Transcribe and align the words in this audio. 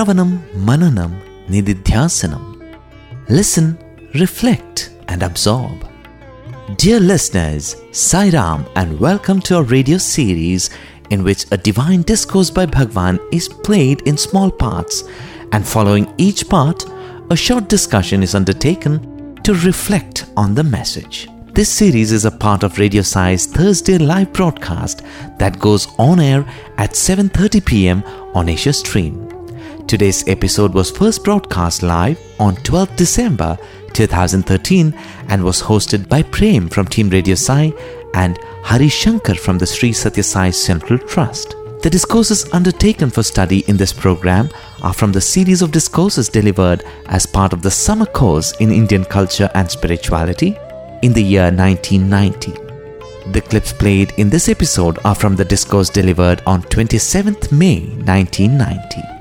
Shravanam 0.00 0.38
Mananam 0.54 1.12
Nididhyasanam. 1.48 2.74
Listen, 3.28 3.76
reflect, 4.14 4.94
and 5.08 5.22
absorb. 5.22 5.86
Dear 6.76 7.00
listeners, 7.00 7.76
Sai 7.92 8.30
Ram 8.30 8.64
and 8.76 8.98
welcome 8.98 9.40
to 9.40 9.56
our 9.56 9.62
radio 9.62 9.98
series 9.98 10.70
in 11.10 11.22
which 11.22 11.44
a 11.50 11.58
divine 11.58 12.00
discourse 12.00 12.48
by 12.48 12.64
Bhagwan 12.64 13.20
is 13.30 13.46
played 13.46 14.00
in 14.08 14.16
small 14.16 14.50
parts 14.50 15.04
and 15.52 15.68
following 15.68 16.10
each 16.16 16.48
part, 16.48 16.82
a 17.28 17.36
short 17.36 17.68
discussion 17.68 18.22
is 18.22 18.34
undertaken 18.34 19.36
to 19.42 19.52
reflect 19.52 20.24
on 20.34 20.54
the 20.54 20.64
message. 20.64 21.28
This 21.52 21.68
series 21.68 22.10
is 22.10 22.24
a 22.24 22.30
part 22.30 22.62
of 22.62 22.78
Radio 22.78 23.02
Sai's 23.02 23.44
Thursday 23.44 23.98
live 23.98 24.32
broadcast 24.32 25.02
that 25.38 25.58
goes 25.58 25.88
on 25.98 26.20
air 26.20 26.46
at 26.78 26.92
7:30 26.92 27.66
p.m. 27.66 28.02
on 28.32 28.48
Asia 28.48 28.72
Stream. 28.72 29.39
Today's 29.90 30.22
episode 30.28 30.72
was 30.72 30.88
first 30.88 31.24
broadcast 31.24 31.82
live 31.82 32.16
on 32.38 32.54
12th 32.58 32.94
December 32.94 33.58
2013 33.92 34.94
and 35.26 35.42
was 35.42 35.60
hosted 35.60 36.08
by 36.08 36.22
Prem 36.22 36.68
from 36.68 36.86
Team 36.86 37.10
Radio 37.10 37.34
Sai 37.34 37.72
and 38.14 38.38
Hari 38.62 38.88
Shankar 38.88 39.34
from 39.34 39.58
the 39.58 39.66
Sri 39.66 39.90
Sathya 39.90 40.24
Sai 40.24 40.50
Central 40.50 40.96
Trust. 40.96 41.56
The 41.82 41.90
discourses 41.90 42.48
undertaken 42.52 43.10
for 43.10 43.24
study 43.24 43.64
in 43.66 43.76
this 43.76 43.92
program 43.92 44.48
are 44.80 44.94
from 44.94 45.10
the 45.10 45.20
series 45.20 45.60
of 45.60 45.72
discourses 45.72 46.28
delivered 46.28 46.84
as 47.06 47.26
part 47.26 47.52
of 47.52 47.62
the 47.62 47.70
summer 47.72 48.06
course 48.06 48.52
in 48.60 48.70
Indian 48.70 49.04
culture 49.04 49.50
and 49.56 49.68
spirituality 49.68 50.56
in 51.02 51.12
the 51.12 51.24
year 51.24 51.50
1990. 51.50 52.52
The 53.32 53.40
clips 53.40 53.72
played 53.72 54.12
in 54.18 54.30
this 54.30 54.48
episode 54.48 55.00
are 55.04 55.16
from 55.16 55.34
the 55.34 55.44
discourse 55.44 55.90
delivered 55.90 56.42
on 56.46 56.62
27th 56.62 57.50
May 57.50 57.80
1990. 57.80 59.19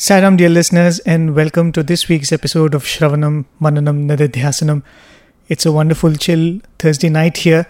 Sairam, 0.00 0.38
dear 0.38 0.48
listeners, 0.48 0.98
and 1.00 1.34
welcome 1.34 1.72
to 1.72 1.82
this 1.82 2.08
week's 2.08 2.32
episode 2.32 2.74
of 2.74 2.84
Shravanam 2.84 3.44
Mananam 3.60 4.06
Nididhyasanam. 4.06 4.82
It's 5.50 5.66
a 5.66 5.72
wonderful, 5.72 6.14
chill 6.14 6.60
Thursday 6.78 7.10
night 7.10 7.36
here, 7.36 7.66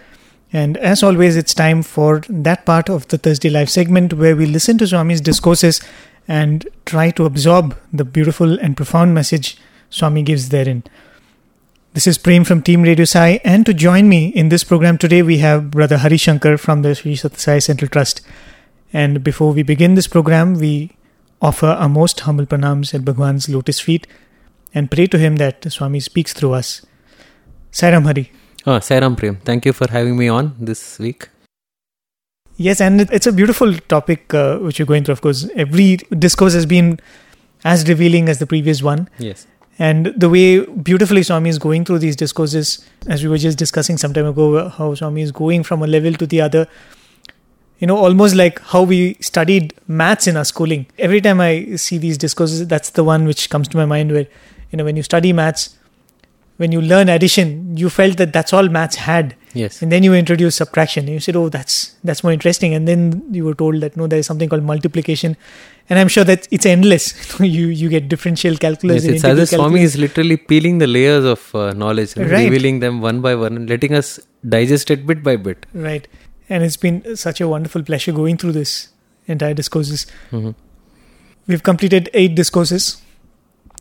and 0.52 0.76
as 0.76 1.02
always, 1.02 1.36
it's 1.36 1.52
time 1.52 1.82
for 1.82 2.22
that 2.28 2.64
part 2.64 2.88
of 2.88 3.08
the 3.08 3.18
Thursday 3.18 3.50
Live 3.50 3.68
segment 3.68 4.12
where 4.12 4.36
we 4.36 4.46
listen 4.46 4.78
to 4.78 4.86
Swami's 4.86 5.20
discourses 5.20 5.80
and 6.28 6.68
try 6.86 7.10
to 7.10 7.24
absorb 7.24 7.76
the 7.92 8.04
beautiful 8.04 8.60
and 8.60 8.76
profound 8.76 9.12
message 9.12 9.58
Swami 9.88 10.22
gives 10.22 10.50
therein. 10.50 10.84
This 11.94 12.06
is 12.06 12.16
Prem 12.16 12.44
from 12.44 12.62
Team 12.62 12.82
Radio 12.82 13.06
Sai, 13.06 13.40
and 13.42 13.66
to 13.66 13.74
join 13.74 14.08
me 14.08 14.28
in 14.28 14.50
this 14.50 14.62
program 14.62 14.98
today, 14.98 15.22
we 15.22 15.38
have 15.38 15.72
Brother 15.72 15.98
Hari 15.98 16.16
Shankar 16.16 16.58
from 16.58 16.82
the 16.82 16.94
Sri 16.94 17.16
Sathya 17.16 17.38
Sai 17.38 17.58
Central 17.58 17.88
Trust. 17.88 18.20
And 18.92 19.24
before 19.24 19.52
we 19.52 19.64
begin 19.64 19.96
this 19.96 20.06
program, 20.06 20.54
we 20.54 20.92
offer 21.40 21.66
our 21.66 21.88
most 21.88 22.20
humble 22.20 22.46
pranams 22.46 22.92
at 22.94 23.04
Bhagwan's 23.04 23.48
lotus 23.48 23.80
feet 23.80 24.06
and 24.74 24.90
pray 24.90 25.06
to 25.06 25.18
him 25.18 25.36
that 25.36 25.64
Swami 25.70 26.00
speaks 26.00 26.32
through 26.32 26.52
us. 26.52 26.84
Sairam 27.72 28.04
Hari. 28.04 28.30
Oh, 28.66 28.78
Sairam 28.78 29.16
Prem. 29.16 29.36
Thank 29.36 29.64
you 29.64 29.72
for 29.72 29.88
having 29.90 30.16
me 30.16 30.28
on 30.28 30.54
this 30.58 30.98
week. 30.98 31.28
Yes, 32.56 32.80
and 32.80 33.00
it- 33.00 33.10
it's 33.10 33.26
a 33.26 33.32
beautiful 33.32 33.72
topic 33.94 34.34
uh, 34.34 34.58
which 34.58 34.78
you're 34.78 34.86
going 34.86 35.04
through. 35.04 35.12
Of 35.14 35.22
course, 35.22 35.48
every 35.56 35.96
discourse 36.18 36.52
has 36.52 36.66
been 36.66 37.00
as 37.64 37.88
revealing 37.88 38.28
as 38.28 38.38
the 38.38 38.46
previous 38.46 38.82
one. 38.82 39.08
Yes. 39.18 39.46
And 39.78 40.12
the 40.14 40.28
way 40.28 40.60
beautifully 40.66 41.22
Swami 41.22 41.48
is 41.48 41.58
going 41.58 41.86
through 41.86 42.00
these 42.00 42.16
discourses, 42.16 42.84
as 43.06 43.22
we 43.22 43.30
were 43.30 43.38
just 43.38 43.56
discussing 43.56 43.96
some 43.96 44.12
time 44.12 44.26
ago, 44.26 44.68
how 44.68 44.94
Swami 44.94 45.22
is 45.22 45.32
going 45.32 45.62
from 45.62 45.82
a 45.82 45.86
level 45.86 46.12
to 46.14 46.26
the 46.26 46.42
other, 46.42 46.66
you 47.80 47.86
know, 47.86 47.96
almost 47.96 48.34
like 48.36 48.60
how 48.60 48.82
we 48.82 49.14
studied 49.20 49.74
maths 49.88 50.26
in 50.26 50.36
our 50.36 50.44
schooling. 50.44 50.86
Every 50.98 51.20
time 51.20 51.40
I 51.40 51.76
see 51.76 51.98
these 51.98 52.18
discourses, 52.18 52.66
that's 52.68 52.90
the 52.90 53.02
one 53.02 53.24
which 53.26 53.48
comes 53.50 53.68
to 53.68 53.76
my 53.76 53.86
mind 53.86 54.12
where, 54.12 54.26
you 54.70 54.76
know, 54.76 54.84
when 54.84 54.96
you 54.96 55.02
study 55.02 55.32
maths, 55.32 55.76
when 56.58 56.72
you 56.72 56.82
learn 56.82 57.08
addition, 57.08 57.74
you 57.78 57.88
felt 57.88 58.18
that 58.18 58.34
that's 58.34 58.52
all 58.52 58.68
maths 58.68 58.96
had. 58.96 59.34
Yes. 59.54 59.80
And 59.80 59.90
then 59.90 60.02
you 60.02 60.12
introduce 60.12 60.56
subtraction. 60.56 61.04
And 61.06 61.14
you 61.14 61.20
said, 61.20 61.34
oh, 61.34 61.48
that's 61.48 61.96
that's 62.04 62.22
more 62.22 62.32
interesting. 62.32 62.74
And 62.74 62.86
then 62.86 63.24
you 63.32 63.46
were 63.46 63.54
told 63.54 63.80
that 63.80 63.96
no, 63.96 64.06
there 64.06 64.18
is 64.18 64.26
something 64.26 64.48
called 64.50 64.62
multiplication. 64.62 65.36
And 65.88 65.98
I'm 65.98 66.08
sure 66.08 66.22
that 66.24 66.46
it's 66.50 66.66
endless. 66.66 67.40
you 67.40 67.68
you 67.68 67.88
get 67.88 68.10
differential 68.10 68.56
calculus. 68.56 69.04
Yes, 69.04 69.14
it's 69.14 69.24
as 69.24 69.38
if 69.38 69.48
Swami 69.48 69.82
is 69.82 69.96
literally 69.96 70.36
peeling 70.36 70.78
the 70.78 70.86
layers 70.86 71.24
of 71.24 71.52
uh, 71.54 71.72
knowledge, 71.72 72.14
and 72.16 72.30
Right. 72.30 72.44
revealing 72.44 72.80
them 72.80 73.00
one 73.00 73.22
by 73.22 73.34
one, 73.34 73.56
and 73.56 73.68
letting 73.68 73.94
us 73.94 74.20
digest 74.48 74.90
it 74.90 75.06
bit 75.06 75.22
by 75.22 75.36
bit. 75.36 75.66
Right. 75.72 76.06
And 76.50 76.64
it's 76.64 76.76
been 76.76 77.16
such 77.16 77.40
a 77.40 77.46
wonderful 77.48 77.82
pleasure 77.82 78.12
going 78.12 78.36
through 78.36 78.52
this 78.52 78.88
entire 79.26 79.54
discourses. 79.54 80.06
Mhm. 80.32 80.54
We've 81.46 81.62
completed 81.62 82.10
eight 82.12 82.34
discourses. 82.34 82.96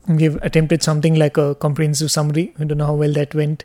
We've 0.08 0.38
attempted 0.42 0.84
something 0.84 1.16
like 1.16 1.38
a 1.38 1.56
comprehensive 1.56 2.12
summary. 2.12 2.54
I 2.60 2.64
don't 2.66 2.78
know 2.78 2.86
how 2.86 2.94
well 2.94 3.14
that 3.14 3.34
went. 3.36 3.64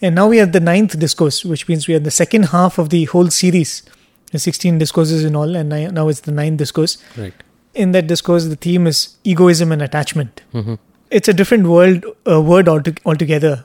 And 0.00 0.14
now 0.14 0.28
we 0.28 0.40
are 0.40 0.46
the 0.46 0.60
ninth 0.60 0.98
discourse, 0.98 1.44
which 1.44 1.68
means 1.68 1.86
we 1.88 1.94
are 1.94 1.98
in 1.98 2.02
the 2.04 2.10
second 2.10 2.46
half 2.46 2.78
of 2.78 2.88
the 2.90 3.04
whole 3.06 3.28
series. 3.30 3.82
There's 4.30 4.42
16 4.44 4.78
discourses 4.78 5.24
in 5.24 5.36
all, 5.36 5.54
and 5.54 5.68
now 5.94 6.08
it's 6.08 6.20
the 6.20 6.32
ninth 6.32 6.56
discourse. 6.58 6.98
Right. 7.16 7.34
In 7.74 7.92
that 7.92 8.06
discourse, 8.06 8.44
the 8.46 8.56
theme 8.56 8.86
is 8.86 9.16
egoism 9.24 9.70
and 9.72 9.82
attachment. 9.82 10.42
Mhm. 10.54 10.78
It's 11.10 11.28
a 11.28 11.34
different 11.34 11.66
world, 11.66 12.04
uh, 12.28 12.40
word 12.40 12.68
alto- 12.68 12.94
altogether. 13.04 13.64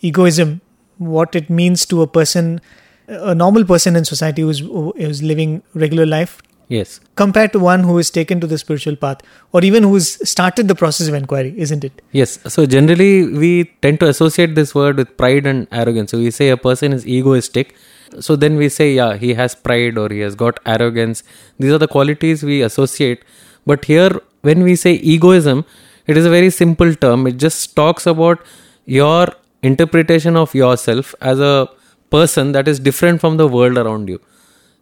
Egoism, 0.00 0.60
what 0.98 1.36
it 1.36 1.50
means 1.50 1.86
to 1.86 2.02
a 2.02 2.06
person, 2.06 2.60
a 3.08 3.34
normal 3.34 3.64
person 3.64 3.96
in 3.96 4.04
society 4.04 4.42
who's, 4.42 4.60
who's 4.60 5.22
living 5.22 5.62
regular 5.74 6.06
life, 6.06 6.40
Yes. 6.68 6.98
compared 7.14 7.52
to 7.52 7.60
one 7.60 7.84
who 7.84 7.96
is 7.98 8.10
taken 8.10 8.40
to 8.40 8.46
the 8.46 8.58
spiritual 8.58 8.96
path, 8.96 9.18
or 9.52 9.62
even 9.64 9.84
who's 9.84 10.28
started 10.28 10.66
the 10.66 10.74
process 10.74 11.06
of 11.06 11.14
inquiry, 11.14 11.54
isn't 11.56 11.84
it? 11.84 12.02
Yes. 12.10 12.38
So 12.48 12.66
generally, 12.66 13.26
we 13.28 13.64
tend 13.82 14.00
to 14.00 14.08
associate 14.08 14.54
this 14.56 14.74
word 14.74 14.96
with 14.96 15.16
pride 15.16 15.46
and 15.46 15.68
arrogance. 15.70 16.10
So 16.10 16.18
we 16.18 16.30
say 16.32 16.48
a 16.48 16.56
person 16.56 16.92
is 16.92 17.06
egoistic. 17.06 17.76
So 18.20 18.34
then 18.34 18.56
we 18.56 18.68
say, 18.68 18.94
yeah, 18.94 19.16
he 19.16 19.34
has 19.34 19.54
pride 19.54 19.96
or 19.98 20.08
he 20.08 20.20
has 20.20 20.34
got 20.34 20.58
arrogance. 20.66 21.22
These 21.58 21.72
are 21.72 21.78
the 21.78 21.88
qualities 21.88 22.42
we 22.42 22.62
associate. 22.62 23.22
But 23.64 23.84
here, 23.84 24.20
when 24.42 24.62
we 24.62 24.76
say 24.76 24.94
egoism, 24.94 25.64
it 26.06 26.16
is 26.16 26.24
a 26.24 26.30
very 26.30 26.50
simple 26.50 26.94
term. 26.94 27.26
It 27.26 27.36
just 27.36 27.74
talks 27.76 28.06
about 28.06 28.40
your 28.84 29.28
interpretation 29.62 30.36
of 30.36 30.54
yourself 30.54 31.14
as 31.20 31.40
a 31.40 31.68
person 32.16 32.52
that 32.52 32.68
is 32.68 32.80
different 32.88 33.20
from 33.20 33.36
the 33.42 33.48
world 33.58 33.78
around 33.84 34.08
you. 34.08 34.20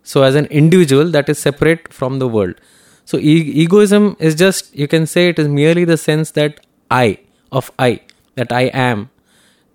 So, 0.02 0.22
as 0.22 0.34
an 0.34 0.46
individual 0.62 1.10
that 1.16 1.28
is 1.34 1.38
separate 1.38 1.92
from 1.92 2.18
the 2.18 2.28
world. 2.28 2.56
So, 3.04 3.18
e- 3.18 3.52
egoism 3.64 4.16
is 4.18 4.34
just, 4.34 4.74
you 4.74 4.88
can 4.88 5.06
say 5.06 5.28
it 5.28 5.38
is 5.38 5.48
merely 5.48 5.84
the 5.84 5.96
sense 5.96 6.32
that 6.32 6.60
I, 6.90 7.18
of 7.52 7.70
I, 7.78 8.00
that 8.34 8.52
I 8.52 8.62
am. 8.88 9.10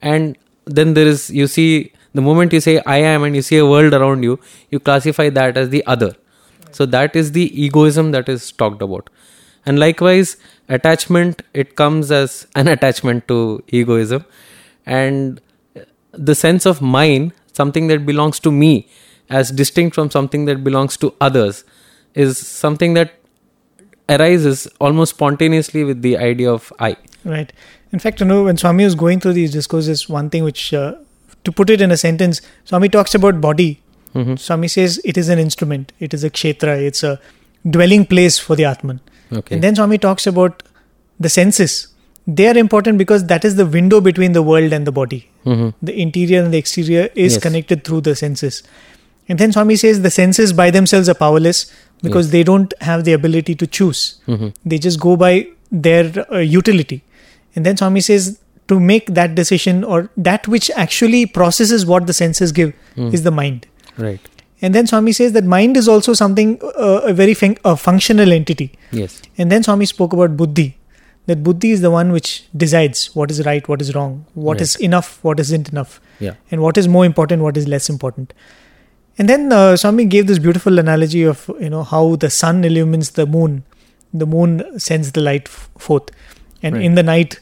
And 0.02 0.38
then 0.66 0.94
there 0.94 1.08
is, 1.08 1.30
you 1.30 1.48
see, 1.48 1.92
the 2.14 2.22
moment 2.22 2.54
you 2.54 2.60
say 2.60 2.82
I 2.86 2.98
am 2.98 3.24
and 3.24 3.36
you 3.36 3.42
see 3.42 3.58
a 3.58 3.66
world 3.66 3.94
around 3.94 4.24
you, 4.24 4.40
you 4.70 4.80
classify 4.80 5.30
that 5.30 5.58
as 5.58 5.70
the 5.70 5.86
other. 5.86 6.14
So, 6.72 6.86
that 6.86 7.16
is 7.16 7.32
the 7.32 7.48
egoism 7.66 8.12
that 8.12 8.30
is 8.30 8.52
talked 8.52 8.82
about. 8.82 9.10
And 9.66 9.80
likewise, 9.80 10.38
attachment, 10.68 11.42
it 11.54 11.76
comes 11.76 12.12
as 12.12 12.48
an 12.56 12.68
attachment 12.68 13.28
to 13.28 13.64
egoism. 13.68 14.26
And 14.86 15.42
the 16.12 16.36
sense 16.36 16.66
of 16.66 16.82
mine, 16.82 17.34
something 17.60 17.88
that 17.94 18.06
belongs 18.10 18.40
to 18.48 18.52
me, 18.52 18.74
as 19.30 19.52
distinct 19.62 19.96
from 20.00 20.12
something 20.18 20.46
that 20.52 20.64
belongs 20.64 20.98
to 21.06 21.14
others, 21.30 21.64
is 22.26 22.38
something 22.38 22.96
that 23.00 23.16
arises 24.16 24.68
almost 24.80 25.16
spontaneously 25.16 25.84
with 25.84 26.02
the 26.02 26.18
idea 26.18 26.52
of 26.52 26.72
I. 26.80 26.96
Right. 27.34 27.54
In 27.92 28.00
fact, 28.00 28.20
you 28.22 28.26
know, 28.26 28.44
when 28.46 28.58
Swami 28.58 28.86
was 28.86 28.96
going 28.96 29.20
through 29.20 29.34
these 29.34 29.52
discourses, 29.52 30.08
one 30.10 30.30
thing 30.30 30.44
which, 30.44 30.74
uh, 30.74 30.96
to 31.44 31.52
put 31.52 31.70
it 31.70 31.82
in 31.82 31.92
a 31.92 31.98
sentence, 31.98 32.42
Swami 32.72 32.90
talks 32.90 33.16
about 33.20 33.42
body. 33.46 33.70
Mhm. 34.16 34.40
Swami 34.40 34.68
says 34.68 35.00
it 35.14 35.18
is 35.18 35.30
an 35.30 35.40
instrument, 35.40 35.92
it 36.00 36.14
is 36.14 36.24
a 36.24 36.30
kshetra, 36.30 36.76
it's 36.90 37.04
a 37.04 37.20
dwelling 37.78 38.06
place 38.06 38.40
for 38.40 38.56
the 38.56 38.66
Atman. 38.66 39.02
Okay. 39.32 39.56
And 39.56 39.64
then 39.64 39.76
Swami 39.76 39.98
talks 39.98 40.28
about 40.28 40.64
the 41.20 41.30
senses. 41.30 41.88
They 42.28 42.48
are 42.48 42.58
important 42.58 42.98
because 42.98 43.26
that 43.34 43.46
is 43.46 43.56
the 43.56 43.66
window 43.66 44.02
between 44.02 44.34
the 44.34 44.42
world 44.42 44.74
and 44.74 44.88
the 44.92 44.92
body. 44.92 45.29
Mhm. 45.46 45.74
The 45.82 45.94
interior 46.02 46.44
and 46.44 46.54
the 46.54 46.58
exterior 46.58 47.10
is 47.16 47.34
Yes. 47.34 47.42
connected 47.42 47.84
through 47.84 48.02
the 48.02 48.16
senses. 48.16 48.64
And 49.30 49.38
then 49.40 49.52
Swami 49.52 49.76
says 49.76 50.02
the 50.02 50.10
senses 50.10 50.54
by 50.54 50.72
themselves 50.72 51.08
are 51.08 51.14
powerless 51.14 51.66
because 52.02 52.26
Yes. 52.28 52.32
they 52.32 52.44
don't 52.44 52.74
have 52.82 53.04
the 53.04 53.14
ability 53.14 53.56
to 53.56 53.68
choose. 53.68 54.16
Mhm. 54.28 54.54
They 54.66 54.78
just 54.80 55.00
go 55.00 55.16
by 55.16 55.48
their 55.72 56.26
uh, 56.34 56.38
utility. 56.40 57.04
And 57.56 57.66
then 57.66 57.78
Swami 57.78 58.02
says 58.02 58.40
to 58.68 58.80
make 58.80 59.14
that 59.20 59.36
decision 59.36 59.84
or 59.84 60.10
that 60.18 60.48
which 60.48 60.72
actually 60.76 61.26
processes 61.26 61.86
what 61.86 62.08
the 62.08 62.14
senses 62.14 62.52
give 62.52 62.74
Mm. 62.98 63.14
is 63.14 63.24
the 63.24 63.32
mind. 63.32 63.66
Right. 63.98 64.20
And 64.62 64.76
then 64.76 64.88
Swami 64.88 65.12
says 65.14 65.32
that 65.34 65.46
mind 65.46 65.78
is 65.78 65.88
also 65.88 66.14
something, 66.14 66.60
uh, 66.78 67.02
a 67.12 67.14
very 67.14 67.34
fun- 67.34 67.58
a 67.64 67.76
functional 67.78 68.32
entity. 68.34 68.72
Yes. 68.92 69.22
And 69.38 69.52
then 69.52 69.64
Swami 69.64 69.86
spoke 69.86 70.12
about 70.14 70.36
buddhi, 70.38 70.76
that 71.30 71.42
buddhi 71.48 71.72
is 71.78 71.82
the 71.86 71.92
one 71.96 72.12
which 72.18 72.30
decides 72.64 73.02
what 73.16 73.32
is 73.34 73.40
right, 73.48 73.68
what 73.72 73.82
is 73.86 73.90
wrong, 73.96 74.14
what 74.50 74.62
is 74.66 74.76
Right. 74.76 74.86
enough, 74.90 75.10
what 75.30 75.40
isn't 75.44 75.70
enough, 75.74 76.00
Yeah. 76.28 76.36
and 76.52 76.62
what 76.68 76.78
is 76.82 76.88
more 76.96 77.06
important, 77.10 77.42
what 77.48 77.58
is 77.62 77.68
less 77.74 77.90
important. 77.96 78.34
And 79.18 79.28
then 79.34 79.52
uh, 79.52 79.76
Swami 79.82 80.06
gave 80.16 80.28
this 80.28 80.40
beautiful 80.48 80.80
analogy 80.86 81.24
of 81.34 81.50
you 81.66 81.70
know 81.76 81.84
how 81.84 82.04
the 82.26 82.30
sun 82.40 82.64
illumines 82.72 83.12
the 83.20 83.26
moon, 83.36 83.64
the 84.24 84.26
moon 84.34 84.58
sends 84.88 85.12
the 85.18 85.22
light 85.30 85.48
f- 85.54 85.70
forth, 85.88 86.10
and 86.64 86.76
Right. 86.76 86.86
in 86.90 86.96
the 87.02 87.04
night 87.12 87.40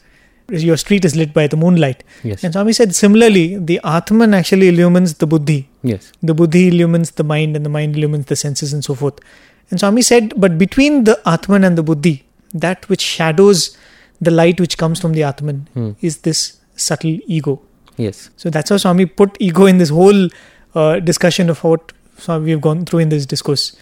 your 0.66 0.76
street 0.82 1.04
is 1.10 1.14
lit 1.20 1.32
by 1.38 1.46
the 1.46 1.56
moonlight. 1.62 2.02
Yes. 2.24 2.42
And 2.44 2.52
Swami 2.54 2.72
said 2.82 2.94
similarly, 3.02 3.46
the 3.72 3.80
Atman 3.96 4.32
actually 4.42 4.68
illumines 4.74 5.14
the 5.24 5.26
buddhi, 5.34 5.58
Yes. 5.82 6.10
the 6.30 6.34
buddhi 6.42 6.68
illumines 6.68 7.10
the 7.22 7.24
mind, 7.34 7.54
and 7.56 7.64
the 7.70 7.74
mind 7.80 7.96
illumines 8.00 8.26
the 8.26 8.36
senses, 8.44 8.72
and 8.72 8.82
so 8.92 8.94
forth. 8.94 9.18
And 9.70 9.78
Swami 9.78 10.00
said, 10.10 10.32
but 10.44 10.56
between 10.56 11.04
the 11.04 11.16
Atman 11.34 11.64
and 11.70 11.76
the 11.76 11.82
buddhi, 11.82 12.14
that 12.52 12.88
which 12.88 13.00
shadows 13.00 13.76
the 14.20 14.30
light 14.30 14.60
which 14.60 14.76
comes 14.78 15.00
from 15.00 15.12
the 15.12 15.22
Atman 15.22 15.68
Hmm. 15.74 15.90
is 16.00 16.18
this 16.18 16.56
subtle 16.76 17.18
ego. 17.26 17.60
Yes. 17.96 18.30
So 18.36 18.50
that's 18.50 18.70
how 18.70 18.76
Swami 18.76 19.06
put 19.06 19.36
ego 19.40 19.66
in 19.66 19.78
this 19.78 19.88
whole 19.90 20.28
uh, 20.74 21.00
discussion 21.00 21.50
of 21.50 21.62
what 21.64 21.92
Swami 22.18 22.44
we've 22.46 22.60
gone 22.60 22.84
through 22.84 23.00
in 23.00 23.08
this 23.08 23.26
discourse. 23.26 23.76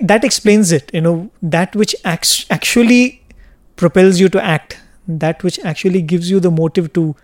That 0.00 0.24
explains 0.24 0.72
it. 0.72 0.90
You 0.92 1.00
know, 1.00 1.30
that 1.42 1.74
which 1.76 1.94
acts, 2.04 2.46
actually 2.50 3.22
propels 3.76 4.18
you 4.20 4.28
to 4.30 4.42
act, 4.42 4.78
that 5.06 5.42
which 5.42 5.58
actually 5.60 6.02
gives 6.02 6.30
you 6.30 6.40
the 6.40 6.50
motive 6.50 6.92
to 6.94 7.14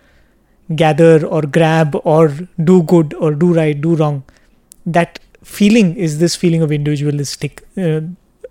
gather 0.75 1.25
or 1.25 1.41
grab 1.41 1.95
or 2.03 2.29
do 2.63 2.83
good 2.83 3.13
or 3.15 3.33
do 3.33 3.53
right, 3.53 3.79
do 3.79 3.95
wrong. 3.95 4.23
That 4.85 5.19
feeling 5.43 5.95
is 5.95 6.19
this 6.19 6.35
feeling 6.35 6.61
of 6.61 6.71
individualistic. 6.71 7.63
Uh, 7.77 8.01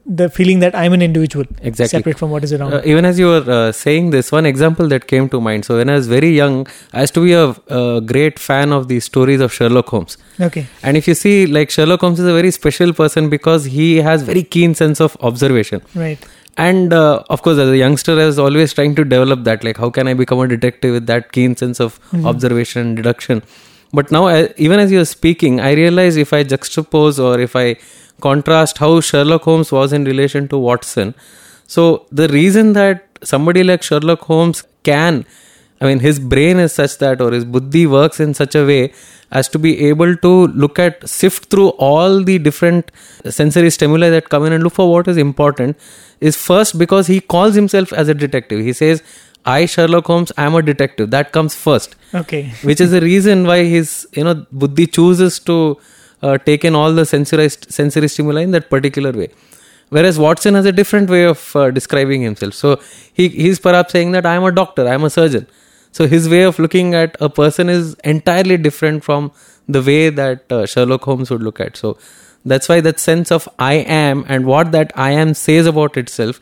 the 0.08 0.28
feeling 0.30 0.60
that 0.60 0.74
I'm 0.74 0.92
an 0.92 1.02
individual, 1.02 1.44
Exactly. 1.62 1.98
separate 1.98 2.18
from 2.18 2.30
what 2.30 2.44
is 2.44 2.52
around. 2.52 2.72
Uh, 2.74 2.82
even 2.84 3.04
as 3.04 3.18
you 3.18 3.26
were 3.26 3.50
uh, 3.50 3.72
saying 3.72 4.10
this, 4.10 4.30
one 4.30 4.46
example 4.46 4.86
that 4.88 5.08
came 5.08 5.28
to 5.30 5.40
mind. 5.40 5.64
So 5.64 5.76
when 5.78 5.90
I 5.90 5.94
was 5.94 6.06
very 6.06 6.30
young, 6.30 6.66
I 6.92 7.00
used 7.00 7.14
to 7.14 7.24
be 7.24 7.32
a, 7.32 7.56
a 7.68 8.00
great 8.00 8.38
fan 8.38 8.72
of 8.72 8.86
the 8.86 9.00
stories 9.00 9.40
of 9.40 9.52
Sherlock 9.52 9.88
Holmes. 9.88 10.16
okay. 10.40 10.66
And 10.82 10.96
if 10.96 11.08
you 11.08 11.14
see, 11.14 11.46
like 11.46 11.70
Sherlock 11.70 12.00
Holmes 12.02 12.20
is 12.20 12.26
a 12.26 12.32
very 12.32 12.52
special 12.52 12.92
person 12.92 13.28
because 13.28 13.64
he 13.64 13.96
has 13.96 14.22
very 14.22 14.44
keen 14.44 14.74
sense 14.74 15.00
of 15.00 15.16
observation. 15.20 15.82
Right. 15.94 16.18
And 16.56 16.92
uh, 16.92 17.22
of 17.28 17.42
course, 17.42 17.58
as 17.58 17.68
a 17.68 17.76
youngster, 17.76 18.12
I 18.18 18.26
was 18.26 18.38
always 18.38 18.72
trying 18.72 18.94
to 18.94 19.04
develop 19.04 19.44
that. 19.44 19.62
Like, 19.64 19.76
how 19.76 19.90
can 19.90 20.08
I 20.08 20.14
become 20.14 20.38
a 20.40 20.48
detective 20.48 20.94
with 20.94 21.06
that 21.06 21.32
keen 21.32 21.56
sense 21.56 21.80
of 21.80 21.98
observation 22.24 22.86
and 22.86 22.96
deduction? 22.96 23.42
But 23.92 24.10
now, 24.10 24.26
I, 24.26 24.54
even 24.56 24.80
as 24.80 24.90
you're 24.90 25.04
speaking, 25.04 25.60
I 25.60 25.72
realize 25.72 26.16
if 26.16 26.32
I 26.32 26.44
juxtapose 26.44 27.22
or 27.22 27.38
if 27.40 27.54
I 27.56 27.76
contrast 28.20 28.78
how 28.78 29.00
Sherlock 29.00 29.42
Holmes 29.42 29.72
was 29.72 29.92
in 29.92 30.04
relation 30.04 30.48
to 30.48 30.58
Watson. 30.58 31.14
So, 31.66 32.06
the 32.12 32.28
reason 32.28 32.72
that 32.74 33.06
somebody 33.22 33.64
like 33.64 33.82
Sherlock 33.82 34.20
Holmes 34.20 34.62
can, 34.84 35.24
I 35.80 35.86
mean, 35.86 35.98
his 36.00 36.18
brain 36.18 36.58
is 36.58 36.72
such 36.72 36.98
that, 36.98 37.20
or 37.20 37.32
his 37.32 37.44
buddhi 37.44 37.86
works 37.86 38.20
in 38.20 38.34
such 38.34 38.54
a 38.54 38.64
way 38.64 38.92
as 39.32 39.48
to 39.48 39.58
be 39.58 39.86
able 39.88 40.16
to 40.16 40.46
look 40.48 40.78
at, 40.78 41.06
sift 41.08 41.46
through 41.50 41.70
all 41.70 42.22
the 42.22 42.38
different 42.38 42.92
sensory 43.28 43.70
stimuli 43.70 44.08
that 44.10 44.28
come 44.28 44.44
in 44.46 44.52
and 44.52 44.62
look 44.62 44.74
for 44.74 44.90
what 44.90 45.08
is 45.08 45.16
important, 45.16 45.76
is 46.20 46.36
first 46.36 46.78
because 46.78 47.08
he 47.08 47.20
calls 47.20 47.54
himself 47.56 47.92
as 47.92 48.08
a 48.08 48.14
detective. 48.14 48.60
He 48.64 48.72
says, 48.72 49.02
I, 49.44 49.66
Sherlock 49.66 50.06
Holmes, 50.06 50.32
am 50.36 50.54
a 50.54 50.62
detective. 50.62 51.10
That 51.10 51.32
comes 51.32 51.54
first 51.54 51.94
Okay. 52.14 52.52
which 52.62 52.80
is 52.80 52.90
the 52.92 53.00
reason 53.00 53.46
why 53.46 53.64
his 53.64 54.08
you 54.12 54.24
know 54.24 54.46
buddhi 54.50 54.86
chooses 54.86 55.38
to 55.40 55.78
uh, 56.22 56.38
take 56.38 56.64
all 56.64 56.92
the 56.92 57.06
sensory 57.06 57.48
sensory 57.48 58.08
stimuli 58.08 58.42
in 58.42 58.50
that 58.52 58.68
particular 58.70 59.12
way. 59.12 59.28
Whereas 59.88 60.18
watson 60.18 60.54
has 60.54 60.66
a 60.66 60.72
different 60.72 61.08
way 61.10 61.24
of 61.24 61.54
uh, 61.54 61.70
describing 61.70 62.22
himself. 62.22 62.54
So 62.54 62.80
he 63.12 63.28
he's 63.28 63.60
perhaps 63.60 63.92
saying 63.92 64.12
that 64.12 64.26
i 64.26 64.34
am 64.34 64.44
a 64.44 64.52
doctor 64.52 64.86
i 64.88 64.94
am 64.94 65.04
a 65.04 65.10
surgeon. 65.10 65.46
So 65.92 66.06
his 66.06 66.28
way 66.28 66.42
of 66.42 66.58
looking 66.58 66.94
at 66.94 67.16
a 67.20 67.28
person 67.30 67.68
is 67.70 67.94
entirely 68.04 68.56
different 68.58 69.04
from 69.04 69.32
the 69.66 69.82
way 69.82 70.10
that 70.10 70.52
uh, 70.52 70.66
sherlock 70.66 71.04
holmes 71.04 71.30
would 71.30 71.42
look 71.42 71.58
at. 71.58 71.76
So 71.76 71.96
that's 72.46 72.68
why 72.68 72.80
that 72.86 73.00
sense 73.00 73.32
of 73.36 73.48
i 73.58 73.74
am 74.00 74.24
and 74.28 74.46
what 74.52 74.72
that 74.72 74.92
i 75.06 75.10
am 75.22 75.34
says 75.42 75.66
about 75.72 75.96
itself 76.02 76.40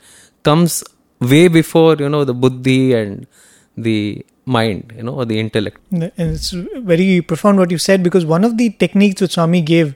comes 0.49 0.85
way 1.32 1.49
before 1.49 1.97
you 2.05 2.09
know 2.15 2.25
the 2.31 2.35
buddhi 2.44 2.93
and 3.00 3.26
the 3.76 4.25
mind 4.46 4.93
you 4.96 5.02
know 5.02 5.14
or 5.14 5.25
the 5.25 5.38
intellect 5.41 5.79
And 5.91 6.11
it's 6.17 6.50
very 6.50 7.20
profound 7.23 7.58
what 7.58 7.70
you 7.70 7.79
said 7.79 8.02
because 8.02 8.26
one 8.26 8.44
of 8.44 8.58
the 8.58 8.70
techniques 8.70 9.20
which 9.23 9.32
Swami 9.32 9.61
gave 9.62 9.94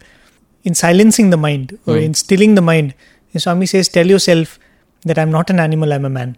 in 0.65 0.75
silencing 0.75 1.31
the 1.31 1.37
mind 1.37 1.79
or 1.87 1.97
Hmm. 1.97 2.03
in 2.03 2.15
stilling 2.15 2.55
the 2.55 2.63
mind, 2.63 2.95
is 3.33 3.43
Swami 3.45 3.67
says, 3.67 3.89
Tell 3.89 4.07
yourself 4.07 4.59
that 5.05 5.19
I'm 5.19 5.31
not 5.31 5.51
an 5.51 5.61
animal, 5.61 5.93
I'm 5.93 6.05
a 6.05 6.11
man. 6.11 6.37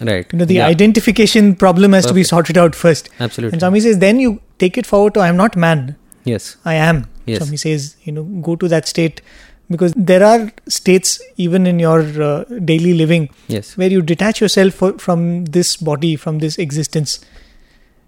Right. 0.00 0.26
You 0.32 0.38
know, 0.40 0.44
the 0.44 0.54
Yeah, 0.54 0.66
identification 0.66 1.54
problem 1.56 1.92
has 1.92 2.04
to 2.06 2.12
be 2.14 2.24
sorted 2.24 2.58
out 2.58 2.74
first. 2.74 3.08
Absolutely. 3.20 3.54
And 3.54 3.60
Swami 3.62 3.80
says, 3.80 3.98
Then 3.98 4.18
you 4.20 4.40
take 4.58 4.76
it 4.76 4.86
forward 4.86 5.14
to 5.14 5.20
I'm 5.20 5.36
not 5.36 5.56
man, 5.56 5.96
yes. 6.24 6.56
I 6.64 6.74
am. 6.74 7.06
Yes. 7.26 7.38
Swami 7.38 7.56
says, 7.56 7.96
You 8.04 8.12
know, 8.12 8.24
go 8.24 8.56
to 8.56 8.68
that 8.68 8.86
state 8.88 9.22
because 9.70 9.94
there 9.96 10.22
are 10.24 10.52
states 10.68 11.20
even 11.36 11.66
in 11.66 11.78
your 11.78 12.00
uh, 12.22 12.44
daily 12.72 12.92
living 12.94 13.30
Yes. 13.48 13.76
where 13.76 13.88
you 13.88 14.02
detach 14.02 14.40
yourself 14.40 14.74
fo- 14.74 14.98
from 14.98 15.44
this 15.46 15.76
body, 15.76 16.16
from 16.16 16.40
this 16.40 16.58
existence. 16.58 17.20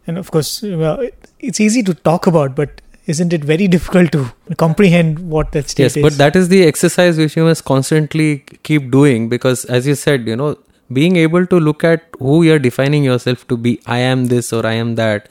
And 0.06 0.18
of 0.18 0.30
course, 0.30 0.62
well, 0.62 1.00
it- 1.00 1.28
it's 1.40 1.60
easy 1.60 1.82
to 1.82 1.94
talk 1.94 2.26
about, 2.26 2.54
but 2.54 2.80
isn't 3.06 3.32
it 3.32 3.44
very 3.44 3.68
difficult 3.76 4.12
to 4.12 4.26
comprehend 4.56 5.18
what 5.30 5.52
that 5.52 5.68
state 5.70 5.84
Yes. 5.84 5.96
is? 5.96 6.02
But 6.02 6.18
that 6.18 6.36
is 6.36 6.48
the 6.48 6.64
exercise 6.66 7.18
which 7.18 7.36
you 7.36 7.44
must 7.44 7.64
constantly 7.64 8.44
keep 8.62 8.90
doing 8.90 9.28
because, 9.28 9.64
as 9.66 9.86
you 9.86 9.94
said, 9.94 10.26
you 10.26 10.36
know, 10.36 10.56
being 10.92 11.16
able 11.16 11.46
to 11.46 11.58
look 11.58 11.82
at 11.84 12.04
who 12.18 12.42
you're 12.42 12.58
defining 12.58 13.04
yourself 13.04 13.46
to 13.48 13.56
be, 13.56 13.80
I 13.86 13.98
am 13.98 14.26
this 14.26 14.52
or 14.52 14.66
I 14.66 14.74
am 14.74 14.94
that, 14.96 15.28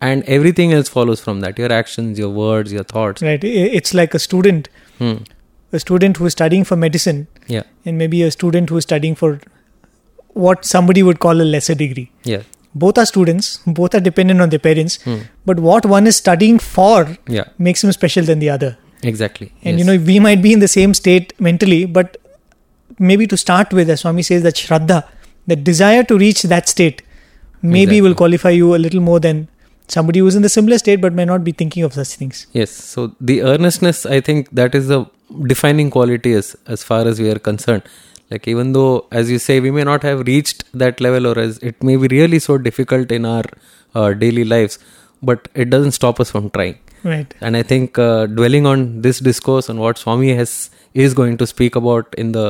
and 0.00 0.22
everything 0.24 0.72
else 0.72 0.88
follows 0.88 1.20
from 1.20 1.40
that 1.40 1.58
your 1.58 1.72
actions, 1.72 2.18
your 2.18 2.30
words, 2.30 2.72
your 2.72 2.84
thoughts. 2.84 3.22
right, 3.22 3.44
I- 3.44 3.48
it's 3.80 3.94
like 3.94 4.14
a 4.14 4.18
student, 4.18 4.68
Hmm. 4.98 5.14
a 5.72 5.80
student 5.80 6.16
who 6.18 6.26
is 6.26 6.32
studying 6.32 6.64
for 6.64 6.76
medicine, 6.76 7.26
Yeah. 7.48 7.62
and 7.84 7.98
maybe 7.98 8.22
a 8.22 8.30
student 8.30 8.70
who 8.70 8.76
is 8.76 8.84
studying 8.84 9.14
for 9.16 9.40
what 10.34 10.64
somebody 10.64 11.02
would 11.02 11.18
call 11.18 11.40
a 11.40 11.48
lesser 11.56 11.74
degree. 11.74 12.10
Yeah. 12.24 12.42
Both 12.74 12.98
are 12.98 13.04
students, 13.06 13.60
both 13.66 13.94
are 13.94 14.00
dependent 14.00 14.40
on 14.40 14.48
their 14.50 14.58
parents, 14.58 14.98
Hmm. 15.04 15.16
but 15.44 15.60
what 15.60 15.84
one 15.86 16.06
is 16.06 16.16
studying 16.16 16.58
for 16.58 17.16
Yeah. 17.28 17.44
makes 17.58 17.84
him 17.84 17.92
special 17.92 18.24
than 18.24 18.38
the 18.38 18.50
other. 18.50 18.76
Exactly. 19.02 19.52
And 19.62 19.78
Yes. 19.78 19.80
you 19.80 19.84
know, 19.92 20.02
we 20.04 20.18
might 20.18 20.42
be 20.42 20.52
in 20.52 20.60
the 20.60 20.68
same 20.68 20.94
state 20.94 21.32
mentally, 21.38 21.84
but 21.84 22.16
maybe 22.98 23.26
to 23.26 23.36
start 23.36 23.72
with, 23.72 23.90
as 23.90 24.00
Swami 24.00 24.22
says, 24.22 24.42
that 24.42 24.54
Shraddha, 24.54 25.04
the 25.46 25.56
desire 25.56 26.02
to 26.04 26.18
reach 26.18 26.42
that 26.42 26.68
state, 26.68 27.02
maybe 27.62 28.00
will 28.00 28.14
qualify 28.14 28.50
you 28.50 28.74
a 28.74 28.80
little 28.84 29.00
more 29.00 29.20
than 29.20 29.48
somebody 29.88 30.20
who's 30.20 30.34
in 30.34 30.42
the 30.42 30.48
similar 30.48 30.78
state 30.78 31.00
but 31.00 31.12
may 31.12 31.24
not 31.24 31.44
be 31.44 31.52
thinking 31.52 31.82
of 31.82 31.92
such 31.94 32.08
things. 32.20 32.46
Yes. 32.52 32.70
So 32.70 33.12
the 33.20 33.42
earnestness, 33.42 34.06
I 34.06 34.20
think 34.20 34.48
that 34.52 34.74
is 34.74 34.88
the 34.88 35.04
defining 35.46 35.90
quality 35.90 36.32
as 36.32 36.56
as 36.66 36.82
far 36.82 37.06
as 37.06 37.20
we 37.20 37.28
are 37.30 37.38
concerned. 37.38 37.82
Like 38.32 38.46
even 38.52 38.72
though, 38.78 39.06
as 39.20 39.30
you 39.34 39.38
say, 39.46 39.58
we 39.66 39.70
may 39.78 39.84
not 39.90 40.02
have 40.08 40.20
reached 40.32 40.64
that 40.82 41.00
level, 41.06 41.26
or 41.32 41.38
as 41.46 41.58
it 41.70 41.82
may 41.90 41.96
be 42.04 42.08
really 42.16 42.38
so 42.48 42.58
difficult 42.68 43.10
in 43.18 43.24
our 43.34 43.44
uh, 43.94 44.12
daily 44.24 44.44
lives, 44.54 44.78
but 45.30 45.48
it 45.54 45.70
doesn't 45.76 45.92
stop 46.00 46.20
us 46.24 46.30
from 46.36 46.50
trying. 46.58 46.78
Right. 47.04 47.34
And 47.40 47.56
I 47.56 47.62
think 47.72 47.98
uh, 47.98 48.26
dwelling 48.26 48.66
on 48.72 49.02
this 49.06 49.18
discourse 49.28 49.68
and 49.68 49.78
what 49.84 49.98
Swami 49.98 50.34
has 50.40 50.70
is 50.94 51.14
going 51.20 51.36
to 51.42 51.46
speak 51.52 51.76
about 51.80 52.14
in 52.24 52.32
the 52.32 52.46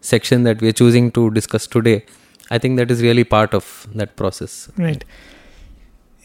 section 0.00 0.42
that 0.48 0.60
we 0.60 0.68
are 0.68 0.76
choosing 0.82 1.10
to 1.12 1.30
discuss 1.30 1.66
today, 1.76 2.04
I 2.50 2.58
think 2.58 2.76
that 2.78 2.90
is 2.90 3.02
really 3.02 3.24
part 3.24 3.54
of 3.54 3.86
that 3.94 4.16
process. 4.16 4.68
Right. 4.76 5.04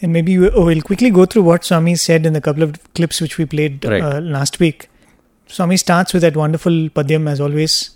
And 0.01 0.13
maybe 0.13 0.37
we- 0.37 0.49
oh, 0.49 0.65
we'll 0.65 0.81
quickly 0.81 1.09
go 1.11 1.25
through 1.25 1.43
what 1.43 1.63
Swami 1.63 1.95
said 1.95 2.25
in 2.25 2.35
a 2.35 2.41
couple 2.41 2.63
of 2.63 2.73
clips 2.93 3.21
which 3.21 3.37
we 3.37 3.45
played 3.45 3.85
Right. 3.85 4.01
uh, 4.01 4.21
last 4.21 4.59
week. 4.59 4.89
Swami 5.47 5.77
starts 5.77 6.13
with 6.13 6.23
that 6.23 6.35
wonderful 6.35 6.77
padyam 6.97 7.29
as 7.29 7.39
always. 7.39 7.91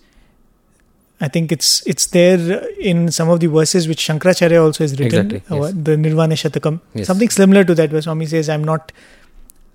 I 1.21 1.27
think 1.27 1.51
it's 1.51 1.85
it's 1.85 2.07
there 2.07 2.67
in 2.91 3.11
some 3.11 3.29
of 3.29 3.39
the 3.39 3.47
verses 3.47 3.87
which 3.87 4.05
Shankaracharya 4.07 4.61
also 4.61 4.83
has 4.83 4.99
written, 4.99 5.31
Exactly, 5.31 5.41
uh, 5.49 5.61
yes. 5.63 5.73
the 5.89 5.95
Nirvana 5.95 6.35
Shatakam. 6.35 6.81
Yes. 6.95 7.07
Something 7.07 7.29
similar 7.29 7.63
to 7.63 7.75
that, 7.75 7.91
where 7.91 8.01
Swami 8.01 8.25
says, 8.25 8.49
"I'm 8.49 8.63
not, 8.63 8.91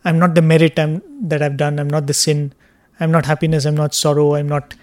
I'm 0.04 0.18
not 0.18 0.34
the 0.34 0.42
merit 0.42 0.78
I'm, 0.78 1.02
that 1.28 1.42
I've 1.42 1.56
done. 1.56 1.78
I'm 1.78 1.88
not 1.88 2.06
the 2.08 2.14
sin. 2.14 2.52
I'm 2.98 3.12
not 3.12 3.26
happiness. 3.26 3.64
I'm 3.64 3.76
not 3.76 3.94
sorrow. 3.94 4.34
I'm 4.34 4.48
not 4.48 4.74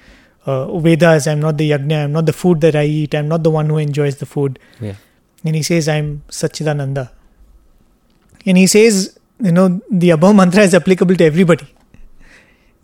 uh, 0.46 0.80
Vedas. 0.80 1.28
I'm 1.28 1.42
not 1.42 1.58
the 1.58 1.72
yajna. 1.72 2.06
I'm 2.06 2.14
not 2.14 2.26
the 2.26 2.34
food 2.34 2.62
that 2.62 2.76
I 2.76 2.86
eat. 2.86 3.14
I'm 3.14 3.28
not 3.28 3.44
the 3.44 3.52
one 3.52 3.68
who 3.68 3.78
enjoys 3.78 4.18
the 4.18 4.26
food." 4.26 4.58
Yeah. 4.80 4.96
And 5.46 5.56
he 5.56 5.64
says, 5.64 5.90
I'm 5.90 6.24
Sachidananda. 6.30 7.12
And 8.46 8.58
he 8.58 8.68
says, 8.68 9.18
you 9.40 9.52
know, 9.52 9.82
the 9.92 10.12
above 10.12 10.36
mantra 10.36 10.64
is 10.64 10.74
applicable 10.74 11.16
to 11.16 11.26
everybody. 11.26 11.68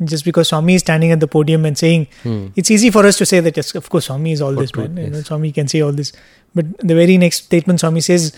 Just 0.04 0.24
because 0.24 0.48
Swami 0.48 0.76
is 0.76 0.82
standing 0.82 1.12
at 1.12 1.20
the 1.20 1.28
podium 1.28 1.66
and 1.66 1.78
saying, 1.78 2.08
Hmm. 2.24 2.48
it's 2.56 2.72
easy 2.72 2.90
for 2.90 3.06
us 3.06 3.18
to 3.18 3.26
say 3.26 3.40
that, 3.42 3.58
yes, 3.58 3.76
of 3.76 3.90
course, 3.90 4.06
Swami 4.06 4.32
is 4.32 4.42
all 4.42 4.54
For 4.54 4.62
this, 4.62 4.72
truth, 4.72 4.92
man. 4.92 5.06
You 5.06 5.12
know, 5.12 5.18
yes. 5.18 5.28
Swami 5.28 5.52
can 5.52 5.68
say 5.68 5.82
all 5.82 5.92
this. 5.92 6.14
But 6.56 6.66
the 6.80 6.96
very 6.96 7.18
next 7.18 7.44
statement, 7.46 7.82
Swami 7.82 8.00
says 8.02 8.32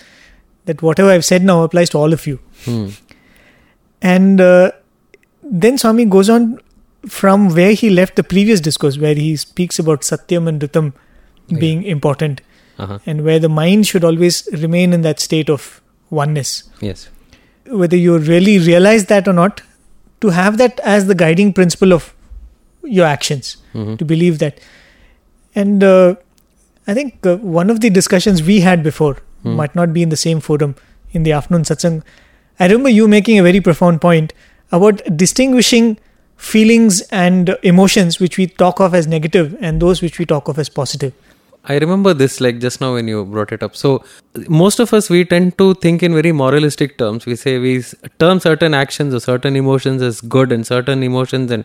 that 0.66 0.82
whatever 0.82 1.10
I've 1.12 1.24
said 1.26 1.44
now 1.44 1.62
applies 1.64 1.90
to 1.92 1.98
all 2.00 2.14
of 2.14 2.26
you. 2.26 2.40
Hmm. 2.66 2.88
And 4.02 4.42
uh, 4.42 4.72
then 5.44 5.78
Swami 5.78 6.06
goes 6.06 6.30
on 6.30 6.60
from 7.08 7.50
where 7.50 7.74
he 7.74 7.90
left 7.90 8.16
the 8.16 8.24
previous 8.24 8.60
discourse, 8.60 8.98
where 8.98 9.14
he 9.16 9.36
speaks 9.36 9.80
about 9.80 10.02
Satyam 10.02 10.48
and 10.48 10.62
Ritam 10.62 10.94
Yeah. 11.48 11.60
being 11.60 11.84
important. 11.84 12.42
Uh-huh. 12.80 12.98
and 13.06 13.24
where 13.24 13.38
the 13.38 13.50
mind 13.50 13.86
should 13.86 14.04
always 14.04 14.48
remain 14.54 14.92
in 14.92 15.02
that 15.04 15.20
state 15.20 15.50
of 15.52 15.82
oneness. 16.10 16.64
Yes. 16.80 17.10
Whether 17.68 17.96
you 17.96 18.18
really 18.18 18.58
realize 18.58 19.06
that 19.06 19.28
or 19.28 19.34
not, 19.34 19.62
to 20.22 20.30
have 20.30 20.58
that 20.58 20.80
as 20.84 21.08
the 21.08 21.16
guiding 21.16 21.52
principle 21.54 21.94
of 21.94 22.14
your 22.84 23.06
actions, 23.06 23.58
Mhm. 23.74 23.98
to 23.98 24.06
believe 24.06 24.40
that. 24.40 24.60
And 25.56 25.84
uh, 25.84 26.16
I 26.88 26.94
think 26.94 27.26
uh, 27.26 27.38
one 27.38 27.70
of 27.70 27.80
the 27.82 27.90
discussions 27.90 28.42
we 28.44 28.60
had 28.62 28.84
before 28.84 29.18
Hmm. 29.44 29.56
might 29.60 29.76
not 29.76 29.92
be 29.94 30.02
in 30.04 30.10
the 30.10 30.18
same 30.22 30.40
forum 30.40 30.76
in 31.20 31.24
the 31.24 31.32
afternoon 31.32 31.64
satsang. 31.64 32.02
I 32.60 32.66
remember 32.68 32.90
you 32.90 33.08
making 33.08 33.40
a 33.40 33.44
very 33.44 33.60
profound 33.68 34.00
point 34.02 34.34
about 34.72 35.02
distinguishing 35.22 35.98
feelings 36.38 37.02
and 37.12 37.56
emotions 37.72 38.20
which 38.20 38.38
we 38.38 38.46
talk 38.62 38.80
of 38.80 38.94
as 39.00 39.08
negative 39.08 39.56
and 39.60 39.82
those 39.86 40.02
which 40.06 40.20
we 40.20 40.26
talk 40.34 40.48
of 40.48 40.60
as 40.64 40.70
positive. 40.70 41.14
I 41.66 41.78
remember 41.78 42.14
this 42.14 42.42
like 42.42 42.60
just 42.60 42.82
now 42.82 42.94
when 42.94 43.08
you 43.08 43.24
brought 43.24 43.52
it 43.52 43.62
up. 43.62 43.76
So 43.76 44.04
most 44.50 44.80
of 44.80 44.94
us 44.94 45.10
we 45.10 45.24
tend 45.26 45.58
to 45.60 45.74
think 45.76 46.02
in 46.02 46.14
very 46.14 46.32
moralistic 46.32 46.98
terms. 46.98 47.26
We 47.26 47.36
say 47.36 47.60
we 47.60 47.78
s- 47.80 47.94
term 48.20 48.40
certain 48.40 48.74
actions 48.74 49.14
or 49.14 49.20
certain 49.20 49.56
emotions 49.56 50.02
as 50.02 50.22
good 50.22 50.52
and 50.52 50.66
certain 50.66 51.04
emotions 51.04 51.52
and 51.52 51.64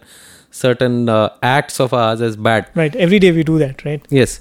certain 0.50 1.08
uh, 1.08 1.30
acts 1.42 1.80
of 1.80 1.94
ours 1.94 2.20
as 2.20 2.36
bad. 2.36 2.68
Right. 2.74 2.94
Every 2.94 3.18
day 3.18 3.32
we 3.32 3.42
do 3.42 3.58
that, 3.58 3.84
right? 3.86 4.04
Yes. 4.10 4.40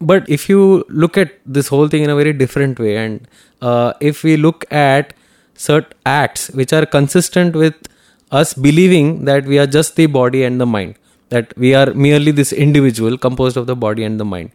But 0.00 0.28
if 0.28 0.48
you 0.48 0.84
look 0.88 1.16
at 1.16 1.32
this 1.46 1.68
whole 1.68 1.88
thing 1.88 2.02
in 2.02 2.10
a 2.10 2.16
very 2.16 2.32
different 2.32 2.78
way, 2.78 2.96
and 2.96 3.26
uh, 3.62 3.92
if 4.00 4.24
we 4.24 4.36
look 4.36 4.64
at 4.72 5.14
certain 5.54 5.92
acts 6.04 6.48
which 6.50 6.72
are 6.72 6.84
consistent 6.84 7.54
with 7.54 7.74
us 8.32 8.54
believing 8.54 9.24
that 9.24 9.44
we 9.46 9.58
are 9.58 9.66
just 9.66 9.96
the 9.96 10.06
body 10.06 10.42
and 10.42 10.60
the 10.60 10.66
mind, 10.66 10.96
that 11.28 11.56
we 11.56 11.74
are 11.74 11.94
merely 11.94 12.32
this 12.32 12.52
individual 12.52 13.16
composed 13.16 13.56
of 13.56 13.66
the 13.66 13.76
body 13.76 14.02
and 14.02 14.20
the 14.20 14.24
mind. 14.24 14.50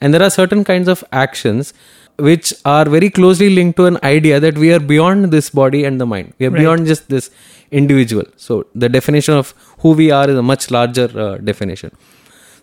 And 0.00 0.12
there 0.14 0.22
are 0.22 0.30
certain 0.30 0.64
kinds 0.64 0.88
of 0.88 1.04
actions 1.12 1.72
which 2.18 2.54
are 2.64 2.84
very 2.86 3.10
closely 3.10 3.50
linked 3.50 3.76
to 3.76 3.84
an 3.86 3.98
idea 4.02 4.40
that 4.40 4.56
we 4.56 4.72
are 4.72 4.80
beyond 4.80 5.30
this 5.30 5.50
body 5.50 5.84
and 5.84 6.00
the 6.00 6.06
mind. 6.06 6.32
We 6.38 6.46
are 6.46 6.50
Right. 6.50 6.60
beyond 6.60 6.86
just 6.86 7.08
this 7.08 7.30
individual. 7.70 8.24
So 8.36 8.66
the 8.74 8.88
definition 8.88 9.34
of 9.34 9.54
who 9.80 9.90
we 9.92 10.10
are 10.10 10.28
is 10.30 10.36
a 10.36 10.42
much 10.42 10.70
larger 10.70 11.08
uh, 11.18 11.36
definition. 11.38 11.90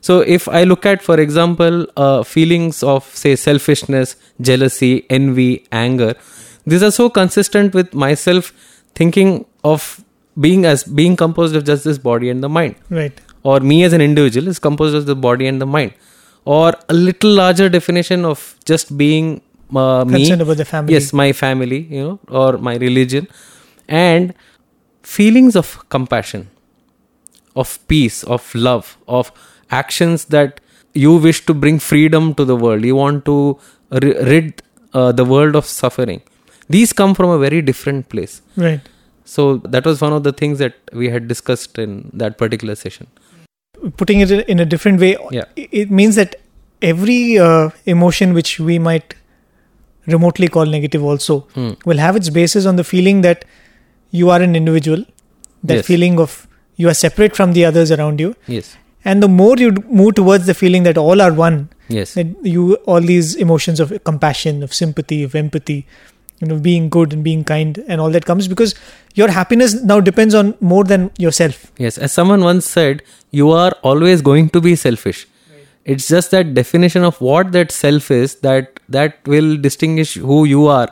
So 0.01 0.19
if 0.21 0.47
I 0.49 0.63
look 0.63 0.85
at, 0.85 1.01
for 1.01 1.19
example, 1.19 1.85
uh, 1.95 2.23
feelings 2.23 2.83
of 2.83 3.03
say 3.15 3.35
selfishness, 3.35 4.15
jealousy, 4.41 5.05
envy, 5.09 5.65
anger, 5.71 6.15
these 6.65 6.83
are 6.83 6.91
so 6.91 7.09
consistent 7.09 7.73
with 7.73 7.93
myself 7.93 8.51
thinking 8.95 9.45
of 9.63 10.03
being 10.39 10.65
as 10.65 10.83
being 10.83 11.15
composed 11.15 11.55
of 11.55 11.63
just 11.63 11.83
this 11.83 11.97
body 11.97 12.29
and 12.29 12.43
the 12.43 12.49
mind, 12.49 12.75
Right. 12.89 13.21
or 13.43 13.59
me 13.59 13.83
as 13.83 13.93
an 13.93 14.01
individual 14.01 14.47
is 14.47 14.59
composed 14.59 14.95
of 14.95 15.05
the 15.05 15.15
body 15.15 15.47
and 15.47 15.61
the 15.61 15.65
mind, 15.67 15.93
or 16.45 16.73
a 16.89 16.93
little 16.93 17.31
larger 17.31 17.69
definition 17.69 18.25
of 18.25 18.55
just 18.65 18.97
being 18.97 19.41
uh, 19.75 20.05
me. 20.05 20.31
About 20.31 20.57
the 20.57 20.65
family. 20.65 20.93
Yes, 20.93 21.13
my 21.13 21.31
family, 21.31 21.81
you 21.89 22.03
know, 22.03 22.19
or 22.29 22.57
my 22.57 22.75
religion, 22.75 23.27
and 23.87 24.33
feelings 25.03 25.55
of 25.55 25.87
compassion, 25.89 26.49
of 27.55 27.79
peace, 27.87 28.23
of 28.23 28.53
love, 28.53 28.97
of 29.07 29.31
actions 29.71 30.25
that 30.25 30.59
you 30.93 31.15
wish 31.15 31.45
to 31.45 31.53
bring 31.53 31.79
freedom 31.79 32.33
to 32.35 32.45
the 32.45 32.55
world. 32.55 32.83
You 32.85 32.95
want 32.95 33.25
to 33.25 33.59
ri- 33.91 34.17
rid 34.23 34.61
uh, 34.93 35.11
the 35.11 35.25
world 35.25 35.55
of 35.55 35.65
suffering. 35.65 36.21
These 36.69 36.93
come 36.93 37.13
from 37.15 37.29
a 37.29 37.37
very 37.37 37.61
different 37.61 38.09
place. 38.09 38.41
Right. 38.55 38.81
So 39.25 39.57
that 39.57 39.85
was 39.85 40.01
one 40.01 40.13
of 40.13 40.23
the 40.23 40.33
things 40.33 40.59
that 40.59 40.75
we 40.91 41.09
had 41.09 41.27
discussed 41.27 41.79
in 41.79 42.11
that 42.13 42.37
particular 42.37 42.75
session. 42.75 43.07
Putting 43.97 44.19
it 44.21 44.31
in 44.31 44.59
a 44.59 44.65
different 44.65 44.99
way, 44.99 45.17
Yeah. 45.31 45.45
it 45.55 45.91
means 45.91 46.15
that 46.15 46.35
every 46.81 47.37
uh, 47.39 47.69
emotion 47.85 48.33
which 48.33 48.59
we 48.59 48.77
might 48.79 49.15
remotely 50.05 50.47
call 50.47 50.65
negative 50.65 51.03
also 51.03 51.35
Hmm. 51.55 51.71
will 51.85 51.97
have 51.97 52.15
its 52.15 52.29
basis 52.29 52.65
on 52.65 52.75
the 52.75 52.83
feeling 52.83 53.21
that 53.21 53.45
you 54.11 54.29
are 54.29 54.41
an 54.41 54.55
individual, 54.55 55.03
that 55.63 55.75
Yes. 55.81 55.85
feeling 55.85 56.19
of 56.19 56.47
you 56.77 56.89
are 56.89 56.93
separate 56.93 57.35
from 57.35 57.53
the 57.53 57.65
others 57.65 57.91
around 57.91 58.19
you. 58.19 58.35
Yes. 58.47 58.75
And 59.05 59.21
the 59.21 59.27
more 59.27 59.55
you 59.57 59.71
move 59.89 60.15
towards 60.15 60.45
the 60.45 60.53
feeling 60.53 60.83
that 60.83 60.97
all 60.97 61.21
are 61.21 61.31
one, 61.33 61.69
Yes. 61.89 62.13
that 62.15 62.27
you 62.43 62.75
all 62.85 63.01
these 63.01 63.35
emotions 63.35 63.79
of 63.79 63.93
compassion, 64.03 64.63
of 64.63 64.73
sympathy, 64.73 65.23
of 65.23 65.35
empathy, 65.35 65.85
you 66.43 66.49
know, 66.51 66.59
being 66.69 66.87
good 66.95 67.13
and 67.17 67.23
being 67.27 67.43
kind, 67.51 67.83
and 67.87 67.99
all 68.05 68.11
that 68.17 68.25
comes 68.31 68.47
because 68.55 68.75
your 69.21 69.29
happiness 69.39 69.75
now 69.91 69.99
depends 70.09 70.35
on 70.43 70.53
more 70.73 70.83
than 70.93 71.09
yourself. 71.27 71.61
Yes, 71.77 71.97
as 71.97 72.11
someone 72.21 72.41
once 72.49 72.69
said, 72.79 73.01
you 73.31 73.51
are 73.51 73.71
always 73.91 74.21
going 74.31 74.49
to 74.57 74.61
be 74.69 74.75
selfish. 74.87 75.27
It's 75.93 76.07
just 76.07 76.31
that 76.31 76.53
definition 76.57 77.03
of 77.03 77.19
what 77.19 77.51
that 77.53 77.71
self 77.77 78.09
is 78.17 78.35
that 78.49 78.79
that 78.97 79.17
will 79.33 79.57
distinguish 79.57 80.13
who 80.15 80.37
you 80.45 80.67
are 80.67 80.87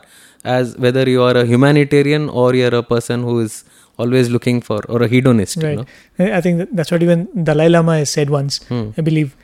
as 0.55 0.74
whether 0.86 1.03
you 1.10 1.22
are 1.27 1.36
a 1.41 1.46
humanitarian 1.51 2.27
or 2.29 2.48
you're 2.55 2.75
a 2.79 2.84
person 2.84 3.24
who 3.29 3.39
is 3.41 3.63
always 3.98 4.29
looking 4.29 4.60
for 4.60 4.79
or 4.89 5.01
a 5.03 5.08
hedonist. 5.08 5.58
You 5.62 5.67
Right. 5.67 5.77
know? 6.20 6.34
I 6.39 6.41
think 6.41 6.67
that's 6.81 6.91
what 6.91 7.03
even 7.08 7.24
Dalai 7.51 7.70
Lama 7.70 7.98
has 8.00 8.10
said 8.10 8.29
once. 8.29 8.58
Hmm. 8.74 8.89
I 8.98 9.01
believe 9.01 9.36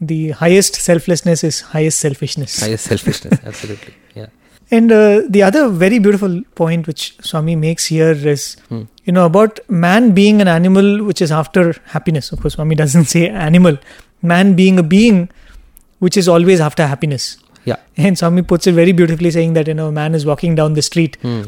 the 0.00 0.30
highest 0.42 0.76
selflessness 0.76 1.44
is 1.50 1.60
highest 1.74 1.98
selfishness. 2.06 2.60
Highest 2.60 2.84
selfishness, 2.84 3.38
absolutely. 3.52 3.94
Yeah. 4.14 4.26
And 4.70 4.90
uh, 4.90 5.22
the 5.28 5.42
other 5.44 5.68
very 5.68 5.98
beautiful 6.00 6.42
point 6.56 6.86
which 6.86 7.16
Swami 7.20 7.54
makes 7.54 7.86
here 7.86 8.10
is, 8.12 8.56
Hmm. 8.68 8.82
you 9.04 9.12
know, 9.12 9.24
about 9.24 9.60
man 9.68 10.10
being 10.12 10.40
an 10.40 10.48
animal 10.48 11.04
which 11.04 11.22
is 11.22 11.30
after 11.30 11.74
happiness. 11.86 12.32
Of 12.32 12.40
course, 12.40 12.54
Swami 12.54 12.74
doesn't 12.82 13.04
say 13.04 13.28
animal. 13.28 13.78
Man 14.22 14.54
being 14.54 14.78
a 14.78 14.82
being 14.82 15.28
which 16.00 16.16
is 16.16 16.28
always 16.28 16.60
after 16.60 16.86
happiness. 16.86 17.36
Yeah. 17.64 17.76
And 17.96 18.18
Swami 18.18 18.42
puts 18.42 18.66
it 18.66 18.72
very 18.72 18.92
beautifully, 18.92 19.30
saying 19.30 19.52
that, 19.54 19.66
you 19.68 19.74
know, 19.74 19.90
man 19.92 20.14
is 20.14 20.26
walking 20.26 20.54
down 20.56 20.74
the 20.74 20.82
street. 20.82 21.16
Hmm. 21.22 21.42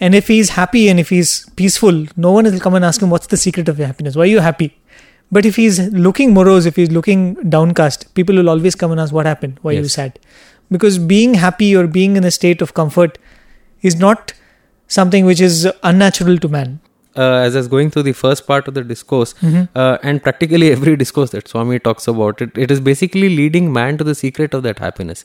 And 0.00 0.14
if 0.14 0.28
he's 0.28 0.50
happy 0.50 0.88
and 0.88 1.00
if 1.00 1.08
he's 1.08 1.48
peaceful, 1.56 2.06
no 2.16 2.32
one 2.32 2.44
will 2.44 2.60
come 2.60 2.74
and 2.74 2.84
ask 2.84 3.00
him, 3.00 3.10
What's 3.10 3.28
the 3.28 3.36
secret 3.38 3.68
of 3.68 3.78
your 3.78 3.86
happiness? 3.86 4.16
Why 4.16 4.22
are 4.24 4.26
you 4.26 4.40
happy? 4.40 4.76
But 5.32 5.46
if 5.46 5.56
he's 5.56 5.78
looking 5.92 6.34
morose, 6.34 6.66
if 6.66 6.76
he's 6.76 6.90
looking 6.90 7.34
downcast, 7.48 8.12
people 8.14 8.34
will 8.36 8.50
always 8.50 8.74
come 8.74 8.90
and 8.92 9.00
ask, 9.00 9.12
What 9.14 9.24
happened? 9.26 9.58
Why 9.62 9.72
are 9.72 9.74
you 9.80 9.88
sad? 9.88 10.18
Because 10.70 10.98
being 10.98 11.34
happy 11.34 11.74
or 11.76 11.86
being 11.86 12.16
in 12.16 12.24
a 12.24 12.30
state 12.30 12.62
of 12.62 12.74
comfort 12.74 13.18
is 13.82 13.96
not 13.96 14.32
something 14.88 15.24
which 15.24 15.40
is 15.40 15.68
unnatural 15.82 16.38
to 16.38 16.48
man. 16.48 16.80
Uh, 17.16 17.34
as 17.46 17.54
I 17.54 17.58
was 17.60 17.68
going 17.68 17.90
through 17.90 18.02
the 18.04 18.12
first 18.12 18.46
part 18.46 18.66
of 18.66 18.74
the 18.74 18.82
discourse, 18.82 19.34
Mhm. 19.40 19.68
uh, 19.76 19.98
and 20.02 20.22
practically 20.22 20.70
every 20.76 20.96
discourse 20.96 21.30
that 21.30 21.46
Swami 21.48 21.78
talks 21.78 22.08
about, 22.08 22.40
it, 22.42 22.56
it 22.58 22.70
is 22.70 22.80
basically 22.80 23.28
leading 23.36 23.72
man 23.72 23.98
to 23.98 24.04
the 24.04 24.14
secret 24.14 24.52
of 24.54 24.62
that 24.64 24.78
happiness. 24.80 25.24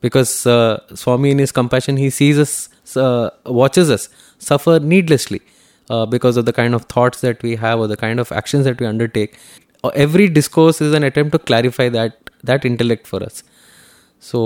Because 0.00 0.46
uh, 0.46 0.80
Swami, 0.94 1.30
in 1.30 1.38
his 1.38 1.52
compassion, 1.52 1.96
he 1.96 2.10
sees 2.10 2.38
us, 2.38 2.68
uh, 2.96 3.30
watches 3.46 3.88
us 3.88 4.08
suffer 4.38 4.80
needlessly 4.80 5.40
uh, 5.88 6.04
because 6.06 6.36
of 6.36 6.44
the 6.44 6.52
kind 6.52 6.74
of 6.74 6.86
thoughts 6.86 7.20
that 7.20 7.40
we 7.44 7.54
have 7.54 7.78
or 7.78 7.86
the 7.86 7.96
kind 7.96 8.18
of 8.18 8.32
actions 8.32 8.64
that 8.64 8.80
we 8.80 8.86
undertake. 8.86 9.38
Uh, 9.84 9.90
every 9.94 10.28
discourse 10.28 10.80
is 10.80 10.92
an 10.92 11.04
attempt 11.04 11.30
to 11.32 11.38
clarify 11.38 11.88
that 11.88 12.30
that 12.42 12.64
intellect 12.64 13.06
for 13.06 13.22
us. 13.22 13.44
So, 14.30 14.40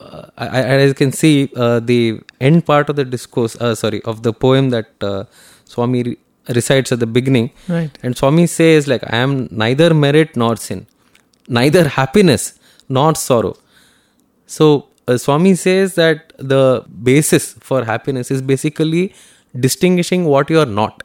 uh, 0.00 0.26
I, 0.38 0.46
I, 0.46 0.60
as 0.84 0.88
you 0.90 0.94
can 1.02 1.12
see, 1.20 1.50
uh, 1.56 1.80
the 1.80 2.20
end 2.40 2.64
part 2.70 2.88
of 2.90 2.96
the 2.96 3.04
discourse, 3.04 3.56
uh, 3.56 3.74
sorry, 3.74 4.00
of 4.12 4.22
the 4.26 4.32
poem 4.32 4.70
that 4.70 4.90
uh, 5.00 5.24
Swami 5.64 6.02
re- 6.08 6.18
recites 6.58 6.92
at 6.96 7.00
the 7.04 7.06
beginning, 7.18 7.50
Right. 7.68 7.90
and 8.02 8.16
Swami 8.16 8.46
says, 8.46 8.86
like, 8.92 9.02
I 9.12 9.16
am 9.28 9.48
neither 9.50 9.88
merit 9.94 10.36
nor 10.36 10.52
sin, 10.66 10.86
neither 11.48 11.88
happiness 11.88 12.44
nor 12.98 13.14
sorrow. 13.16 13.56
So, 14.46 14.68
uh, 15.08 15.16
Swami 15.24 15.54
says 15.56 15.96
that 15.96 16.32
the 16.38 16.84
basis 17.10 17.54
for 17.70 17.84
happiness 17.84 18.30
is 18.30 18.42
basically 18.52 19.12
distinguishing 19.66 20.24
what 20.36 20.50
you 20.50 20.60
are 20.60 20.72
not. 20.80 21.02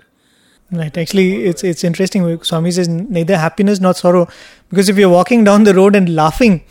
Right. 0.80 0.96
Actually, 1.02 1.44
it's 1.52 1.64
it's 1.70 1.84
interesting. 1.84 2.22
Swami 2.50 2.72
says 2.72 2.88
neither 2.88 3.38
happiness 3.38 3.82
nor 3.86 3.94
sorrow, 3.94 4.22
because 4.70 4.88
if 4.94 4.98
you're 5.02 5.10
walking 5.14 5.44
down 5.50 5.66
the 5.70 5.74
road 5.80 5.98
and 6.00 6.14
laughing 6.20 6.62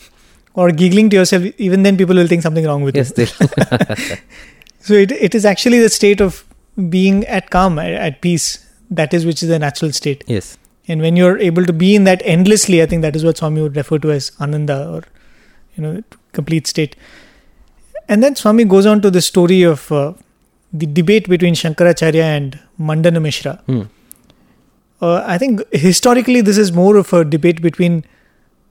or 0.55 0.71
giggling 0.73 1.11
to 1.11 1.17
yourself, 1.17 1.45
even 1.59 1.83
then 1.83 1.97
people 1.97 2.17
will 2.17 2.27
think 2.27 2.43
something 2.43 2.65
wrong 2.65 2.83
with 2.83 2.97
Yes, 2.97 3.13
you. 3.17 3.27
they, 3.27 4.17
So 4.81 4.95
it 4.95 5.13
it 5.13 5.35
is 5.35 5.45
actually 5.45 5.79
the 5.81 5.89
state 5.89 6.21
of 6.21 6.45
being 6.89 7.25
at 7.27 7.51
calm, 7.51 7.79
at, 7.79 7.93
at 7.93 8.21
peace. 8.23 8.67
That 8.91 9.13
is 9.15 9.25
which 9.27 9.43
is 9.43 9.49
the 9.49 9.59
natural 9.59 9.93
state. 9.93 10.25
yes, 10.27 10.57
And 10.89 11.01
when 11.01 11.15
you're 11.17 11.39
able 11.39 11.65
to 11.67 11.73
be 11.73 11.95
in 11.95 12.05
that 12.05 12.23
endlessly, 12.25 12.83
I 12.83 12.87
think 12.87 13.03
that 13.03 13.15
is 13.15 13.25
what 13.25 13.37
Swami 13.37 13.61
would 13.63 13.77
refer 13.77 13.99
to 13.99 14.11
as 14.11 14.33
Ananda 14.41 14.79
or 14.95 15.03
you 15.77 15.83
know 15.85 16.03
complete 16.33 16.67
state. 16.67 16.97
And 18.09 18.25
then 18.25 18.35
Swami 18.35 18.65
goes 18.65 18.87
on 18.87 19.01
to 19.03 19.11
the 19.11 19.21
story 19.21 19.63
of 19.63 19.93
uh, 19.93 20.15
the 20.73 20.87
debate 20.87 21.29
between 21.29 21.55
Shankaracharya 21.55 22.23
and 22.23 22.59
Mandana 22.79 23.21
Mishra. 23.21 23.63
Hmm. 23.67 23.83
Uh, 25.01 25.23
I 25.27 25.39
think 25.39 25.63
historically 25.73 26.41
this 26.41 26.59
is 26.59 26.73
more 26.73 26.97
of 26.97 27.13
a 27.13 27.25
debate 27.25 27.63
between 27.63 28.05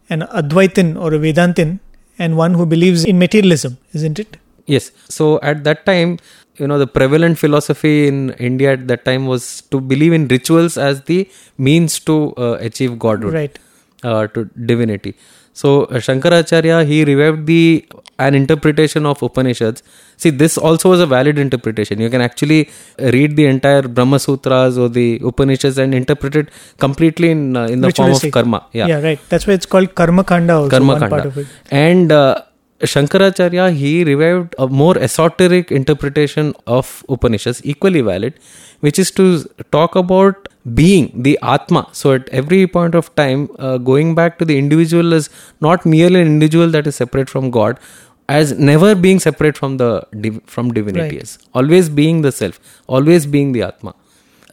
an 0.09 0.21
Advaitin 0.21 0.99
or 0.99 1.13
a 1.13 1.19
Vedantin 1.19 1.79
and 2.17 2.37
one 2.37 2.53
who 2.53 2.65
believes 2.65 3.05
in 3.05 3.19
materialism, 3.19 3.77
isn't 3.93 4.19
it? 4.19 4.37
Yes. 4.65 4.91
So 5.09 5.39
at 5.41 5.63
that 5.63 5.85
time, 5.85 6.19
you 6.57 6.67
know, 6.67 6.77
the 6.77 6.87
prevalent 6.87 7.39
philosophy 7.39 8.07
in 8.07 8.31
India 8.31 8.73
at 8.73 8.87
that 8.87 9.05
time 9.05 9.25
was 9.25 9.61
to 9.71 9.79
believe 9.79 10.13
in 10.13 10.27
rituals 10.27 10.77
as 10.77 11.01
the 11.03 11.29
means 11.57 11.99
to 12.01 12.33
uh, 12.37 12.57
achieve 12.59 12.99
godhood, 12.99 13.33
Right. 13.33 13.59
Uh, 14.03 14.27
to 14.27 14.45
divinity. 14.65 15.15
So 15.53 15.83
uh, 15.85 15.95
Shankaracharya 15.95 16.85
he 16.85 17.03
revived 17.03 17.45
the 17.45 17.87
an 18.17 18.35
interpretation 18.35 19.05
of 19.05 19.21
Upanishads. 19.23 19.81
See, 20.17 20.29
this 20.29 20.57
also 20.57 20.89
was 20.89 20.99
a 20.99 21.07
valid 21.07 21.39
interpretation. 21.39 21.99
You 21.99 22.09
can 22.09 22.21
actually 22.21 22.69
read 22.97 23.35
the 23.35 23.45
entire 23.45 23.83
Brahma 23.83 24.19
Sutras 24.19 24.77
or 24.77 24.89
the 24.89 25.19
Upanishads 25.23 25.77
and 25.77 25.93
interpret 25.93 26.35
it 26.35 26.49
completely 26.77 27.31
in 27.31 27.55
uh, 27.55 27.65
in 27.67 27.81
the 27.81 27.91
form 27.91 28.11
of 28.11 28.31
karma. 28.31 28.65
Yeah, 28.73 28.87
yeah, 28.87 29.01
right. 29.01 29.19
That's 29.29 29.47
why 29.47 29.53
it's 29.53 29.65
called 29.65 29.95
Karma 29.95 30.23
Kanda 30.23 30.53
also. 30.55 30.69
karma 30.69 30.99
kanda. 30.99 31.27
of 31.27 31.37
it. 31.37 31.47
And 31.71 32.11
uh, 32.11 32.43
Shankaracharya 32.81 33.73
he 33.75 34.03
revived 34.03 34.55
a 34.57 34.67
more 34.67 34.97
esoteric 34.97 35.71
interpretation 35.71 36.53
of 36.67 37.03
Upanishads, 37.09 37.65
equally 37.65 38.01
valid, 38.01 38.33
which 38.79 38.99
is 38.99 39.11
to 39.11 39.43
talk 39.71 39.95
about 39.95 40.47
being 40.73 41.11
the 41.23 41.37
Atma. 41.41 41.87
So 41.91 42.13
at 42.13 42.27
every 42.29 42.67
point 42.67 42.95
of 42.95 43.13
time, 43.15 43.49
uh, 43.59 43.77
going 43.77 44.15
back 44.15 44.37
to 44.39 44.45
the 44.45 44.57
individual 44.57 45.13
is 45.13 45.29
not 45.61 45.85
merely 45.85 46.21
an 46.21 46.27
individual 46.27 46.69
that 46.69 46.87
is 46.87 46.95
separate 46.95 47.29
from 47.29 47.49
God, 47.51 47.79
as 48.27 48.51
never 48.57 48.95
being 48.95 49.19
separate 49.19 49.57
from 49.57 49.77
the 49.77 50.03
div- 50.21 50.41
from 50.45 50.71
divinity, 50.73 51.17
Right. 51.17 51.37
always 51.53 51.89
being 51.89 52.21
the 52.21 52.31
self, 52.31 52.59
always 52.87 53.25
being 53.25 53.51
the 53.53 53.63
Atma. 53.63 53.93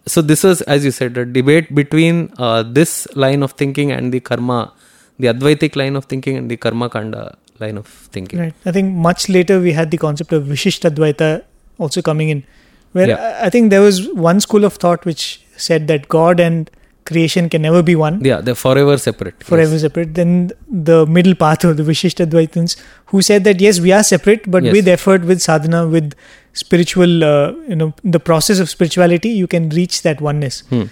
So 0.06 0.22
this 0.22 0.44
was, 0.44 0.62
as 0.62 0.84
you 0.84 0.90
said, 0.90 1.16
a 1.18 1.24
debate 1.24 1.74
between 1.74 2.30
uh, 2.38 2.62
this 2.62 3.08
line 3.16 3.42
of 3.42 3.52
thinking 3.52 3.90
and 3.92 4.12
the 4.12 4.20
karma, 4.20 4.72
the 5.18 5.26
Advaitic 5.28 5.76
line 5.76 5.96
of 5.96 6.04
thinking 6.04 6.36
and 6.36 6.50
the 6.50 6.56
karma 6.56 6.88
kanda 6.88 7.36
line 7.58 7.76
of 7.76 7.86
thinking. 7.86 8.38
Right. 8.38 8.54
I 8.64 8.72
think 8.72 8.94
much 8.94 9.28
later 9.28 9.60
we 9.60 9.72
had 9.72 9.90
the 9.90 9.98
concept 9.98 10.32
of 10.32 10.44
Vishishtadvaita 10.44 11.42
also 11.78 12.02
coming 12.02 12.28
in, 12.28 12.44
where 12.92 13.08
Yeah. 13.08 13.16
I 13.16 13.46
I 13.46 13.50
think 13.50 13.70
there 13.70 13.80
was 13.80 14.08
one 14.28 14.40
school 14.40 14.64
of 14.64 14.74
thought 14.84 15.04
which 15.04 15.24
said 15.56 15.86
that 15.88 16.08
God 16.08 16.40
and 16.40 16.70
creation 17.04 17.48
can 17.48 17.62
never 17.62 17.82
be 17.82 17.94
one, 17.94 18.20
Yeah, 18.24 18.40
they're 18.40 18.56
forever 18.56 18.98
separate. 18.98 19.42
forever 19.44 19.72
Yes. 19.72 19.82
separate. 19.82 20.14
Then 20.14 20.50
the 20.68 21.06
middle 21.06 21.34
path 21.36 21.62
of 21.64 21.76
the 21.76 21.84
Vishishtadvaitans 21.84 22.76
who 23.06 23.22
said 23.22 23.44
that 23.44 23.60
yes, 23.60 23.78
we 23.80 23.92
are 23.92 24.02
separate, 24.02 24.50
but 24.50 24.64
Yes. 24.64 24.72
with 24.72 24.88
effort, 24.88 25.24
with 25.24 25.40
sadhana, 25.40 25.86
with 25.86 26.14
spiritual, 26.52 27.22
uh, 27.22 27.52
you 27.68 27.76
know, 27.76 27.94
the 28.02 28.18
process 28.18 28.58
of 28.58 28.68
spirituality, 28.68 29.28
you 29.28 29.46
can 29.46 29.68
reach 29.70 30.02
that 30.02 30.20
oneness. 30.20 30.62
Hmm. 30.70 30.84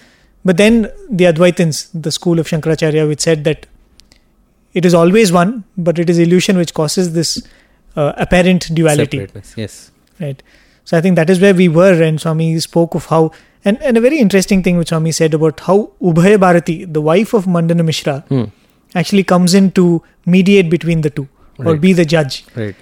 But 0.45 0.57
then 0.57 0.89
the 1.09 1.25
Advaitins, 1.25 1.87
the 1.93 2.11
school 2.11 2.39
of 2.39 2.47
Shankaracharya, 2.47 3.07
which 3.07 3.19
said 3.21 3.43
that 3.45 3.65
it 4.73 4.85
is 4.85 4.93
always 4.93 5.31
one, 5.31 5.63
but 5.77 5.97
it 5.99 6.09
is 6.09 6.17
illusion 6.19 6.57
which 6.57 6.73
causes 6.73 7.13
this 7.13 7.41
uh, 7.95 8.13
apparent 8.17 8.73
duality. 8.75 9.17
Separateness, 9.19 9.53
Yes. 9.57 9.91
Right. 10.19 10.41
So 10.83 10.97
I 10.97 11.01
think 11.01 11.15
that 11.15 11.29
is 11.29 11.39
where 11.39 11.53
we 11.53 11.67
were, 11.67 12.01
and 12.03 12.21
Swami 12.21 12.59
spoke 12.59 12.93
of 12.93 13.05
how, 13.07 13.31
and, 13.65 13.81
and 13.81 13.97
a 13.97 14.01
very 14.01 14.19
interesting 14.19 14.61
thing 14.63 14.77
which 14.77 14.89
Swami 14.89 15.11
said 15.11 15.33
about 15.33 15.59
how 15.61 15.91
Ubhaya 16.01 16.39
Bharati, 16.39 16.85
the 16.85 17.01
wife 17.01 17.33
of 17.33 17.47
Mandana 17.47 17.83
Mishra, 17.83 18.23
Hmm. 18.29 18.43
actually 18.93 19.23
comes 19.23 19.53
in 19.53 19.71
to 19.71 19.85
mediate 20.25 20.69
between 20.69 21.01
the 21.01 21.09
two 21.09 21.27
or 21.59 21.65
Right. 21.73 21.81
be 21.81 21.93
the 21.93 22.05
judge. 22.05 22.45
Right. 22.55 22.75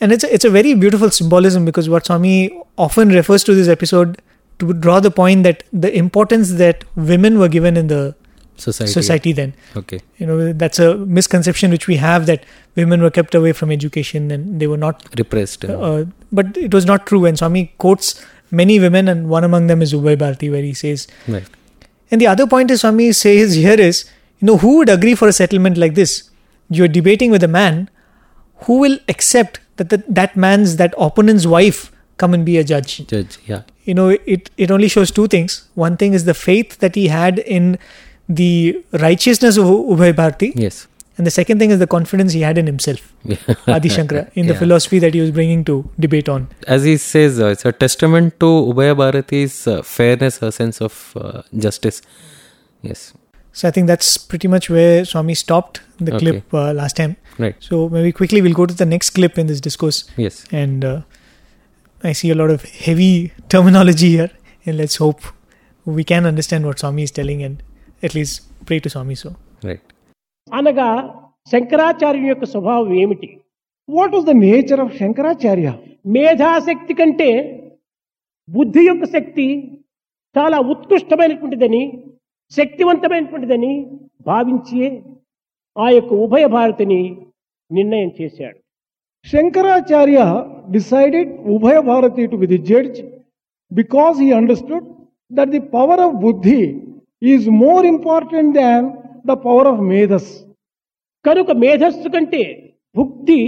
And 0.00 0.12
it's 0.12 0.24
a, 0.24 0.32
it's 0.34 0.44
a 0.44 0.50
very 0.50 0.74
beautiful 0.74 1.10
symbolism 1.10 1.64
because 1.64 1.88
what 1.88 2.06
Swami 2.06 2.50
often 2.76 3.08
refers 3.08 3.42
to 3.44 3.54
this 3.54 3.68
episode 3.68 4.20
to 4.60 4.72
draw 4.72 5.00
the 5.00 5.10
point 5.10 5.42
that 5.44 5.64
the 5.72 5.90
importance 5.96 6.52
that 6.54 6.84
women 6.96 7.38
were 7.38 7.48
given 7.48 7.76
in 7.76 7.88
the 7.88 8.14
Society. 8.56 8.92
society 8.92 9.32
then. 9.32 9.54
Okay. 9.76 10.00
You 10.18 10.26
know, 10.26 10.52
that's 10.52 10.80
a 10.80 10.96
misconception 11.18 11.70
which 11.70 11.86
we 11.86 11.96
have 11.96 12.26
that 12.26 12.44
women 12.76 13.00
were 13.02 13.10
kept 13.10 13.34
away 13.36 13.52
from 13.52 13.70
education 13.70 14.32
and 14.32 14.60
they 14.60 14.66
were 14.66 14.76
not 14.76 15.04
Repressed. 15.16 15.64
uh, 15.64 15.78
uh, 15.80 16.04
but 16.32 16.56
it 16.56 16.74
was 16.74 16.84
not 16.84 17.06
true. 17.06 17.24
And 17.24 17.38
Swami 17.38 17.72
quotes 17.78 18.24
many 18.50 18.78
women, 18.80 19.08
and 19.08 19.28
one 19.28 19.44
among 19.44 19.66
them 19.66 19.82
is 19.82 19.92
Ubhay 19.92 20.18
Bharati, 20.18 20.50
where 20.50 20.62
he 20.62 20.74
says, 20.74 21.06
right. 21.26 21.44
and 22.10 22.20
the 22.20 22.26
other 22.26 22.46
point 22.46 22.70
is 22.70 22.80
Swami 22.80 23.12
says 23.12 23.54
here 23.54 23.80
is, 23.80 24.10
you 24.40 24.46
know, 24.46 24.56
who 24.58 24.78
would 24.78 24.88
agree 24.88 25.14
for 25.14 25.28
a 25.28 25.32
settlement 25.32 25.76
like 25.76 25.94
this? 25.94 26.30
You're 26.70 26.88
debating 26.88 27.30
with 27.30 27.42
a 27.42 27.48
man 27.48 27.90
who 28.62 28.78
will 28.78 28.98
accept 29.08 29.60
that 29.76 29.90
the, 29.90 30.02
that 30.08 30.36
man's, 30.36 30.76
that 30.76 30.94
opponent's 30.98 31.46
wife 31.46 31.92
come 32.16 32.34
and 32.34 32.44
be 32.44 32.58
a 32.58 32.64
judge. 32.64 33.06
Judge. 33.06 33.38
Yeah. 33.46 33.62
You 33.84 33.94
know, 33.94 34.08
it, 34.08 34.50
it 34.56 34.70
only 34.70 34.88
shows 34.88 35.10
two 35.10 35.28
things. 35.28 35.68
One 35.74 35.96
thing 35.96 36.12
is 36.12 36.24
the 36.24 36.34
faith 36.34 36.78
that 36.78 36.94
he 36.94 37.08
had 37.08 37.38
in 37.38 37.78
the 38.28 38.84
righteousness 38.92 39.56
of 39.56 39.64
Ubhay 39.64 40.14
Bharati, 40.14 40.52
Yes. 40.54 40.86
And 41.18 41.26
the 41.26 41.30
second 41.30 41.58
thing 41.58 41.70
is 41.74 41.78
the 41.80 41.86
confidence 41.86 42.32
he 42.32 42.40
had 42.40 42.56
in 42.58 42.66
himself, 42.66 43.12
Adi 43.66 43.88
Shankara, 43.90 44.30
in 44.34 44.46
the 44.46 44.52
Yeah. 44.54 44.58
philosophy 44.58 44.98
that 45.04 45.14
he 45.14 45.20
was 45.20 45.30
bringing 45.38 45.64
to 45.70 45.76
debate 46.00 46.28
on. 46.28 46.48
As 46.66 46.84
he 46.84 46.96
says, 46.96 47.40
uh, 47.40 47.48
it's 47.48 47.64
a 47.64 47.72
testament 47.72 48.38
to 48.40 48.46
Ubhaya 48.46 48.94
Bharati's 49.00 49.66
uh, 49.66 49.82
fairness, 49.82 50.38
her 50.38 50.50
sense 50.50 50.80
of 50.80 50.98
uh, 51.16 51.42
justice. 51.66 52.00
Yes. 52.82 53.12
So 53.52 53.66
I 53.66 53.72
think 53.72 53.88
that's 53.88 54.16
pretty 54.16 54.46
much 54.46 54.70
where 54.70 55.04
Swami 55.04 55.34
stopped 55.34 55.80
the 55.98 56.14
Okay. 56.14 56.18
clip 56.24 56.54
uh, 56.54 56.72
last 56.72 56.96
time. 56.96 57.16
Right. 57.38 57.56
So 57.58 57.88
maybe 57.88 58.12
quickly 58.12 58.40
we'll 58.40 58.54
go 58.54 58.66
to 58.66 58.74
the 58.74 58.86
next 58.86 59.10
clip 59.10 59.36
in 59.38 59.48
this 59.48 59.60
discourse. 59.60 60.04
Yes. 60.16 60.44
And 60.52 60.84
uh, 60.84 61.00
I 62.04 62.12
see 62.12 62.30
a 62.30 62.36
lot 62.36 62.50
of 62.50 62.62
heavy 62.64 63.32
terminology 63.48 64.10
here. 64.10 64.30
And 64.64 64.76
let's 64.76 64.96
hope 64.96 65.22
we 65.84 66.04
can 66.04 66.26
understand 66.26 66.66
what 66.66 66.78
Swami 66.78 67.02
is 67.02 67.10
telling 67.10 67.42
and 67.42 67.62
at 68.02 68.14
least 68.14 68.42
pray 68.66 68.78
to 68.80 68.88
Swami 68.90 69.14
so. 69.16 69.34
Right. 69.64 69.80
అనగా 70.52 70.88
శంకరాచార్య 71.52 72.28
యొక్క 72.28 72.44
స్వభావం 72.44 72.92
ఏమిటి? 72.94 73.28
What 73.88 74.14
was 74.14 74.26
the 74.26 74.30
nature 74.30 74.80
of 74.80 74.96
Shankaracharya 74.98 75.68
మేధాశక్తి 76.06 76.94
కంటే 76.94 77.30
బుద్ధి 78.48 78.82
యొక్క 78.86 79.04
శక్తి 79.04 79.46
చాలా 80.36 80.58
ఉత్కృష్టమైనటువంటిదని 80.58 81.82
శక్తివంతమైనటువంటిదని 82.52 83.72
భావించి 84.26 84.82
ఆ 85.76 85.88
యొక్క 85.88 86.12
ఉభయ 86.14 86.46
భారతిని 86.46 87.00
నిర్ణయం 87.70 88.10
చేశాడు. 88.20 88.58
Shankaracharya 89.26 90.18
decided 90.70 91.30
Ubhaya 91.48 91.80
Bharati 91.80 92.26
to 92.26 92.36
with 92.36 92.64
judge 92.64 93.00
because 93.70 94.16
he 94.20 94.32
understood 94.32 94.86
that 95.30 95.50
the 95.50 95.58
power 95.58 96.00
of 96.00 96.14
buddhi 96.14 96.60
is 97.22 97.48
more 97.48 97.86
important 97.86 98.54
than 98.54 98.86
the 99.30 99.34
power 99.46 99.68
of 99.72 99.82
medhas. 99.92 100.30
కనుక 101.24 101.50
మేధస్సు 101.64 102.08
కంటే 102.14 102.42
భుక్తి 102.98 103.38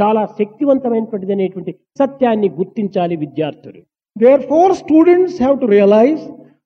చాలా 0.00 0.22
శక్తివంతమైనటువంటిది 0.38 1.32
అనేటువంటి 1.36 1.72
సత్యాన్ని 2.00 2.48
గుర్తించాలి 2.58 3.16
విద్యార్థులు. 3.24 3.80
Wherefore 4.50 4.72
students 4.82 5.36
have 5.42 5.56
to 5.62 5.66
realize 5.76 6.22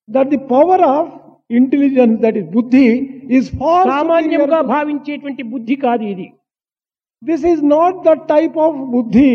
that 0.09 0.31
the 0.35 0.41
power 0.55 0.85
of 0.97 1.11
intelligence 1.61 2.17
that 2.25 2.39
is 2.41 2.51
buddhi 2.59 2.87
is 3.37 3.49
సామాన్యంగా 3.93 4.61
భావించేటువంటి 4.75 5.43
బుద్ధి 5.55 5.77
కాదు 5.87 6.05
ఇది. 6.13 6.29
This 7.23 7.45
is 7.53 7.63
not 7.77 7.99
the 8.09 8.13
type 8.35 8.57
of 8.67 8.79
buddhi 8.97 9.33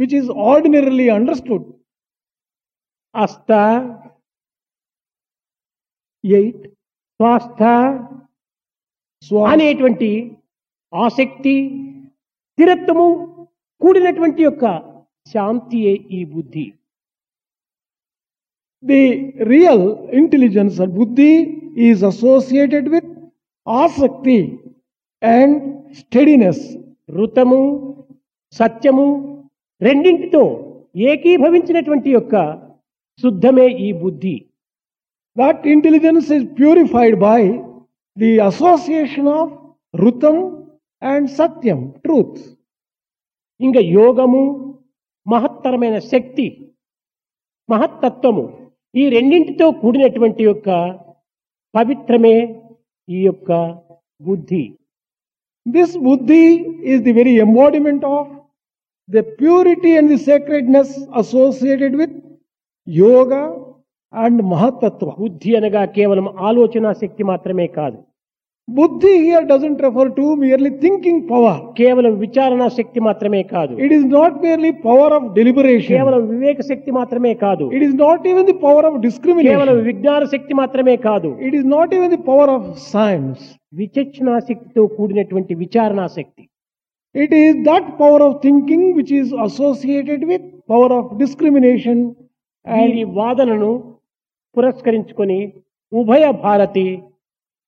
which 0.00 0.14
is 0.20 0.30
ordinary 0.52 1.08
understood 1.18 1.64
అస్త 3.14 3.50
ఎయిట్ 6.24 6.64
స్వాస్థ 7.20 7.62
అనేటువంటి 9.32 10.10
ఆసక్తి 10.92 11.54
స్థిరత్వము 12.50 13.06
కూడినటువంటి 13.80 14.42
యొక్క 14.42 14.64
శాంతియే 15.32 15.92
ఈ 16.10 16.24
బుద్ధి. 16.24 16.66
The 18.84 19.02
real 19.52 19.86
intelligence 20.12 20.80
buddhi 20.98 21.32
is 21.76 22.04
associated 22.04 22.88
with 22.88 23.10
asakti 23.66 24.38
and 25.22 25.56
steadiness 25.98 26.64
ఋతము 27.14 27.60
సత్యము 28.52 29.06
రెండింటితో 29.80 30.42
ఏకీభవించినటువంటి 30.96 32.10
యొక్క 32.10 32.34
శుద్ధమే 33.22 33.66
ఈ 33.86 33.92
బుద్ధి. 33.92 34.36
That 35.36 35.66
intelligence 35.66 36.32
is 36.32 36.46
purified 36.58 37.16
by 37.18 37.40
the 38.16 38.30
association 38.40 39.30
of 39.38 39.52
ritam 39.94 40.36
and 41.02 41.28
satyam 41.30 41.80
truth 42.04 42.38
ఇంకా 43.60 43.80
యోగము 43.98 44.42
మహత్తరమైన 45.26 45.96
శక్తి 46.12 46.46
మహత్తత్వము. 47.68 48.44
ఈ 48.94 49.04
రెండింటితో 49.08 49.66
కూడినటువంటి 49.82 50.42
యొక్క 50.44 50.68
పవిత్రమే 51.74 52.36
ఈ 53.08 53.20
యొక్క 53.28 53.50
బుద్ధి. 54.20 54.64
This 55.66 55.94
buddhi 55.98 56.42
is 56.92 57.02
the 57.02 57.12
very 57.12 57.34
embodiment 57.46 58.04
of 58.16 58.30
the 59.08 59.22
purity 59.40 59.92
and 59.98 60.10
the 60.14 60.18
sacredness 60.30 60.94
associated 61.22 61.96
with 61.96 62.16
yoga 62.88 63.42
and 64.22 64.40
మహత్తత్వ 64.52 65.08
బుద్ధి 65.22 65.52
అనగా 65.58 65.84
కేవలం 65.96 66.26
ఆలోచన 66.48 66.92
శక్తి 67.02 67.22
మాత్రమే 67.30 67.66
కాదు. 67.78 67.98
Buddhi 68.68 69.10
here 69.22 69.46
doesn't 69.48 69.82
refer 69.84 70.10
to 70.18 70.26
merely 70.42 70.70
thinking 70.82 71.24
power 71.30 71.58
కేవలం 71.80 72.12
విచారణ 72.22 72.62
శక్తి 72.76 73.00
మాత్రమే 73.06 73.42
కాదు. 73.54 73.74
It 73.84 73.94
is 73.96 74.06
not 74.14 74.36
merely 74.44 74.70
power 74.86 75.14
of 75.16 75.26
deliberation 75.38 75.96
కేవలం 75.96 76.22
వివేక 76.30 76.60
శక్తి 76.70 76.90
మాత్రమే 76.98 77.32
కాదు. 77.42 77.64
It 77.76 77.84
is 77.88 77.96
not 78.04 78.24
even 78.30 78.46
the 78.50 78.56
power 78.64 78.86
of 78.90 78.96
discrimination 79.06 79.52
కేవలం 79.54 79.82
విజ్ఞాన 79.90 80.24
శక్తి 80.34 80.54
మాత్రమే 80.62 80.96
కాదు. 81.08 81.30
It 81.46 81.56
is 81.58 81.68
not 81.76 81.94
even 81.98 82.12
the 82.16 82.20
power 82.30 82.52
of 82.56 82.66
science 82.94 83.44
విచక్షణ 83.82 84.38
శక్తితో 84.48 84.84
కూడినటువంటి 84.96 85.54
విచారణ 85.64 86.00
శక్తి. 86.18 86.44
It 87.14 87.34
is 87.44 87.58
that 87.70 87.90
power 88.02 88.24
of 88.28 88.36
thinking 88.46 88.88
which 89.00 89.14
is 89.20 89.32
associated 89.48 90.24
with 90.32 90.46
power 90.72 90.94
of 91.00 91.10
discrimination 91.24 92.02
and 92.66 93.00
వాదనను 93.20 93.72
పురస్కరించుకొని 94.54 95.40
ఉభయ 95.92 96.24
భారతి 96.46 96.86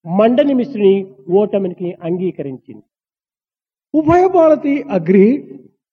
మండలి 0.06 0.54
మిశ్రుని 0.60 0.94
ఓటమికి 1.40 1.88
అంగీకరించింది. 2.06 2.84
Ubhaya 3.94 4.22
Bharati 4.38 4.74
agree 4.96 5.28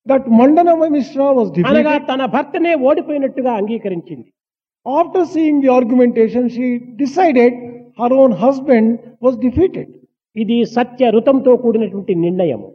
that 0.08 0.28
Mandana 0.40 0.70
Mishra 0.96 1.28
was 1.38 1.52
అనగా 1.72 1.94
తన 2.10 2.22
భర్తనే 2.36 2.74
ఓడిపోయినట్టుగా 2.88 3.52
అంగీకరించింది. 3.60 4.28
After 4.86 5.28
seeing 5.34 5.62
the 5.66 5.70
argumentation 5.78 6.50
she 6.56 6.70
decided 7.02 7.58
her 8.00 8.16
own 8.24 8.34
husband 8.44 8.94
was 9.24 9.38
defeated. 9.46 9.92
ఇది 10.36 10.58
సత్య 10.76 11.10
రుతంతో 11.16 11.52
కూడినటువంటి 11.64 12.14
నిర్ణయము. 12.26 12.70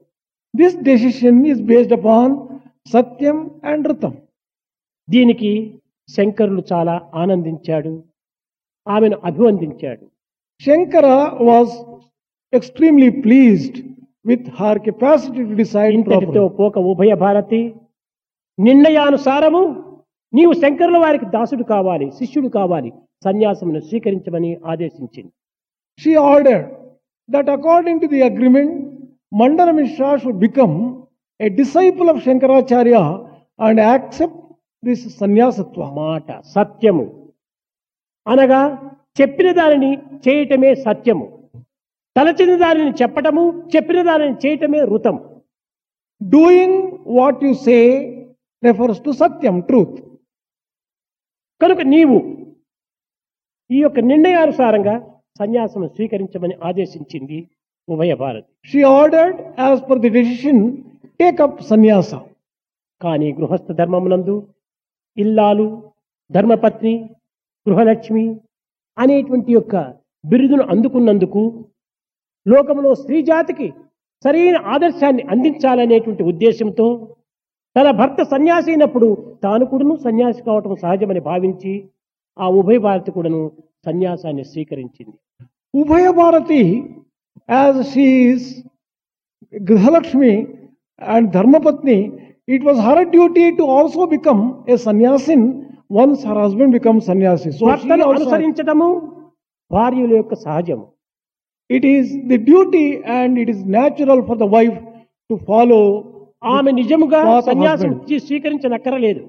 This 0.55 0.79
decision 0.91 1.41
is 1.53 1.63
based 1.71 1.97
upon 1.99 2.35
satyam 2.95 3.39
and 3.71 3.89
ritam 3.91 4.15
దీనికి 5.09 5.53
శంకరులు 6.09 6.63
చాలా 6.73 6.95
ఆనందించాడు. 7.23 7.93
ఆమెను 8.95 9.17
అభివందించాడు. 9.25 10.05
Shankara 10.65 11.07
was 11.49 11.75
extremely 12.53 13.11
pleased 13.25 13.79
with 14.27 14.47
her 14.61 14.79
capacity 14.79 15.43
to 15.49 15.55
decide 15.63 16.09
పోక 16.61 16.79
ఉభయ 16.93 17.15
భారతి 17.15 17.75
నిర్ణయానుసారము 18.59 19.63
నీవు 20.33 20.53
శంకరుల 20.53 20.99
వారికి 20.99 21.27
దాసుడు 21.27 21.63
కావాలి 21.63 22.07
శిష్యుడు 22.19 22.49
కావాలి 22.49 22.91
సన్యాసమును 23.25 23.81
స్వీకరించమని 23.81 24.51
ఆదేశించింది. 24.67 25.33
She 26.01 26.15
order 26.15 26.65
that 27.31 27.51
according 27.51 28.01
to 28.01 28.07
the 28.07 28.21
agreement 28.23 28.75
Mandana 29.41 29.71
Mishra 29.71 30.11
should 30.17 30.39
become 30.39 30.75
a 31.41 31.49
disciple 31.49 32.09
of 32.11 32.25
Shankaracharya 32.25 32.99
and 33.61 33.81
accept 33.81 34.43
this 34.85 35.19
సన్యాసత్వ 35.19 35.85
మాట 36.03 36.41
సత్యము. 36.57 37.07
అనగా 38.29 38.61
చెప్పిన 39.21 39.49
దానిని 39.53 39.91
చేయటమే 40.25 40.71
సత్యము. 40.87 41.27
తలచిన 42.17 42.53
దానిని 42.57 42.93
చెప్పటము 43.03 43.43
చెప్పిన 43.77 43.99
దానిని 44.03 44.37
చేయటమే 44.47 44.81
రుతం 44.85 45.17
doing 46.21 46.79
what 47.19 47.45
you 47.45 47.53
say 47.67 47.77
refers 48.63 49.01
to 49.05 49.11
satyam 49.11 49.57
truth 49.61 49.99
కనుక 51.61 51.81
నీవు 51.87 52.17
ఈ 53.71 53.79
యొక్క 53.83 54.01
నిర్ణయానుసారంగా 54.01 54.95
సన్యాసం 55.39 55.83
స్వీకరించమని 55.89 56.55
ఆదేశించింది 56.65 57.39
Ubhaya 57.89 58.13
Bharati. 58.15 58.49
She 58.71 58.81
ordered 58.83 59.39
as 59.61 59.83
per 59.91 59.99
the 59.99 60.09
decision 60.09 60.63
take up 61.21 61.61
sannyasa 61.63 62.11
కానీ 63.01 63.29
గృహస్థ 63.33 63.73
ధర్మమునందు 63.73 64.37
ఇల్లాలు 65.17 65.67
ధర్మపత్ని 66.31 66.95
గృహలక్ష్మి 67.69 68.25
అనేటువంటి 68.99 69.53
యొక్క 69.53 69.77
బిరుదును 70.25 70.65
అందుకున్నందుకు 70.69 71.43
లోకంలో 72.47 72.95
స్త్రీ 72.95 73.19
జాతికి 73.23 73.69
సరైన 74.25 74.59
ఆదర్శాన్ని 74.67 75.23
అందించాలనేటువంటి 75.23 76.23
ఉద్దేశంతో 76.23 76.87
తన 77.77 77.91
భర్త 77.91 78.21
సన్యాసి 78.23 78.71
అయినప్పుడు 78.71 79.09
తాను 79.45 79.65
కూడాను 79.65 79.95
సన్యాసి 79.97 80.41
కావటం 80.43 80.73
సహజమని 80.77 81.21
భావించి 81.21 81.73
ఆ 82.39 82.47
ఉభయ 82.49 82.79
భారతి 82.79 83.11
కూడాను 83.11 83.43
సన్యాసాన్ని 83.87 84.45
స్వీకరించింది. 84.45 85.17
Ubhaya 85.75 86.07
Bharati 86.13 86.63
as 87.49 87.81
she is 87.93 88.49
grihalakshmi 89.53 90.33
and 91.01 91.29
dharmapatni 91.33 91.99
it 92.49 92.65
was 92.65 92.79
her 92.79 93.05
duty 93.11 93.45
to 93.51 93.63
also 93.63 94.07
become 94.07 94.43
a 94.69 94.77
sannyasin 94.77 95.47
once 95.91 96.23
her 96.29 96.41
husband 96.45 96.75
become 96.79 96.99
sannyasi 97.09 97.51
భర్తను 97.71 98.05
అనుసరించడము 98.13 98.89
భార్యల 99.71 100.13
యొక్క 100.21 100.35
సహజము. 100.47 100.87
It 101.71 101.87
is 101.95 102.11
the 102.31 102.39
duty 102.51 102.87
and 103.19 103.35
it 103.43 103.51
is 103.55 103.63
natural 103.77 104.23
for 104.29 104.39
the 104.45 104.49
wife 104.57 104.79
to 105.31 105.37
follow 105.49 105.81
ఆమె 106.55 106.71
నిజముగా 106.81 107.21
సన్యాసం 107.49 107.93
స్వీకరించనక్కరలేదు. 108.27 109.23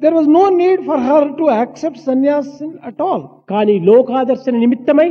There 0.00 0.14
was 0.18 0.30
no 0.38 0.44
need 0.62 0.82
for 0.88 1.02
her 1.08 1.28
to 1.40 1.46
accept 1.60 2.00
sannyasam 2.08 2.70
at 2.88 3.02
all 3.08 3.24
కానీ 3.52 3.76
లోకాదర్శన 3.90 4.54
నిమిత్తమై 4.64 5.10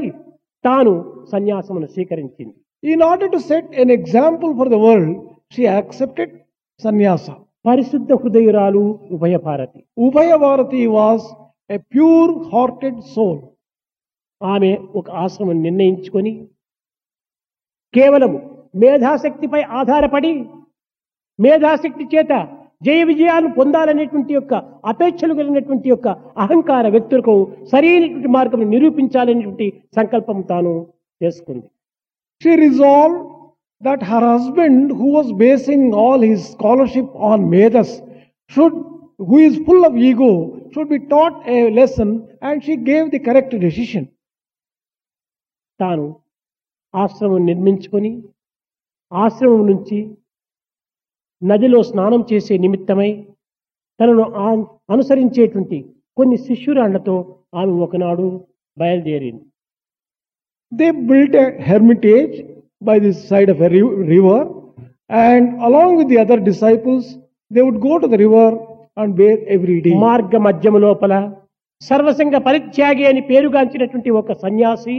తాను 0.63 0.93
సన్యాసమును 1.34 1.88
స్వీకరించింది. 1.95 2.56
In 2.84 3.04
order 3.10 3.32
to 3.36 3.39
set 3.52 3.69
an 3.84 3.93
example 4.00 4.52
for 4.60 4.72
the 4.76 4.80
world 4.88 5.13
she 5.56 5.63
accepted 5.76 6.34
sannyasam 6.80 7.38
పరిశుద్ధ 7.65 8.12
హృదయురాలు 8.13 8.82
Ubhaya 9.12 9.36
Bharati 10.43 10.82
was 10.95 11.26
a 11.76 11.78
pure 11.93 12.32
hearted 12.54 13.02
soul. 13.15 13.39
ఆమె 14.41 14.69
ఒక 14.95 15.10
ఆశ్రమం 15.24 15.58
నిర్ణయించుకొని 15.63 16.32
కేవలం 17.93 18.32
మేధాశక్తిపై 18.84 19.62
ఆధారపడి 19.80 20.32
మేధాశక్తి 21.39 22.06
చేత 22.13 22.34
జయ 22.88 23.02
విజయాలు 23.04 23.48
పొందాలనేటువంటి 23.58 24.34
యొక్క 24.34 24.54
అపేక్షలు 24.91 25.34
కలిగినటువంటి 25.34 25.88
యొక్క 25.89 26.08
అహంకార 26.43 26.88
వ్యక్తులకు 26.88 27.34
సరైనటువంటి 27.72 28.28
మార్గం 28.28 28.62
నిరూపించాలనేటువంటి 28.69 29.67
సంకల్పం 29.95 30.38
తాను 30.52 30.74
చేసుకుంది. 31.22 31.67
She 32.41 32.52
resolve 32.56 33.17
that 33.82 34.04
her 34.04 34.20
husband, 34.22 34.92
who 34.92 35.08
was 35.10 35.32
basing 35.34 35.94
all 35.96 36.20
his 36.22 36.50
scholarship 36.50 37.06
on 37.15 37.50
Medas, 37.50 38.02
should, 38.52 38.74
who 39.20 39.38
is 39.39 39.58
full 39.60 39.86
of 39.86 39.96
ego, 39.98 40.32
should 40.74 40.89
be 40.89 41.00
taught 41.02 41.48
a 41.48 41.72
lesson, 41.72 42.28
and 42.42 42.63
she 42.63 42.76
gave 42.78 43.12
the 43.12 43.20
correct 43.20 43.52
decision. 43.60 44.06
తాను 45.80 46.06
ఆశ్రమం 46.94 47.42
నిర్మించుకొని 47.46 48.10
ఆశ్రమం 49.12 49.62
నుంచి 49.68 49.98
నదిలో 51.42 51.80
స్నానం 51.89 52.22
చేసే 52.32 52.54
నిమిత్తమై 52.58 53.12
తనను 54.00 54.24
అనుసరించేటువంటి 54.94 55.78
కొన్ని 56.18 56.38
శిష్యురాళ్ళతో 56.48 57.15
ఆమె 57.60 57.74
ఒకనాడు 57.86 58.26
బయలుదేరింది 58.78 59.44
they 60.72 60.88
built 61.10 61.38
a 61.44 61.46
hermitage 61.70 62.36
by 62.82 62.98
the 63.00 63.12
side 63.30 63.50
of 63.50 63.60
a 63.60 63.70
ri- 63.70 63.82
river, 64.08 64.39
and 65.10 65.62
along 65.62 65.98
with 65.98 66.08
the 66.08 66.20
other 66.20 66.39
disciples, 66.42 67.04
they 67.52 67.62
would 67.62 67.80
go 67.82 68.00
to 68.00 68.08
the 68.08 68.18
river 68.18 68.48
and 68.98 69.15
bathe 69.15 69.44
every 69.56 69.78
day. 69.82 69.94
మార్గ 70.08 70.34
మధ్యము 70.48 70.80
లోపల 70.86 71.13
సర్వసంగ 71.82 72.36
పరిత్యాగి 72.48 73.06
అని 73.12 73.22
పేరుగాంచినటువంటి 73.32 74.12
ఒక 74.22 74.34
సన్యాసి 74.44 74.98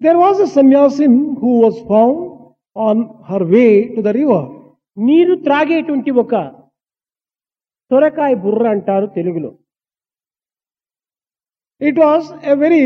There 0.00 0.18
was 0.18 0.36
a 0.40 0.48
sannyasin 0.48 1.12
who 1.40 1.50
was 1.60 1.76
found 1.90 2.16
on 2.76 2.96
her 3.28 3.42
way 3.54 3.70
to 3.94 4.00
the 4.06 4.14
river. 4.20 4.42
నీరు 4.96 5.34
త్రాగేటువంటి 5.46 6.10
ఒక 6.22 6.32
సొరకాయ 7.90 8.34
బుర్ర 8.44 8.66
అంటారు 8.74 9.06
తెలుగులో 9.16 9.50
It 11.80 11.96
was 11.98 12.22
a 12.42 12.56
very 12.56 12.84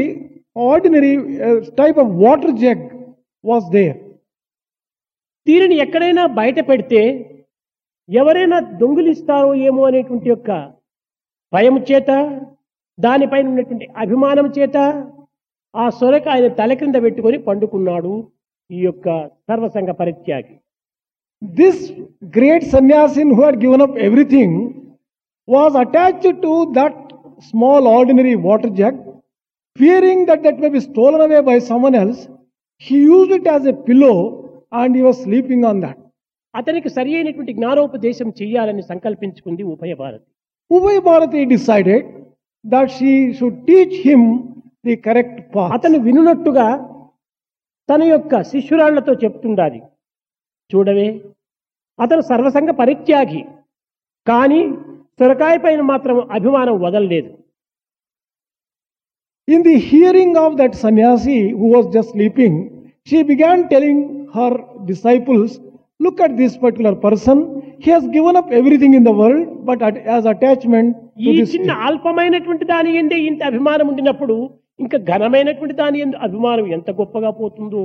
ordinary 0.70 1.12
uh, 1.40 1.58
type 1.80 1.96
of 1.96 2.08
water 2.24 2.50
was 3.44 3.68
there 3.70 3.98
దీనిని 5.46 5.76
ఎక్కడైనా 5.76 6.26
బయట 6.38 6.58
పెడితే 6.68 7.02
ఎవరైనా 8.08 8.58
దొంగిలిస్తారో 8.80 9.54
ఏమో 9.68 9.82
అనేటువంటి 9.84 10.28
యొక్క 10.28 10.50
భయం 11.52 11.76
చేత 11.90 12.10
దానిపైన 12.98 13.46
ఉన్నటువంటి 13.48 13.86
అభిమానం 13.96 14.46
చేత 14.58 14.76
ఆ 15.74 15.84
సొరక 15.90 16.28
ఆయన 16.28 16.48
తల 16.54 16.72
క్రింద 16.74 16.98
పెట్టుకొని 17.02 17.38
పండుకున్నాడు 17.38 18.12
ఈ 18.70 18.80
యొక్క 18.80 19.06
సర్వసంగ 19.48 19.90
పరిత్యాగి. 19.90 20.54
This 21.42 21.82
great 22.36 22.66
sannyasin 22.70 23.32
who 23.34 23.42
had 23.44 23.60
given 23.64 23.82
up 23.82 23.98
everything 23.98 24.56
was 25.48 25.76
attached 25.76 26.40
to 26.42 26.52
that 26.72 26.98
small 27.48 27.88
ordinary 27.88 28.34
water 28.46 28.74
jug 28.74 28.98
fearing 29.76 30.26
that 30.26 30.42
that 30.42 30.60
may 30.60 30.68
be 30.68 30.80
stolen 30.80 31.24
away 31.26 31.40
by 31.40 31.56
someone 31.70 31.96
else 31.96 32.22
he 32.86 32.98
use 33.10 33.32
it 33.38 33.48
as 33.48 33.66
a 33.68 33.76
pillow 33.88 34.12
and 34.72 34.96
you 34.96 35.12
sleeping 35.12 35.64
on 35.70 35.80
that 35.80 36.00
అతనికి 36.54 36.88
సరి 36.88 37.14
అయినటువంటి 37.14 37.52
జ్ఞానోపదేశం 37.52 38.28
చేయాలని 38.42 38.82
సంకల్పించుకుంది 38.82 39.62
Ubhaya 39.62 39.94
Bharati. 39.94 40.24
Ubhaya 40.70 40.98
Bharati 41.00 41.44
decided 41.44 42.06
that 42.64 42.90
she 42.90 43.32
should 43.32 43.60
teach 43.66 43.96
him 44.06 44.26
the 44.86 44.96
correct 44.96 45.56
path 45.56 45.72
అతను 45.72 45.98
వినున్నట్టుగా 45.98 46.66
తన 47.88 48.02
యొక్క 48.02 48.42
శిష్యురాళ్ళతో 48.42 49.12
చెప్తుండాలి. 49.12 49.80
చూడవే 50.70 51.08
అతను 51.98 52.20
సర్వసంగ 52.20 52.70
పరిత్యాగి 52.70 53.42
కానీ 54.26 54.60
సొరకాయ 55.20 55.56
పైన 55.58 55.80
మాత్రం 55.80 56.16
అభిమానం 56.30 56.76
వదలలేదు. 56.82 57.30
In 59.50 59.62
the 59.62 59.76
hearing 59.80 60.32
of 60.36 60.56
that 60.58 60.74
sannyasi 60.74 61.38
who 61.50 61.66
was 61.74 61.86
just 61.94 62.10
sleeping, 62.10 62.54
she 63.06 63.18
began 63.22 63.68
telling 63.68 63.98
her 64.34 64.50
disciples, 64.84 65.58
Look 66.00 66.18
at 66.20 66.36
this 66.36 66.56
particular 66.56 66.94
person. 66.96 67.38
He 67.78 67.90
has 67.90 68.04
given 68.08 68.34
up 68.34 68.46
everything 68.50 68.92
in 68.94 69.04
the 69.04 69.12
world, 69.12 69.66
but 69.66 69.82
at, 69.82 69.96
as 70.16 70.24
attachment 70.32 70.88
ఈ 71.18 71.26
to 71.26 71.32
this. 71.38 71.50
చిన్న 71.54 71.72
అల్పమైనటువంటి 71.88 72.64
దాని 72.70 72.90
ఎందే 73.00 73.18
ఇంత 73.30 73.42
అభిమానం 73.50 73.86
ఉండినప్పుడు 73.92 74.36
ఇంకా 74.78 74.98
ఘనమైనటువంటి 75.14 75.74
దాని 75.80 75.98
ఎందు 76.04 76.16
అభిమానం 76.28 76.66
ఎంత 76.76 76.90
గొప్పగా 77.00 77.30
పోతుందో 77.40 77.82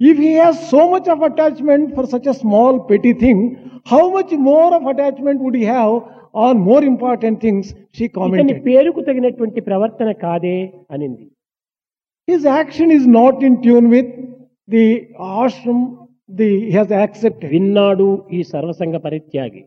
If 0.00 0.16
he 0.18 0.32
has 0.34 0.70
so 0.70 0.90
much 0.90 1.08
of 1.08 1.22
attachment 1.22 1.94
for 1.94 2.06
such 2.06 2.26
a 2.26 2.34
small 2.34 2.80
petty 2.80 3.12
thing, 3.14 3.38
how 3.84 4.10
much 4.10 4.30
more 4.30 4.72
of 4.74 4.86
attachment 4.86 5.40
would 5.40 5.54
he 5.54 5.64
have 5.64 5.94
on 6.34 6.58
more 6.60 6.82
important 6.84 7.40
things? 7.40 7.64
She 7.92 8.08
commented. 8.08 8.58
పేరుకు 8.66 9.00
తగినటువంటి 9.08 9.60
ప్రవర్తన 9.68 10.10
కాదే 10.24 10.56
అనింది 10.94 11.26
His 12.28 12.42
action 12.60 12.88
is 12.90 13.04
not 13.18 13.36
in 13.42 13.54
tune 13.64 13.86
with 13.88 14.08
the 14.68 14.86
ashram 15.38 15.80
the, 16.30 16.48
he 16.66 16.72
has 16.72 16.90
accepted. 17.04 17.48
విన్నాడు 17.54 18.08
ఈ 18.36 18.42
సర్వసంగ 18.52 18.96
పరిత్యాగి 19.06 19.62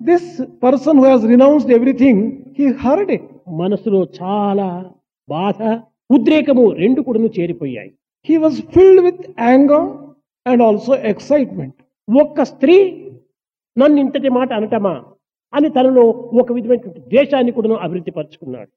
This 0.00 0.24
person 0.64 0.94
who 0.98 1.06
has 1.12 1.22
renounced 1.32 1.68
everything, 1.78 2.16
he 2.58 2.66
heard 2.84 3.08
it. 3.16 3.24
మనసులో 3.62 4.00
చాలా 4.20 4.68
బాధ 5.28 5.58
ఉద్రేకము 6.10 6.64
రెండు 6.82 7.00
కూడాను 7.06 7.30
చేరిపోయాయి 7.36 7.90
he 8.28 8.34
was 8.36 8.58
filled 8.74 9.00
with 9.06 9.22
anger 9.42 9.86
and 10.46 10.62
also 10.62 10.94
excitement 11.12 11.78
ఒక్క 12.08 12.44
స్త్రీ 12.52 12.76
నన్ను 13.76 13.98
ఇంతటి 14.00 14.30
మాట 14.30 14.50
అనటమా 14.52 14.94
అని 15.52 15.68
తనలో 15.68 16.04
ఒక 16.40 16.48
విధమైనటువంటి 16.52 17.00
ద్వేషాన్ని 17.08 17.52
కూడా 17.52 17.78
అభివృద్ధి 17.86 18.12
పరుచుకున్నాడు 18.18 18.70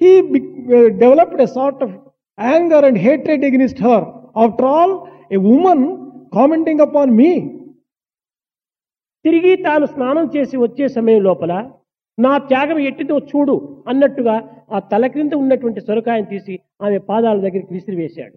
he 0.00 0.10
developed 1.02 1.42
a 1.42 1.48
sort 1.56 1.82
of 1.82 1.94
anger 2.38 2.84
and 2.84 2.98
hatred 2.98 3.44
against 3.44 3.82
her 3.82 4.06
after 4.36 4.68
all 4.76 4.94
a 5.32 5.40
woman 5.54 5.84
commenting 6.34 6.80
upon 6.80 7.12
me 7.20 7.30
తిరిగి 9.24 9.52
తాను 9.66 9.86
స్నానం 9.86 10.26
చేసి 10.36 10.56
వచ్చే 10.56 10.86
సమయం 10.88 11.20
లోపల 11.20 11.52
నా 12.18 12.32
త్యాగం 12.48 12.78
ఎట్టిదో 12.80 13.16
చూడు 13.30 13.54
అన్నట్టుగా 13.88 14.34
ఆ 14.72 14.78
తల 14.92 15.06
క్రింద 15.06 15.34
ఉన్నటువంటి 15.34 15.80
సొరకాయను 15.80 16.26
తీసి 16.26 16.54
ఆమె 16.80 16.98
పాదాల 17.10 17.38
దగ్గరికి 17.40 17.72
విసిరివేశాడు. 17.74 18.36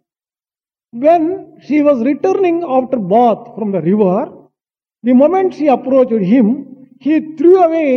When 0.95 1.23
she 1.61 1.81
was 1.81 2.03
returning 2.03 2.63
after 2.65 2.97
bath 2.97 3.53
from 3.55 3.71
the 3.71 3.81
river, 3.81 4.17
the 5.03 5.13
moment 5.13 5.53
she 5.53 5.67
approached 5.67 6.11
him, 6.11 6.47
he 6.99 7.35
threw 7.35 7.57
away 7.61 7.89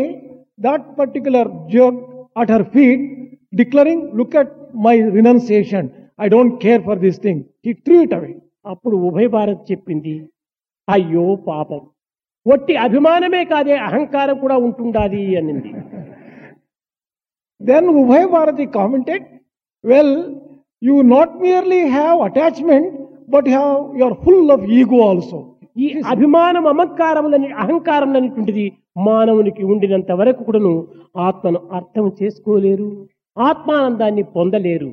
that 0.58 0.96
particular 0.96 1.44
jug 1.68 1.94
at 2.36 2.50
her 2.50 2.64
feet, 2.64 3.38
declaring, 3.54 4.00
Look 4.14 4.34
at 4.34 4.50
my 4.74 4.96
renunciation. 4.98 5.84
I 6.18 6.28
don't 6.28 6.58
care 6.58 6.80
for 6.82 6.96
this 6.96 7.18
thing. 7.18 7.46
He 7.62 7.74
threw 7.84 8.02
it 8.02 8.12
away. 8.12 8.34
అప్పుడు 8.64 8.96
ఉభయ 9.08 9.26
భారత్ 9.34 9.60
చెప్పింది 9.70 10.14
అయ్యో 10.88 11.26
పాపం 11.46 11.82
వట్టి 12.46 12.74
అభిమానమే 12.86 13.42
కాదే 13.52 13.76
అహంకారం 13.88 14.36
కూడా 14.44 14.56
ఉంటుండాది 14.66 15.22
అనింది 15.40 15.72
Then 17.60 17.84
Ubhay 17.86 18.30
Bharati 18.30 18.66
commented, 18.66 19.22
Well, 19.84 20.10
you 20.82 21.02
not 21.02 21.34
merely 21.40 21.82
have 21.88 22.18
attachment 22.20 22.90
but 23.30 23.48
have 23.48 23.78
your 23.98 24.16
full 24.24 24.50
of 24.50 24.64
ego 24.70 25.00
also 25.08 25.38
ఈ 25.76 25.88
అభిమానం 26.04 26.64
అమత్కారములని 26.66 27.48
అహంకారం 27.54 28.10
అనేటువంటిది 28.10 28.64
మానవునికి 28.98 29.62
ఉండినంత 29.64 30.12
వరకు 30.12 30.44
కూడాను 30.44 30.72
ఆత్మను 31.16 31.60
అర్థం 31.72 32.12
చేసుకోలేరు 32.22 32.88
ఆత్మానందాన్ని 33.36 34.22
పొందలేరు 34.22 34.90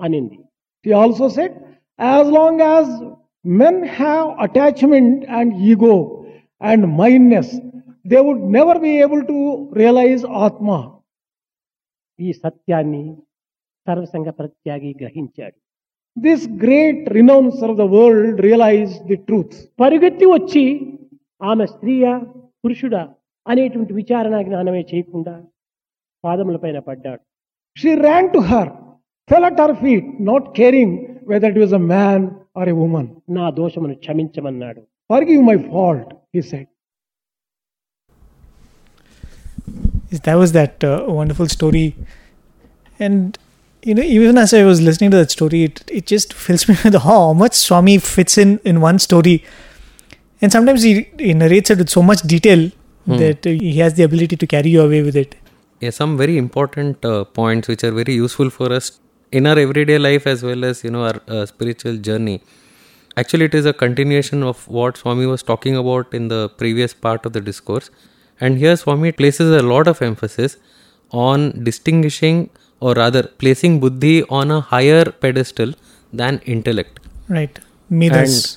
అనింది. 0.00 0.38
Also 0.84 1.28
said 1.28 1.56
as 1.98 2.30
long 2.32 2.60
as 2.60 2.90
men 3.44 3.80
have 3.96 4.26
attachment 4.38 5.24
and 5.30 5.54
ego 5.62 5.94
and 6.60 6.86
mindness 6.98 7.54
they 8.06 8.18
would 8.18 8.44
never 8.50 8.78
be 8.78 8.92
able 8.98 9.22
to 9.26 9.38
realize 9.76 10.24
atma 10.38 10.68
ఈ 12.18 12.32
సత్యాన్ని 12.32 13.04
సర్వసంగ 13.86 14.28
ప్రత్యాగి 14.38 14.90
గ్రహించాడు. 15.00 15.56
This 16.24 16.44
great 16.64 17.04
renounce 17.18 17.60
of 17.66 17.76
the 17.82 17.86
world 17.96 18.40
realize 18.46 18.94
the 19.10 19.18
truth 19.28 19.54
పరిగెత్తి 19.82 20.26
వచ్చి 20.36 20.64
ఆమె 21.52 21.66
స్త్రీయ 21.74 22.06
పురుషుడా 22.64 23.02
అనేటువంటి 23.46 23.92
విచారణ 24.00 24.34
జ్ఞానమే 24.48 24.82
చేయకుండా 24.92 25.36
పాదముల 26.24 26.58
పైన 26.64 26.78
పడ్డాడు. 26.88 27.22
She 27.76 27.92
ran 28.06 28.28
to 28.34 28.42
her 28.50 28.72
fell 29.30 29.48
at 29.50 29.62
her 29.64 29.76
feet 29.84 30.10
not 30.30 30.48
caring 30.58 30.96
whether 31.32 31.52
it 31.54 31.62
was 31.64 31.76
a 31.80 31.84
man 31.94 32.26
or 32.60 32.70
a 32.74 32.76
woman 32.88 33.08
నా 33.38 33.46
దోషమును 33.62 33.96
క్షమించమన్నాడు. 34.04 34.82
Forgive 35.12 35.42
my 35.48 35.58
fault 35.72 36.06
he 36.34 36.40
said. 36.50 36.66
That 40.24 40.36
was 40.40 40.50
that 40.56 40.76
uh, 40.88 40.94
wonderful 41.18 41.48
story. 41.56 41.84
And 43.04 43.38
you 43.82 43.94
know 43.94 44.02
even 44.02 44.38
as 44.38 44.52
i 44.54 44.62
was 44.64 44.80
listening 44.80 45.10
to 45.10 45.16
that 45.16 45.30
story 45.30 45.64
it, 45.64 45.82
it 45.88 46.06
just 46.06 46.32
fills 46.32 46.68
me 46.68 46.76
with 46.84 46.94
awe 46.96 47.26
how 47.26 47.32
much 47.32 47.54
swami 47.54 47.98
fits 47.98 48.38
in 48.38 48.58
in 48.64 48.80
one 48.80 48.98
story. 48.98 49.44
And 50.42 50.52
sometimes 50.52 50.82
he, 50.82 51.08
he 51.18 51.32
narrates 51.32 51.70
it 51.70 51.78
with 51.78 51.88
so 51.88 52.02
much 52.02 52.20
detail 52.22 52.70
that 53.06 53.46
uh, 53.46 53.50
he 53.50 53.78
has 53.78 53.94
the 53.94 54.02
ability 54.02 54.36
to 54.36 54.46
carry 54.46 54.70
you 54.70 54.82
away 54.82 55.02
with 55.02 55.16
it. 55.16 55.34
Yeah, 55.80 55.90
some 55.90 56.16
very 56.18 56.36
important 56.36 57.04
uh, 57.04 57.24
points 57.24 57.68
which 57.68 57.84
are 57.84 57.90
very 57.90 58.14
useful 58.14 58.50
for 58.50 58.72
us 58.72 59.00
in 59.32 59.46
our 59.46 59.58
everyday 59.58 59.98
life 59.98 60.26
as 60.26 60.42
well 60.42 60.64
as 60.64 60.82
you 60.84 60.90
know 60.90 61.04
our 61.04 61.20
uh, 61.28 61.46
spiritual 61.46 61.96
journey. 61.96 62.42
Actually 63.16 63.46
it 63.46 63.54
is 63.54 63.64
a 63.64 63.72
continuation 63.72 64.42
of 64.42 64.66
what 64.68 64.98
swami 64.98 65.26
was 65.26 65.42
talking 65.42 65.76
about 65.76 66.12
in 66.12 66.28
the 66.28 66.48
previous 66.50 66.92
part 66.92 67.24
of 67.24 67.32
the 67.32 67.40
discourse. 67.40 67.90
And 68.40 68.58
here 68.58 68.76
swami 68.76 69.12
places 69.12 69.50
a 69.58 69.62
lot 69.62 69.88
of 69.88 70.02
emphasis 70.02 70.58
on 71.10 71.64
distinguishing 71.64 72.50
or 72.80 72.94
rather 72.94 73.22
placing 73.22 73.80
buddhi 73.80 74.22
on 74.24 74.50
a 74.50 74.60
higher 74.60 75.04
pedestal 75.10 75.72
than 76.12 76.40
intellect. 76.44 77.00
Right. 77.28 77.58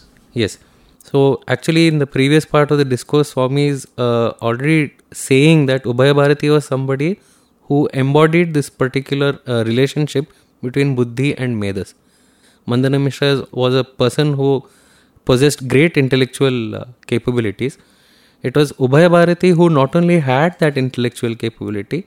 And 0.03 0.09
yes. 0.33 0.57
So 1.03 1.41
actually 1.47 1.87
in 1.87 1.99
the 1.99 2.07
previous 2.07 2.45
part 2.45 2.71
of 2.71 2.77
the 2.77 2.85
discourse 2.85 3.29
swami 3.29 3.67
is 3.67 3.87
uh, 3.97 4.33
already 4.41 4.93
saying 5.11 5.65
that 5.67 5.83
ubhaya 5.83 6.15
bharati 6.15 6.49
was 6.49 6.65
somebody 6.65 7.19
who 7.63 7.87
embodied 7.93 8.53
this 8.53 8.69
particular 8.69 9.39
uh, 9.47 9.63
relationship 9.65 10.31
between 10.61 10.95
buddhi 10.95 11.35
and 11.37 11.59
medas 11.59 11.95
mandana 12.71 12.99
mishra 13.05 13.29
was 13.51 13.73
a 13.73 13.83
person 13.83 14.33
who 14.33 14.49
possessed 15.29 15.67
great 15.67 15.97
intellectual 15.97 16.75
uh, 16.75 16.85
capabilities. 17.07 17.77
It 18.47 18.55
was 18.55 18.71
ubhaya 18.73 19.09
bharati 19.15 19.49
who 19.59 19.69
not 19.69 19.95
only 19.99 20.19
had 20.31 20.57
that 20.59 20.77
intellectual 20.83 21.35
capability 21.35 21.99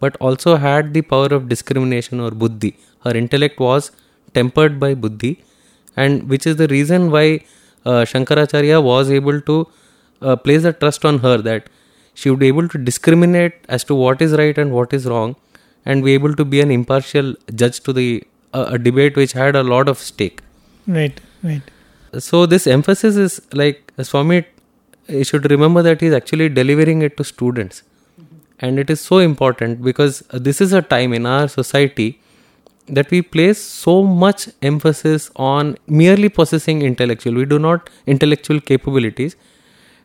but 0.00 0.16
also 0.16 0.56
had 0.56 0.92
the 0.94 1.02
power 1.02 1.26
of 1.26 1.48
discrimination 1.48 2.20
or 2.20 2.30
buddhi. 2.30 2.76
Her 3.04 3.16
intellect 3.16 3.58
was 3.58 3.90
tempered 4.34 4.78
by 4.78 4.94
buddhi 4.94 5.42
and 5.96 6.28
which 6.28 6.46
is 6.46 6.56
the 6.56 6.68
reason 6.68 7.10
why 7.10 7.40
uh, 7.84 8.02
Shankaracharya 8.10 8.82
was 8.82 9.10
able 9.10 9.40
to 9.42 9.66
uh, 10.22 10.36
place 10.36 10.64
a 10.64 10.72
trust 10.72 11.04
on 11.04 11.18
her 11.20 11.38
that 11.38 11.68
she 12.14 12.30
would 12.30 12.38
be 12.38 12.48
able 12.48 12.68
to 12.68 12.78
discriminate 12.78 13.54
as 13.68 13.84
to 13.84 13.94
what 13.94 14.22
is 14.22 14.32
right 14.32 14.58
and 14.58 14.72
what 14.72 14.92
is 14.92 15.06
wrong 15.06 15.36
and 15.84 16.04
be 16.04 16.14
able 16.14 16.34
to 16.34 16.44
be 16.44 16.60
an 16.60 16.70
impartial 16.70 17.34
judge 17.54 17.80
to 17.80 17.92
the 17.92 18.22
uh, 18.52 18.66
a 18.72 18.78
debate 18.78 19.16
which 19.16 19.32
had 19.32 19.56
a 19.56 19.62
lot 19.62 19.88
of 19.88 19.98
stake. 19.98 20.40
Right 20.86 21.20
right. 21.42 21.62
So 22.18 22.46
this 22.46 22.66
emphasis 22.66 23.16
is 23.16 23.40
like 23.52 23.92
swami 24.02 24.44
you 25.08 25.24
should 25.24 25.50
remember 25.50 25.82
that 25.82 26.00
he's 26.00 26.12
actually 26.12 26.48
delivering 26.48 27.02
it 27.02 27.16
to 27.16 27.24
students 27.24 27.82
and 28.60 28.78
it 28.78 28.90
is 28.90 29.00
so 29.00 29.18
important 29.18 29.82
because 29.82 30.20
this 30.32 30.60
is 30.60 30.72
a 30.72 30.82
time 30.82 31.12
in 31.12 31.26
our 31.26 31.48
society 31.48 32.20
that 32.88 33.10
we 33.10 33.20
place 33.20 33.60
so 33.60 34.02
much 34.02 34.48
emphasis 34.62 35.30
on 35.36 35.76
merely 35.86 36.28
possessing 36.28 36.82
intellectual 36.82 37.34
we 37.34 37.44
do 37.44 37.58
not 37.58 37.90
intellectual 38.06 38.60
capabilities. 38.60 39.36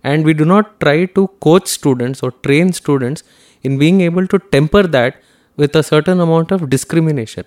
And 0.03 0.25
we 0.25 0.33
do 0.33 0.45
not 0.45 0.79
try 0.79 1.05
to 1.05 1.27
coach 1.41 1.67
students 1.67 2.23
or 2.23 2.31
train 2.31 2.73
students 2.73 3.23
in 3.61 3.77
being 3.77 4.01
able 4.01 4.25
to 4.27 4.39
temper 4.39 4.81
that 4.83 5.21
with 5.55 5.75
a 5.75 5.83
certain 5.83 6.19
amount 6.19 6.51
of 6.51 6.69
discrimination. 6.71 7.45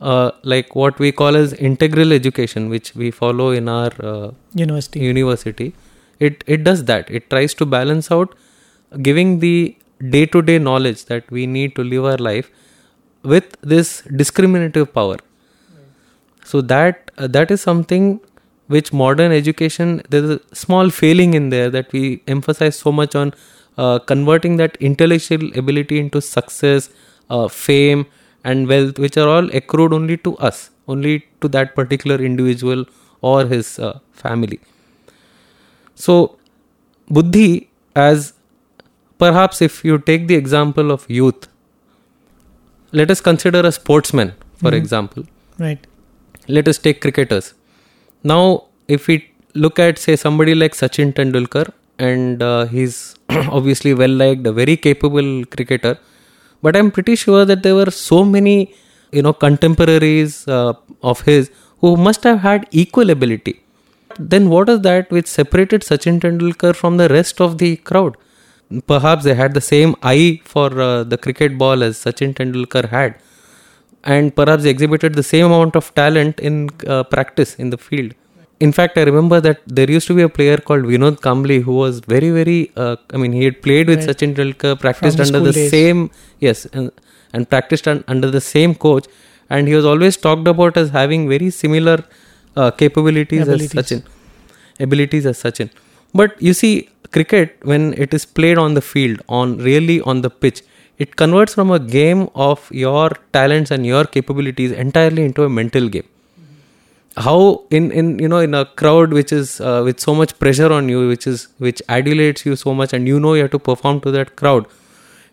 Uh, 0.00 0.32
like 0.42 0.74
what 0.74 0.98
we 0.98 1.12
call 1.12 1.36
as 1.36 1.52
integral 1.52 2.12
education 2.12 2.70
which 2.70 2.94
we 2.96 3.10
follow 3.10 3.50
in 3.50 3.68
our 3.68 3.92
uh, 4.02 4.30
university. 4.54 4.98
university. 4.98 5.74
It 6.18 6.42
it 6.46 6.64
does 6.64 6.84
that. 6.86 7.08
It 7.10 7.30
tries 7.30 7.54
to 7.54 7.66
balance 7.66 8.10
out 8.10 8.34
giving 9.02 9.38
the 9.38 9.76
day 10.08 10.24
to 10.26 10.42
day 10.42 10.58
knowledge 10.58 11.04
that 11.06 11.30
we 11.30 11.46
need 11.46 11.74
to 11.76 11.84
live 11.84 12.04
our 12.04 12.16
life 12.18 12.50
with 13.22 13.56
this 13.62 14.02
discriminative 14.22 14.92
power 14.94 15.16
so 16.44 16.60
that 16.60 17.10
uh, 17.18 17.26
that 17.26 17.50
is 17.50 17.60
something 17.60 18.20
which 18.66 18.92
modern 18.92 19.32
education 19.32 20.02
there's 20.08 20.30
a 20.30 20.40
small 20.54 20.90
failing 20.90 21.34
in 21.34 21.48
there 21.50 21.70
that 21.70 21.92
we 21.92 22.22
emphasize 22.26 22.76
so 22.76 22.92
much 22.92 23.14
on 23.14 23.32
uh, 23.78 23.98
converting 23.98 24.56
that 24.56 24.76
intellectual 24.80 25.44
ability 25.58 25.98
into 25.98 26.20
success 26.20 26.90
uh, 27.30 27.48
fame 27.48 28.06
and 28.44 28.66
wealth, 28.68 28.98
which 28.98 29.16
are 29.16 29.28
all 29.28 29.54
accrued 29.54 29.92
only 29.92 30.16
to 30.16 30.36
us, 30.38 30.70
only 30.88 31.26
to 31.40 31.48
that 31.48 31.74
particular 31.74 32.16
individual 32.16 32.84
or 33.20 33.44
his 33.46 33.78
uh, 33.78 33.98
family. 34.12 34.60
So, 35.94 36.38
buddhi, 37.08 37.68
as 37.94 38.32
perhaps 39.22 39.62
if 39.68 39.84
you 39.84 39.98
take 40.10 40.26
the 40.26 40.36
example 40.42 40.90
of 40.90 41.08
youth, 41.18 41.48
let 42.92 43.10
us 43.14 43.20
consider 43.20 43.60
a 43.60 43.72
sportsman, 43.72 44.32
for 44.56 44.74
example. 44.74 45.24
Right. 45.58 45.86
Let 46.48 46.66
us 46.66 46.78
take 46.78 47.00
cricketers. 47.00 47.54
Now, 48.24 48.64
if 48.88 49.06
we 49.06 49.30
look 49.54 49.78
at, 49.78 49.98
say, 49.98 50.16
somebody 50.16 50.54
like 50.54 50.72
Sachin 50.72 51.12
Tendulkar, 51.14 51.72
and 51.98 52.42
uh, 52.42 52.64
he's 52.66 53.14
obviously 53.30 53.94
well 53.94 54.10
liked, 54.10 54.46
a 54.46 54.52
very 54.52 54.76
capable 54.76 55.44
cricketer, 55.44 55.98
but 56.62 56.76
I'm 56.76 56.90
pretty 56.90 57.16
sure 57.16 57.44
that 57.44 57.62
there 57.62 57.74
were 57.74 57.90
so 57.90 58.24
many, 58.24 58.74
you 59.12 59.22
know, 59.22 59.32
contemporaries 59.32 60.46
uh, 60.48 60.72
of 61.02 61.20
his 61.22 61.50
who 61.78 61.96
must 61.96 62.24
have 62.24 62.40
had 62.40 62.66
equal 62.70 63.10
ability. 63.10 63.62
Then 64.18 64.48
what 64.50 64.68
is 64.68 64.80
that 64.80 65.10
which 65.10 65.26
separated 65.26 65.82
Sachin 65.82 66.20
Tendulkar 66.20 66.74
from 66.74 66.96
the 66.96 67.08
rest 67.08 67.40
of 67.40 67.58
the 67.58 67.76
crowd? 67.76 68.16
Perhaps 68.86 69.24
they 69.24 69.34
had 69.34 69.54
the 69.54 69.60
same 69.60 69.96
eye 70.02 70.40
for 70.44 70.80
uh, 70.80 71.02
the 71.02 71.18
cricket 71.18 71.58
ball 71.58 71.82
as 71.82 71.98
Sachin 71.98 72.34
Tendulkar 72.34 72.88
had, 72.88 73.16
and 74.04 74.34
perhaps 74.34 74.62
they 74.62 74.70
exhibited 74.70 75.14
the 75.14 75.24
same 75.24 75.46
amount 75.46 75.74
of 75.74 75.92
talent 75.94 76.38
in 76.38 76.70
uh, 76.86 77.02
practice 77.02 77.56
in 77.56 77.70
the 77.70 77.78
field. 77.78 78.12
In 78.60 78.72
fact, 78.72 78.96
I 78.96 79.02
remember 79.02 79.40
that 79.40 79.60
there 79.66 79.90
used 79.90 80.06
to 80.08 80.14
be 80.14 80.22
a 80.22 80.28
player 80.28 80.58
called 80.58 80.84
Vinod 80.84 81.20
Kambli 81.20 81.62
who 81.62 81.72
was 81.72 81.98
very, 82.00 82.30
very. 82.30 82.70
Uh, 82.76 82.96
I 83.12 83.16
mean, 83.16 83.32
he 83.32 83.42
had 83.44 83.60
played 83.62 83.88
with 83.88 84.06
Right. 84.06 84.16
Sachin 84.16 84.34
Tendulkar, 84.36 84.78
practiced 84.78 85.18
his 85.18 85.32
under 85.34 85.40
the 85.50 85.52
days. 85.52 85.70
same 85.70 86.10
yes, 86.38 86.66
and, 86.66 86.92
and 87.32 87.48
practiced 87.50 87.88
un, 87.88 88.04
under 88.06 88.30
the 88.30 88.40
same 88.40 88.74
coach, 88.76 89.06
and 89.48 89.66
he 89.66 89.74
was 89.74 89.84
always 89.84 90.16
talked 90.16 90.46
about 90.46 90.76
as 90.76 90.90
having 90.90 91.28
very 91.28 91.50
similar 91.50 92.04
uh, 92.56 92.70
capabilities 92.70 93.48
Abilities. 93.48 93.74
as 93.74 93.86
Sachin, 93.90 94.04
abilities 94.78 95.26
as 95.26 95.42
Sachin. 95.42 95.70
But 96.14 96.40
you 96.40 96.52
see, 96.54 96.88
cricket 97.12 97.56
when 97.62 97.94
it 97.94 98.14
is 98.14 98.24
played 98.24 98.58
on 98.58 98.74
the 98.74 98.80
field, 98.80 99.20
on 99.28 99.58
really 99.58 100.00
on 100.02 100.22
the 100.22 100.30
pitch, 100.30 100.62
it 100.98 101.16
converts 101.16 101.54
from 101.54 101.70
a 101.70 101.78
game 101.78 102.28
of 102.34 102.70
your 102.70 103.10
talents 103.32 103.70
and 103.70 103.86
your 103.86 104.04
capabilities 104.04 104.72
entirely 104.72 105.24
into 105.24 105.44
a 105.44 105.48
mental 105.48 105.88
game. 105.88 106.08
How 107.16 107.64
in 107.70 107.90
in 107.90 108.18
you 108.18 108.28
know 108.28 108.38
in 108.38 108.54
a 108.54 108.64
crowd 108.64 109.12
which 109.12 109.32
is 109.32 109.60
uh, 109.60 109.82
with 109.84 110.00
so 110.00 110.14
much 110.14 110.38
pressure 110.38 110.72
on 110.72 110.88
you 110.88 111.08
which 111.08 111.26
is 111.26 111.48
which 111.58 111.82
adulates 111.88 112.46
you 112.46 112.54
so 112.56 112.72
much 112.72 112.92
and 112.92 113.08
you 113.08 113.18
know 113.18 113.34
you 113.34 113.42
have 113.42 113.50
to 113.50 113.58
perform 113.58 114.00
to 114.02 114.12
that 114.12 114.36
crowd 114.36 114.66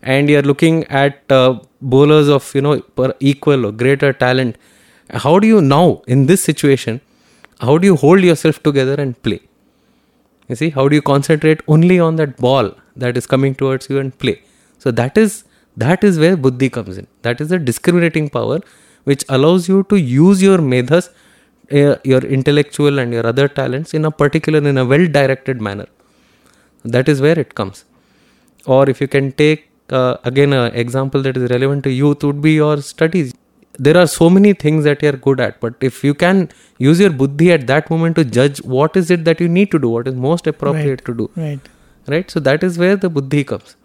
and 0.02 0.28
you're 0.28 0.42
looking 0.42 0.84
at 0.84 1.22
uh, 1.30 1.58
bowlers 1.80 2.28
of 2.28 2.52
you 2.54 2.60
know 2.60 2.80
per 2.80 3.14
equal 3.20 3.66
or 3.66 3.72
greater 3.72 4.12
talent 4.12 4.56
how 5.10 5.38
do 5.38 5.46
you 5.46 5.60
now 5.60 6.02
in 6.06 6.26
this 6.26 6.42
situation 6.42 7.00
how 7.60 7.78
do 7.78 7.86
you 7.86 7.96
hold 7.96 8.20
yourself 8.20 8.62
together 8.62 8.94
and 8.94 9.20
play 9.22 9.40
you 10.48 10.56
see 10.56 10.70
how 10.70 10.88
do 10.88 10.96
you 10.96 11.02
concentrate 11.02 11.60
only 11.68 11.98
on 12.00 12.16
that 12.16 12.36
ball 12.36 12.72
that 12.96 13.16
is 13.16 13.26
coming 13.26 13.54
towards 13.54 13.88
you 13.90 13.98
and 13.98 14.16
play? 14.18 14.40
So 14.78 14.90
that 14.90 15.18
is 15.18 15.44
that 15.76 16.02
is 16.02 16.18
where 16.18 16.36
buddhi 16.36 16.68
comes 16.70 16.98
in. 16.98 17.06
That 17.22 17.40
is 17.40 17.48
the 17.48 17.58
discriminating 17.58 18.28
power 18.30 18.60
which 19.04 19.24
allows 19.28 19.68
you 19.68 19.84
to 19.84 19.96
use 19.96 20.42
your 20.42 20.58
medhas 20.58 21.10
uh, 21.72 21.96
your 22.04 22.20
intellectual 22.20 22.98
and 22.98 23.12
your 23.12 23.26
other 23.26 23.46
talents 23.46 23.94
in 23.94 24.04
a 24.04 24.10
particular 24.10 24.66
in 24.66 24.78
a 24.78 24.84
well 24.84 25.06
directed 25.06 25.60
manner. 25.60 25.86
That 26.84 27.08
is 27.08 27.20
where 27.20 27.38
it 27.38 27.54
comes. 27.54 27.84
Or 28.66 28.88
if 28.88 29.00
you 29.00 29.08
can 29.08 29.32
take 29.32 29.68
uh, 29.90 30.16
again 30.24 30.52
an 30.52 30.74
example 30.74 31.22
that 31.22 31.36
is 31.36 31.50
relevant 31.50 31.84
to 31.84 31.90
youth 31.90 32.24
would 32.24 32.40
be 32.40 32.52
your 32.52 32.80
studies 32.82 33.34
there 33.86 33.96
are 34.02 34.06
so 34.12 34.28
many 34.36 34.52
things 34.62 34.84
that 34.84 35.02
you 35.02 35.08
are 35.08 35.18
good 35.26 35.40
at 35.40 35.60
but 35.64 35.74
if 35.88 36.02
you 36.04 36.14
can 36.22 36.48
use 36.78 37.00
your 37.04 37.10
buddhi 37.10 37.50
at 37.56 37.66
that 37.66 37.90
moment 37.90 38.16
to 38.20 38.24
judge 38.36 38.58
what 38.76 38.96
is 39.00 39.10
it 39.16 39.24
that 39.28 39.40
you 39.44 39.48
need 39.48 39.70
to 39.74 39.78
do 39.84 39.88
what 39.96 40.08
is 40.12 40.14
most 40.14 40.46
appropriate 40.52 41.02
Right. 41.02 41.04
to 41.10 41.14
do. 41.14 41.30
Right. 41.36 41.60
right? 42.08 42.30
So 42.30 42.40
that 42.40 42.64
is 42.64 42.78
where 42.78 42.96
the 42.96 43.10
buddhi 43.18 43.44
comes. 43.44 43.76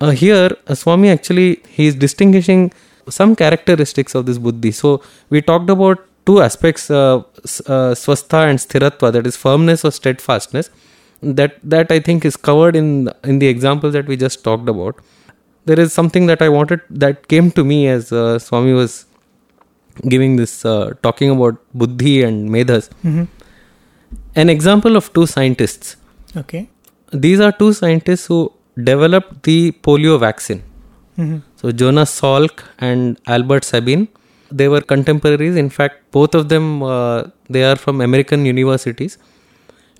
Uh, 0.00 0.10
here 0.10 0.50
uh, 0.66 0.74
swami 0.74 1.10
actually 1.10 1.62
he 1.68 1.86
is 1.86 1.94
distinguishing 1.94 2.70
some 3.08 3.34
characteristics 3.34 4.14
of 4.14 4.26
this 4.26 4.38
buddhi. 4.38 4.70
So 4.72 5.02
we 5.30 5.40
talked 5.40 5.70
about 5.70 6.04
two 6.26 6.40
aspects 6.42 6.90
uh, 6.90 7.16
uh, 7.16 7.94
swastha 8.04 8.40
and 8.50 8.58
sthiratva 8.58 9.12
that 9.12 9.26
is 9.26 9.36
firmness 9.36 9.84
or 9.84 9.90
steadfastness 9.90 10.68
that 11.38 11.54
that 11.74 11.90
i 11.90 11.98
think 12.08 12.24
is 12.30 12.36
covered 12.48 12.76
in 12.80 12.88
in 13.24 13.38
the 13.44 13.46
examples 13.52 13.94
that 13.94 14.06
we 14.06 14.16
just 14.24 14.44
talked 14.44 14.68
about 14.72 15.00
there 15.68 15.80
is 15.84 15.92
something 15.98 16.26
that 16.30 16.42
i 16.46 16.48
wanted 16.56 16.80
that 17.04 17.26
came 17.32 17.50
to 17.58 17.64
me 17.72 17.78
as 17.96 18.12
uh, 18.12 18.38
swami 18.46 18.74
was 18.82 18.94
giving 20.14 20.36
this 20.40 20.54
uh, 20.72 20.92
talking 21.06 21.30
about 21.36 21.56
buddhi 21.82 22.14
and 22.28 22.50
medhas 22.56 22.90
hmm 23.06 23.24
an 24.42 24.48
example 24.48 24.96
of 25.00 25.12
two 25.16 25.26
scientists 25.34 25.96
Okay. 26.40 26.60
these 27.24 27.40
are 27.46 27.52
two 27.60 27.72
scientists 27.72 28.26
who 28.26 28.38
developed 28.88 29.42
the 29.44 29.72
polio 29.86 30.18
vaccine. 30.24 30.60
hmm 31.16 31.38
So 31.60 31.72
Jonas 31.80 32.10
Salk 32.20 32.60
and 32.88 33.18
Albert 33.26 33.64
Sabin, 33.64 34.02
they 34.60 34.68
were 34.74 34.80
contemporaries. 34.92 35.56
In 35.62 35.70
fact, 35.78 35.96
both 36.16 36.34
of 36.40 36.44
them 36.52 36.66
uh, 36.82 37.24
they 37.56 37.64
are 37.70 37.76
from 37.84 38.02
American 38.08 38.44
universities, 38.50 39.16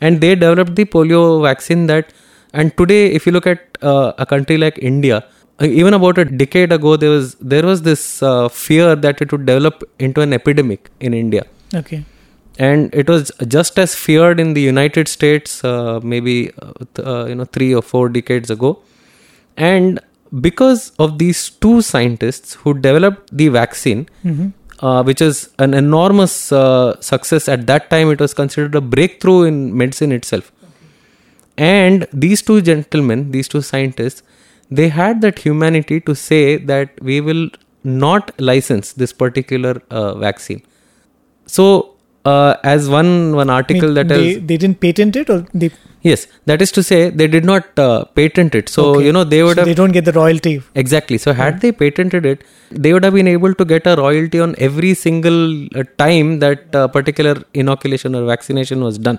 and 0.01 0.21
they 0.21 0.35
developed 0.45 0.77
the 0.77 0.85
polio 0.95 1.23
vaccine. 1.47 1.87
That 1.93 2.13
and 2.53 2.77
today, 2.83 3.01
if 3.21 3.27
you 3.27 3.33
look 3.39 3.49
at 3.55 3.79
uh, 3.83 4.13
a 4.19 4.27
country 4.35 4.59
like 4.59 4.79
India, 4.93 5.19
even 5.61 5.95
about 5.95 6.19
a 6.19 6.25
decade 6.25 6.73
ago, 6.73 6.97
there 6.97 7.11
was 7.11 7.35
there 7.37 7.65
was 7.65 7.83
this 7.83 8.23
uh, 8.23 8.49
fear 8.49 8.95
that 8.97 9.21
it 9.21 9.33
would 9.33 9.47
develop 9.47 9.83
into 9.99 10.21
an 10.21 10.33
epidemic 10.33 10.91
in 11.01 11.15
India 11.15 11.45
Okay. 11.75 12.05
and 12.59 12.95
it 12.95 13.09
was 13.09 13.33
just 13.47 13.79
as 13.79 13.95
feared 13.95 14.39
in 14.41 14.55
the 14.55 14.61
United 14.61 15.09
States, 15.09 15.65
uh, 15.65 16.01
maybe 16.03 16.51
uh, 16.63 16.73
th- 16.95 17.07
uh, 17.09 17.25
you 17.27 17.35
know 17.35 17.45
three 17.45 17.75
or 17.75 17.83
four 17.83 18.09
decades 18.09 18.51
ago, 18.51 18.79
and 19.57 20.01
because 20.41 20.91
of 20.99 21.19
these 21.19 21.49
two 21.51 21.81
scientists 21.83 22.55
who 22.55 22.75
developed 22.75 23.37
the 23.37 23.49
vaccine, 23.49 24.07
hmm 24.23 24.49
uh, 24.81 25.03
which 25.03 25.21
is 25.21 25.51
an 25.59 25.75
enormous 25.75 26.53
uh, 26.53 26.95
success 27.01 27.49
at 27.49 27.67
that 27.67 27.91
time, 27.91 28.11
it 28.13 28.21
was 28.21 28.33
considered 28.33 28.77
a 28.77 28.81
breakthrough 28.81 29.43
in 29.43 29.77
medicine 29.77 30.13
itself. 30.13 30.53
okay. 30.63 30.75
And 31.57 32.07
these 32.13 32.43
two 32.43 32.61
gentlemen, 32.63 33.33
these 33.33 33.49
two 33.49 33.61
scientists, 33.61 34.23
they 34.71 34.89
had 34.89 35.21
that 35.23 35.39
humanity 35.39 36.01
to 36.01 36.15
say 36.15 36.57
that 36.57 36.91
we 37.03 37.21
will 37.21 37.49
not 37.85 38.39
license 38.41 38.93
this 38.93 39.13
particular 39.13 39.81
uh, 39.91 40.15
vaccine. 40.15 40.63
So, 41.47 41.95
uh, 42.25 42.57
as 42.63 42.89
one 42.89 43.35
one 43.37 43.49
article 43.49 43.95
that 43.95 44.09
they, 44.09 44.35
has 44.35 44.47
they 44.47 44.57
didn't 44.57 44.81
patent 44.81 45.17
it 45.17 45.31
or 45.31 45.47
they 45.55 45.71
yes, 46.03 46.27
that 46.47 46.61
is 46.61 46.71
to 46.73 46.83
say 46.83 47.09
they 47.11 47.27
did 47.27 47.45
not 47.45 47.79
uh, 47.79 48.05
patent 48.05 48.55
it. 48.55 48.69
So 48.69 48.91
Okay. 48.91 49.07
you 49.07 49.13
know 49.13 49.25
they 49.25 49.43
would 49.43 49.55
so 49.55 49.61
have 49.61 49.67
they 49.69 49.75
don't 49.75 49.93
get 49.93 50.05
the 50.05 50.13
royalty. 50.13 50.63
Exactly. 50.75 51.19
So, 51.19 51.33
had 51.33 51.61
they 51.61 51.73
patented 51.73 52.27
it, 52.27 52.45
they 52.71 52.93
would 52.93 53.05
have 53.05 53.15
been 53.15 53.29
able 53.29 53.55
to 53.55 53.65
get 53.65 53.87
a 53.87 53.97
royalty 53.97 54.41
on 54.41 54.55
every 54.59 54.95
single 54.95 55.65
uh, 55.75 55.85
time 55.97 56.39
that 56.41 56.75
uh, 56.75 56.89
particular 56.89 57.43
inoculation 57.55 58.15
or 58.15 58.27
vaccination 58.27 58.83
was 58.83 58.99
done. 58.99 59.19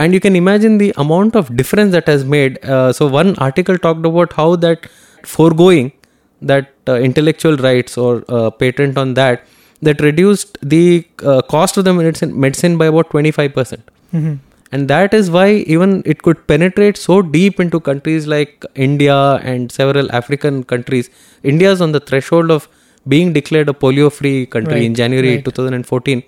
And 0.00 0.14
you 0.14 0.20
can 0.20 0.36
imagine 0.36 0.78
the 0.78 0.94
amount 0.96 1.34
of 1.34 1.56
difference 1.56 1.92
that 1.92 2.06
has 2.06 2.24
made. 2.24 2.64
Uh, 2.64 2.92
so, 2.92 3.06
one 3.06 3.36
article 3.36 3.78
talked 3.78 4.06
about 4.06 4.32
how 4.32 4.54
that 4.56 4.86
foregoing 5.24 5.92
that 6.40 6.72
uh, 6.86 6.94
intellectual 6.94 7.56
rights 7.56 7.98
or 7.98 8.24
uh, 8.28 8.50
patent 8.50 8.96
on 8.96 9.14
that 9.14 9.44
that 9.82 10.00
reduced 10.00 10.58
the 10.62 11.06
uh, 11.24 11.42
cost 11.42 11.76
of 11.76 11.84
the 11.84 11.92
medicine, 11.94 12.38
medicine 12.38 12.78
by 12.78 12.86
about 12.86 13.10
25% 13.10 13.80
hmm 14.12 14.34
and 14.70 14.88
that 14.88 15.14
is 15.14 15.30
why 15.30 15.50
even 15.74 16.02
it 16.04 16.22
could 16.22 16.46
penetrate 16.46 16.96
so 16.98 17.22
deep 17.22 17.58
into 17.58 17.80
countries 17.80 18.26
like 18.26 18.64
India 18.74 19.16
and 19.36 19.72
several 19.72 20.12
African 20.12 20.62
countries. 20.62 21.08
India 21.42 21.72
is 21.72 21.80
on 21.80 21.92
the 21.92 22.00
threshold 22.00 22.50
of 22.50 22.68
being 23.06 23.32
declared 23.32 23.70
a 23.70 23.72
polio-free 23.72 24.44
country 24.46 24.84
in 24.84 24.94
January 24.94 25.36
right. 25.36 25.44
2014. 25.44 26.22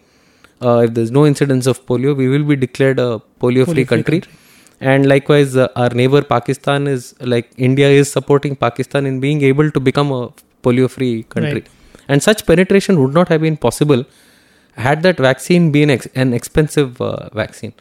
Uh, 0.62 0.78
if 0.86 0.94
there's 0.94 1.11
no 1.11 1.26
incidence 1.26 1.66
of 1.66 1.84
polio, 1.86 2.14
we 2.14 2.28
will 2.28 2.44
be 2.44 2.56
declared 2.56 2.98
a 2.98 3.20
polio-free 3.40 3.40
Polio-free 3.40 3.84
country. 3.84 4.20
country. 4.20 4.32
And 4.80 5.06
likewise, 5.06 5.56
uh, 5.56 5.68
our 5.76 5.90
neighbor 5.90 6.22
Pakistan 6.22 6.86
is 6.86 7.14
like 7.20 7.50
India 7.56 7.88
is 7.88 8.11
supporting 8.11 8.56
Pakistan 8.56 9.06
in 9.06 9.20
being 9.20 9.42
able 9.42 9.70
to 9.70 9.80
become 9.80 10.11
a 10.12 10.28
polio-free 10.62 11.24
country. 11.24 11.52
Right. 11.52 11.68
And 12.08 12.22
such 12.22 12.46
penetration 12.46 13.00
would 13.00 13.14
not 13.14 13.28
have 13.28 13.40
been 13.42 13.56
possible 13.56 14.04
had 14.76 15.02
that 15.02 15.18
vaccine 15.18 15.70
been 15.70 15.90
ex- 15.90 16.08
an 16.14 16.32
expensive 16.32 17.00
uh, 17.00 17.28
vaccine. 17.34 17.72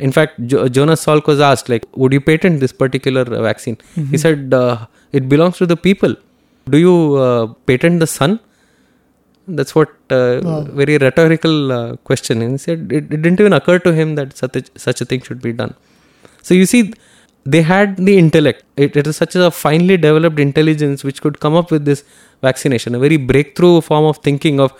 In 0.00 0.12
fact, 0.12 0.40
jo- 0.46 0.68
Jonas 0.68 1.04
Salk 1.04 1.26
was 1.26 1.40
asked, 1.40 1.68
like, 1.68 1.84
would 1.94 2.12
you 2.12 2.20
patent 2.20 2.60
this 2.60 2.72
particular 2.72 3.22
uh, 3.22 3.42
vaccine? 3.42 3.76
He 4.10 4.18
said, 4.18 4.54
uh, 4.54 4.86
it 5.12 5.28
belongs 5.28 5.58
to 5.58 5.66
the 5.66 5.76
people. 5.76 6.14
Do 6.68 6.78
you 6.78 7.14
uh, 7.16 7.46
patent 7.66 8.00
the 8.00 8.06
sun? 8.06 8.40
That's 9.56 9.74
what 9.74 9.88
uh, 10.10 10.40
Wow. 10.44 10.62
very 10.80 10.96
rhetorical 10.98 11.72
uh, 11.72 11.96
question. 12.08 12.42
And 12.42 12.52
he 12.52 12.58
said 12.58 12.90
it, 12.92 13.04
it 13.16 13.22
didn't 13.22 13.40
even 13.40 13.52
occur 13.52 13.78
to 13.86 13.92
him 13.92 14.14
that 14.16 14.36
such 14.36 14.56
a, 14.56 14.62
such 14.78 15.00
a 15.00 15.04
thing 15.04 15.22
should 15.22 15.42
be 15.42 15.52
done. 15.52 15.74
So 16.42 16.54
you 16.54 16.66
see, 16.66 16.92
they 17.44 17.62
had 17.62 17.96
the 17.96 18.16
intellect. 18.18 18.64
It, 18.76 18.96
it 18.96 19.06
is 19.06 19.16
such 19.16 19.34
a 19.34 19.50
finely 19.50 19.96
developed 19.96 20.38
intelligence 20.38 21.02
which 21.04 21.20
could 21.22 21.40
come 21.40 21.54
up 21.54 21.70
with 21.70 21.84
this 21.84 22.04
vaccination, 22.42 22.94
a 22.94 22.98
very 22.98 23.16
breakthrough 23.16 23.80
form 23.80 24.04
of 24.04 24.18
thinking 24.18 24.60
of, 24.60 24.72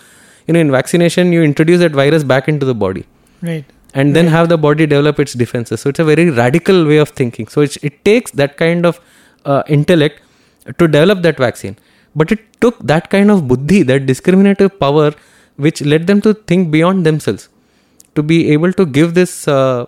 you 0.47 0.55
know, 0.55 0.61
in 0.61 0.71
vaccination 0.71 1.33
you 1.33 1.43
introduce 1.43 1.81
that 1.81 1.93
virus 1.93 2.25
back 2.25 2.49
into 2.49 2.67
the 2.67 2.75
body 2.75 3.05
Right. 3.43 3.65
and 3.95 4.15
then 4.17 4.27
have 4.29 4.49
the 4.49 4.59
body 4.59 4.87
develop 4.87 5.19
its 5.21 5.33
defenses. 5.33 5.81
So 5.81 5.89
it's 5.91 5.99
a 5.99 6.05
very 6.05 6.29
radical 6.31 6.87
way 6.87 6.99
of 6.99 7.11
thinking. 7.11 7.49
So 7.49 7.61
it's, 7.63 7.77
it 7.79 8.05
takes 8.05 8.31
that 8.33 8.57
kind 8.57 8.85
of 8.87 9.01
uh, 9.45 9.63
intellect 9.69 10.21
to 10.79 10.87
develop 10.87 11.23
that 11.23 11.39
vaccine. 11.39 11.77
But 12.15 12.33
it 12.33 12.41
took 12.61 12.79
that 12.81 13.11
kind 13.11 13.31
of 13.31 13.47
buddhi, 13.47 13.83
that 13.85 14.07
discriminative 14.07 14.79
power, 14.79 15.13
which 15.57 15.81
led 15.83 16.07
them 16.07 16.21
to 16.23 16.35
think 16.35 16.71
beyond 16.71 17.07
themselves, 17.07 17.49
to 18.15 18.23
be 18.23 18.51
able 18.53 18.73
to 18.73 18.87
give 18.87 19.15
this 19.15 19.47
uh, 19.47 19.87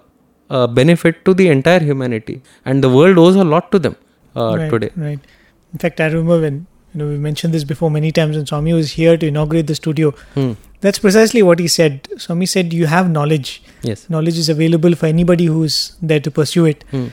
uh, 0.50 0.66
benefit 0.66 1.24
to 1.24 1.34
the 1.34 1.48
entire 1.48 1.80
humanity. 1.80 2.42
And 2.64 2.82
the 2.82 2.90
world 2.90 3.18
owes 3.18 3.36
a 3.36 3.44
lot 3.44 3.72
to 3.72 3.78
them 3.78 3.96
uh, 4.36 4.56
right, 4.56 4.70
today. 4.70 4.90
Right. 4.96 5.18
In 5.72 5.78
fact, 5.78 6.00
I 6.00 6.06
remember 6.06 6.40
when 6.40 6.66
you 6.94 6.98
know 6.98 7.08
we 7.08 7.16
mentioned 7.16 7.54
this 7.54 7.64
before 7.64 7.90
many 7.90 8.12
times 8.12 8.36
and 8.36 8.46
Swami 8.46 8.72
was 8.72 8.92
here 8.92 9.16
to 9.16 9.26
inaugurate 9.26 9.66
the 9.66 9.74
studio. 9.74 10.10
Hmm. 10.34 10.52
That's 10.80 10.98
precisely 10.98 11.42
what 11.42 11.58
he 11.58 11.68
said. 11.68 12.08
Swami 12.18 12.46
said, 12.46 12.72
"You 12.72 12.86
have 12.86 13.10
knowledge. 13.10 13.62
Yes. 13.82 14.08
Knowledge 14.10 14.38
is 14.38 14.48
available 14.48 14.94
for 14.94 15.06
anybody 15.06 15.46
who's 15.46 15.96
there 16.02 16.20
to 16.20 16.30
pursue 16.30 16.66
it." 16.66 16.84
Hmm. 16.90 17.06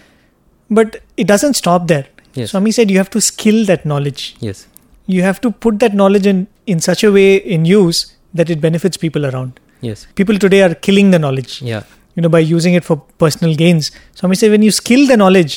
But 0.70 1.02
it 1.18 1.28
doesn't 1.28 1.54
stop 1.54 1.88
there. 1.88 2.08
Yes. 2.34 2.52
Swami 2.52 2.72
said, 2.72 2.92
"You 2.92 2.98
have 2.98 3.10
to 3.12 3.22
skill 3.22 3.66
that 3.66 3.86
knowledge. 3.86 4.36
Yes. 4.40 4.68
You 5.16 5.22
have 5.28 5.40
to 5.46 5.52
put 5.66 5.80
that 5.84 5.94
knowledge 6.02 6.28
in 6.32 6.40
in 6.74 6.80
such 6.90 7.04
a 7.08 7.12
way 7.18 7.30
in 7.56 7.66
use 7.72 8.00
that 8.40 8.50
it 8.56 8.60
benefits 8.68 8.98
people 9.06 9.24
around. 9.30 9.60
Yes. 9.90 10.06
People 10.22 10.38
today 10.46 10.62
are 10.68 10.76
killing 10.88 11.10
the 11.16 11.20
knowledge." 11.26 11.54
Yeah. 11.72 11.84
You 12.16 12.24
know, 12.24 12.32
by 12.36 12.42
using 12.54 12.74
it 12.80 12.86
for 12.90 12.96
personal 13.24 13.54
gains. 13.64 13.92
Swami 14.20 14.36
said, 14.40 14.52
when 14.54 14.64
you 14.68 14.72
skill 14.78 15.04
the 15.12 15.16
knowledge, 15.22 15.54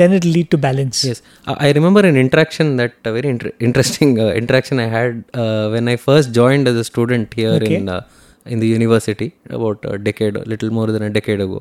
then 0.00 0.12
it'll 0.18 0.34
lead 0.36 0.48
to 0.54 0.58
balance. 0.66 0.98
Yes, 1.08 1.18
I 1.64 1.72
remember 1.78 2.00
an 2.10 2.16
interaction 2.22 2.76
that 2.80 2.94
uh, 3.04 3.12
very 3.16 3.28
inter- 3.34 3.52
interesting 3.68 4.10
uh, 4.24 4.28
interaction 4.42 4.80
I 4.84 4.86
had 4.94 5.24
uh, 5.42 5.68
when 5.74 5.86
I 5.92 5.96
first 5.96 6.32
joined 6.38 6.66
as 6.72 6.76
a 6.82 6.84
student 6.90 7.34
here 7.40 7.54
Okay. 7.60 7.74
in 7.80 7.88
uh, 7.96 8.00
in 8.46 8.60
the 8.64 8.70
university 8.78 9.28
about 9.58 9.84
a 9.92 9.98
decade, 10.08 10.36
a 10.42 10.46
little 10.52 10.70
more 10.78 10.86
than 10.96 11.02
a 11.10 11.12
decade 11.18 11.40
ago. 11.46 11.60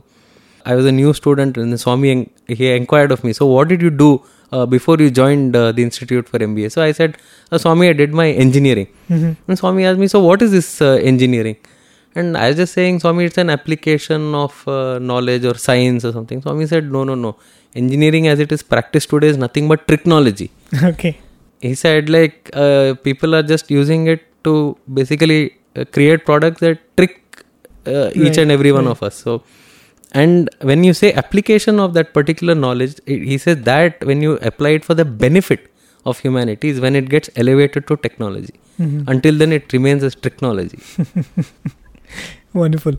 I 0.66 0.76
was 0.80 0.86
a 0.86 0.96
new 1.02 1.12
student, 1.22 1.58
and 1.64 1.74
the 1.76 1.82
Swami 1.86 2.10
en- 2.16 2.30
he 2.62 2.66
inquired 2.82 3.12
of 3.18 3.24
me. 3.28 3.34
So, 3.42 3.46
what 3.56 3.68
did 3.74 3.82
you 3.88 3.92
do 4.06 4.10
uh, 4.52 4.66
before 4.66 4.98
you 4.98 5.10
joined 5.10 5.56
uh, 5.56 5.72
the 5.72 5.84
institute 5.84 6.28
for 6.30 6.40
MBA? 6.40 6.72
So 6.72 6.82
I 6.82 6.92
said, 6.92 7.18
uh, 7.52 7.58
Swami, 7.58 7.90
I 7.90 7.94
did 7.94 8.14
my 8.14 8.30
engineering. 8.32 8.88
And 9.48 9.58
Swami 9.58 9.86
asked 9.86 10.00
me, 10.00 10.08
so 10.08 10.20
what 10.20 10.42
is 10.42 10.52
this 10.52 10.82
uh, 10.82 11.00
engineering? 11.12 11.58
And 12.16 12.36
I 12.36 12.48
was 12.48 12.56
just 12.56 12.74
saying, 12.74 13.00
Swami, 13.00 13.26
it's 13.26 13.38
an 13.38 13.50
application 13.50 14.34
of 14.34 14.68
uh, 14.68 15.00
knowledge 15.00 15.46
or 15.46 15.56
science 15.56 16.04
or 16.04 16.12
something. 16.12 16.42
Swami 16.42 16.66
said, 16.66 16.92
no, 16.92 17.04
no, 17.04 17.16
no. 17.16 17.36
Engineering 17.76 18.28
as 18.28 18.40
it 18.40 18.52
is 18.52 18.64
practiced 18.64 19.10
today 19.10 19.28
is 19.28 19.38
nothing 19.38 19.68
but 19.68 19.88
technology. 19.88 20.50
okay. 20.84 21.20
He 21.62 21.76
said, 21.76 22.10
like, 22.10 22.50
uh, 22.54 22.96
people 22.96 23.36
are 23.36 23.44
just 23.44 23.70
using 23.70 24.08
it 24.08 24.24
to 24.44 24.78
basically 24.92 25.58
uh, 25.76 25.86
create 25.86 26.26
products 26.26 26.60
that 26.62 26.80
trick 26.98 27.22
uh, 27.86 28.10
each 28.16 28.38
and 28.38 28.52
every 28.52 28.72
one 28.72 28.86
right. 28.86 28.92
of 28.92 29.04
us. 29.04 29.16
So, 29.16 29.44
and 30.14 30.50
when 30.62 30.84
you 30.84 30.94
say 30.94 31.14
application 31.14 31.80
of 31.80 31.94
that 31.94 32.14
particular 32.14 32.56
knowledge, 32.56 33.00
he 33.06 33.38
says 33.38 33.62
that 33.64 34.04
when 34.06 34.22
you 34.22 34.34
apply 34.38 34.70
it 34.70 34.86
for 34.86 34.94
the 34.94 35.06
benefit 35.06 35.70
of 36.06 36.20
humanity 36.20 36.70
is 36.70 36.80
when 36.80 36.96
it 36.96 37.10
gets 37.10 37.30
elevated 37.36 37.88
to 37.88 37.98
technology. 37.98 38.54
Until 38.80 39.36
then, 39.38 39.52
it 39.52 39.74
remains 39.74 40.04
as 40.04 40.16
technology. 40.28 40.80
Wonderful. 42.54 42.94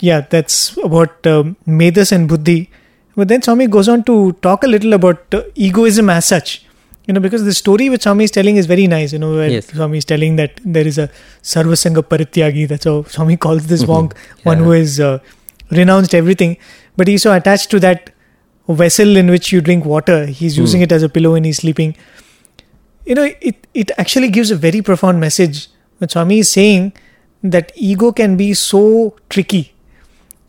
Yeah, 0.00 0.20
that's 0.22 0.76
about 0.78 1.26
um, 1.26 1.56
Medhas 1.66 2.12
and 2.12 2.28
Buddhi. 2.28 2.70
But 3.14 3.28
then 3.28 3.42
Swami 3.42 3.66
goes 3.66 3.88
on 3.88 4.04
to 4.04 4.32
talk 4.42 4.64
a 4.64 4.66
little 4.66 4.92
about 4.92 5.22
uh, 5.34 5.42
egoism 5.54 6.10
as 6.10 6.24
such. 6.26 6.64
You 7.06 7.14
know, 7.14 7.20
because 7.20 7.44
the 7.44 7.54
story 7.54 7.88
which 7.88 8.02
Swami 8.02 8.24
is 8.24 8.30
telling 8.30 8.56
is 8.56 8.66
very 8.66 8.86
nice. 8.86 9.12
You 9.12 9.18
know, 9.20 9.34
where 9.34 9.48
Yes. 9.50 9.68
Swami 9.68 9.98
is 9.98 10.04
telling 10.04 10.36
that 10.36 10.60
there 10.64 10.86
is 10.86 10.98
a 10.98 11.08
Sarvasanga 11.42 12.02
Parityagi. 12.02 12.68
That's 12.68 12.84
how 12.84 13.04
Swami 13.04 13.36
calls 13.36 13.68
this 13.68 13.86
monk, 13.86 14.14
one 14.42 14.58
Yeah. 14.58 14.64
who 14.64 14.72
is 14.72 15.00
uh, 15.00 15.18
renounced 15.70 16.14
everything. 16.14 16.56
But 16.96 17.08
he's 17.08 17.22
so 17.22 17.32
attached 17.34 17.70
to 17.70 17.80
that 17.80 18.10
vessel 18.68 19.16
in 19.16 19.28
which 19.30 19.52
you 19.52 19.60
drink 19.60 19.84
water. 19.84 20.26
He's 20.26 20.56
using 20.58 20.80
it 20.80 20.90
as 20.92 21.02
a 21.02 21.08
pillow 21.08 21.32
when 21.32 21.44
he's 21.44 21.58
sleeping. 21.58 21.96
You 23.04 23.14
know, 23.14 23.30
it, 23.40 23.66
it 23.74 23.90
actually 23.98 24.30
gives 24.30 24.50
a 24.50 24.56
very 24.56 24.82
profound 24.82 25.20
message. 25.20 25.68
When 25.98 26.08
Swami 26.08 26.40
is 26.40 26.50
saying 26.50 26.92
that 27.42 27.70
ego 27.76 28.12
can 28.12 28.36
be 28.36 28.52
so 28.54 29.16
tricky. 29.28 29.72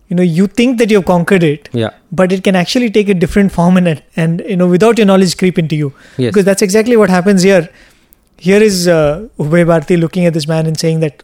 You 0.10 0.16
know, 0.16 0.24
you 0.24 0.48
think 0.48 0.78
that 0.80 0.90
you've 0.90 1.06
conquered 1.06 1.44
it, 1.44 1.70
Yeah. 1.74 1.90
but 2.12 2.32
it 2.32 2.44
can 2.44 2.56
actually 2.56 2.90
take 2.90 3.10
a 3.10 3.14
different 3.14 3.52
form 3.52 3.76
and 3.78 4.02
and 4.16 4.42
you 4.48 4.56
know 4.56 4.68
without 4.68 4.98
your 4.98 5.06
knowledge 5.06 5.38
creep 5.38 5.60
into 5.60 5.76
you. 5.76 5.94
Yes. 6.18 6.32
Because 6.32 6.46
that's 6.46 6.62
exactly 6.62 6.96
what 6.96 7.10
happens 7.10 7.44
here. 7.44 7.70
Here 8.38 8.62
is 8.62 8.88
uh, 8.88 9.28
Ubhay 9.38 9.66
Bharti 9.66 10.00
looking 10.00 10.26
at 10.26 10.34
this 10.34 10.48
man 10.48 10.66
and 10.66 10.80
saying 10.80 11.02
that 11.02 11.24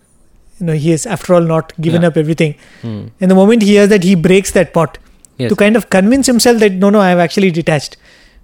you 0.60 0.66
know 0.68 0.74
he 0.74 0.92
has 0.92 1.06
after 1.06 1.34
all 1.34 1.42
not 1.42 1.74
given 1.82 2.02
Yeah. 2.04 2.08
up 2.10 2.18
everything. 2.18 2.56
Hmm. 2.82 3.02
And 3.22 3.32
the 3.32 3.36
moment 3.36 3.62
he 3.64 3.70
hears 3.70 3.90
that, 3.90 4.04
he 4.04 4.16
breaks 4.16 4.52
that 4.52 4.74
pot 4.74 4.98
Yes. 5.38 5.50
to 5.50 5.56
kind 5.56 5.76
of 5.76 5.90
convince 5.90 6.28
himself 6.28 6.60
that 6.60 6.74
no, 6.74 6.90
no, 6.90 7.00
I 7.00 7.10
have 7.10 7.20
actually 7.20 7.52
detached. 7.52 7.98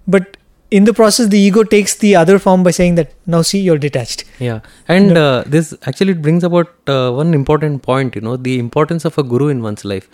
But 0.08 0.38
in 0.72 0.84
the 0.86 0.94
process, 0.94 1.28
the 1.28 1.38
ego 1.40 1.64
takes 1.64 1.96
the 1.96 2.16
other 2.16 2.38
form 2.40 2.64
by 2.64 2.72
saying 2.72 2.96
that 2.96 3.12
now 3.26 3.42
see 3.42 3.60
you're 3.60 3.78
detached. 3.78 4.24
Yeah, 4.40 4.60
and 4.88 5.18
uh, 5.18 5.44
this 5.46 5.74
actually 5.92 6.14
brings 6.14 6.44
about 6.44 6.74
uh, 6.88 7.12
one 7.12 7.34
important 7.34 7.82
point. 7.84 8.16
You 8.16 8.22
know, 8.22 8.36
the 8.38 8.58
importance 8.60 9.06
of 9.06 9.18
a 9.18 9.24
guru 9.24 9.48
in 9.48 9.62
one's 9.64 9.86
life. 9.86 10.10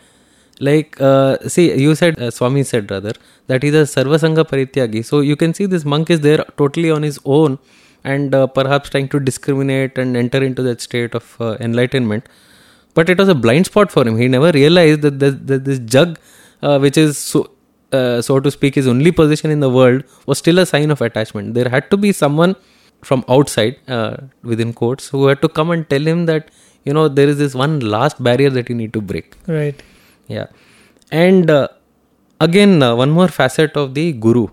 Like, 0.59 0.99
uh, 1.01 1.37
see, 1.49 1.65
you 1.85 1.95
said 1.95 2.17
uh, 2.17 2.31
Swami 2.31 2.63
said 2.63 2.89
rather 2.89 3.11
that 3.47 3.63
he's 3.63 3.73
a 3.73 3.83
Sarvasanga 3.93 4.45
Parityagi. 4.51 5.03
So 5.03 5.19
you 5.19 5.35
can 5.35 5.53
see 5.53 5.65
this 5.65 5.83
monk 5.83 6.09
is 6.09 6.21
there 6.21 6.45
totally 6.57 6.89
on 6.89 7.03
his 7.03 7.19
own, 7.25 7.59
and 8.13 8.35
uh, 8.39 8.47
perhaps 8.59 8.89
trying 8.95 9.09
to 9.15 9.19
discriminate 9.29 9.97
and 10.03 10.15
enter 10.23 10.41
into 10.49 10.63
that 10.67 10.81
state 10.87 11.15
of 11.19 11.35
uh, 11.41 11.55
enlightenment. 11.67 12.29
But 12.97 13.09
it 13.13 13.17
was 13.23 13.29
a 13.29 13.35
blind 13.45 13.65
spot 13.71 13.91
for 13.95 14.03
him. 14.07 14.17
He 14.23 14.27
never 14.37 14.51
realized 14.61 15.01
that, 15.07 15.19
this- 15.23 15.39
that 15.51 15.65
this 15.69 15.79
jug, 15.95 16.17
uh, 16.61 16.77
which 16.85 16.97
is 17.05 17.17
so, 17.17 17.41
uh, 17.91 18.21
so 18.27 18.39
to 18.45 18.51
speak, 18.57 18.75
his 18.81 18.87
only 18.93 19.11
position 19.21 19.51
in 19.55 19.59
the 19.65 19.71
world, 19.79 20.03
was 20.25 20.37
still 20.43 20.59
a 20.59 20.65
sign 20.73 20.91
of 20.97 21.01
attachment. 21.09 21.53
There 21.59 21.69
had 21.77 21.89
to 21.95 21.97
be 22.05 22.11
someone 22.23 22.55
from 23.09 23.25
outside, 23.37 23.75
uh, 23.97 24.13
within 24.51 24.71
quotes, 24.81 25.09
who 25.15 25.25
had 25.31 25.41
to 25.47 25.49
come 25.57 25.71
and 25.75 25.89
tell 25.95 26.05
him 26.13 26.21
that 26.31 26.49
you 26.89 26.93
know 26.97 27.03
there 27.17 27.29
is 27.33 27.37
this 27.43 27.53
one 27.63 27.73
last 27.95 28.21
barrier 28.27 28.51
that 28.57 28.69
you 28.71 28.75
need 28.81 28.93
to 28.97 29.01
break. 29.11 29.35
Right. 29.47 29.83
Yeah, 30.35 30.47
and 31.11 31.51
uh, 31.57 31.67
again, 32.47 32.73
uh, 32.87 32.95
one 33.01 33.11
more 33.19 33.27
facet 33.39 33.75
of 33.83 33.93
the 33.99 34.05
guru. 34.13 34.47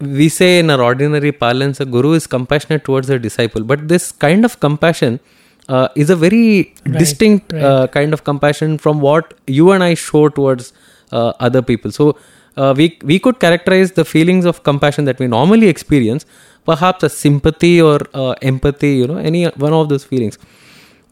We 0.00 0.28
say 0.28 0.58
in 0.58 0.70
our 0.70 0.82
ordinary 0.82 1.32
parlance, 1.32 1.80
a 1.80 1.86
guru 1.86 2.12
is 2.12 2.26
compassionate 2.26 2.84
towards 2.84 3.08
a 3.08 3.18
disciple, 3.18 3.62
but 3.64 3.88
this 3.88 4.12
kind 4.12 4.44
of 4.44 4.60
compassion 4.60 5.20
uh, 5.68 5.88
is 5.96 6.10
a 6.10 6.16
very 6.16 6.74
Right, 6.86 6.98
distinct 6.98 7.52
right. 7.52 7.62
Uh, 7.62 7.86
kind 7.88 8.12
of 8.12 8.24
compassion 8.24 8.78
from 8.78 9.00
what 9.00 9.34
you 9.46 9.70
and 9.72 9.82
I 9.82 9.94
show 9.94 10.28
towards 10.28 10.72
uh, 11.12 11.32
other 11.40 11.62
people. 11.62 11.90
So 11.92 12.16
uh, 12.56 12.74
we 12.76 12.98
we 13.02 13.18
could 13.18 13.40
characterize 13.40 13.92
the 13.92 14.04
feelings 14.04 14.44
of 14.44 14.62
compassion 14.64 15.06
that 15.06 15.18
we 15.18 15.26
normally 15.28 15.68
experience, 15.68 16.26
perhaps 16.66 17.04
as 17.04 17.16
sympathy 17.16 17.80
or 17.80 17.98
uh, 18.14 18.32
empathy, 18.42 18.94
you 18.96 19.06
know, 19.06 19.16
any 19.16 19.44
one 19.66 19.72
of 19.72 19.88
those 19.88 20.04
feelings. 20.04 20.38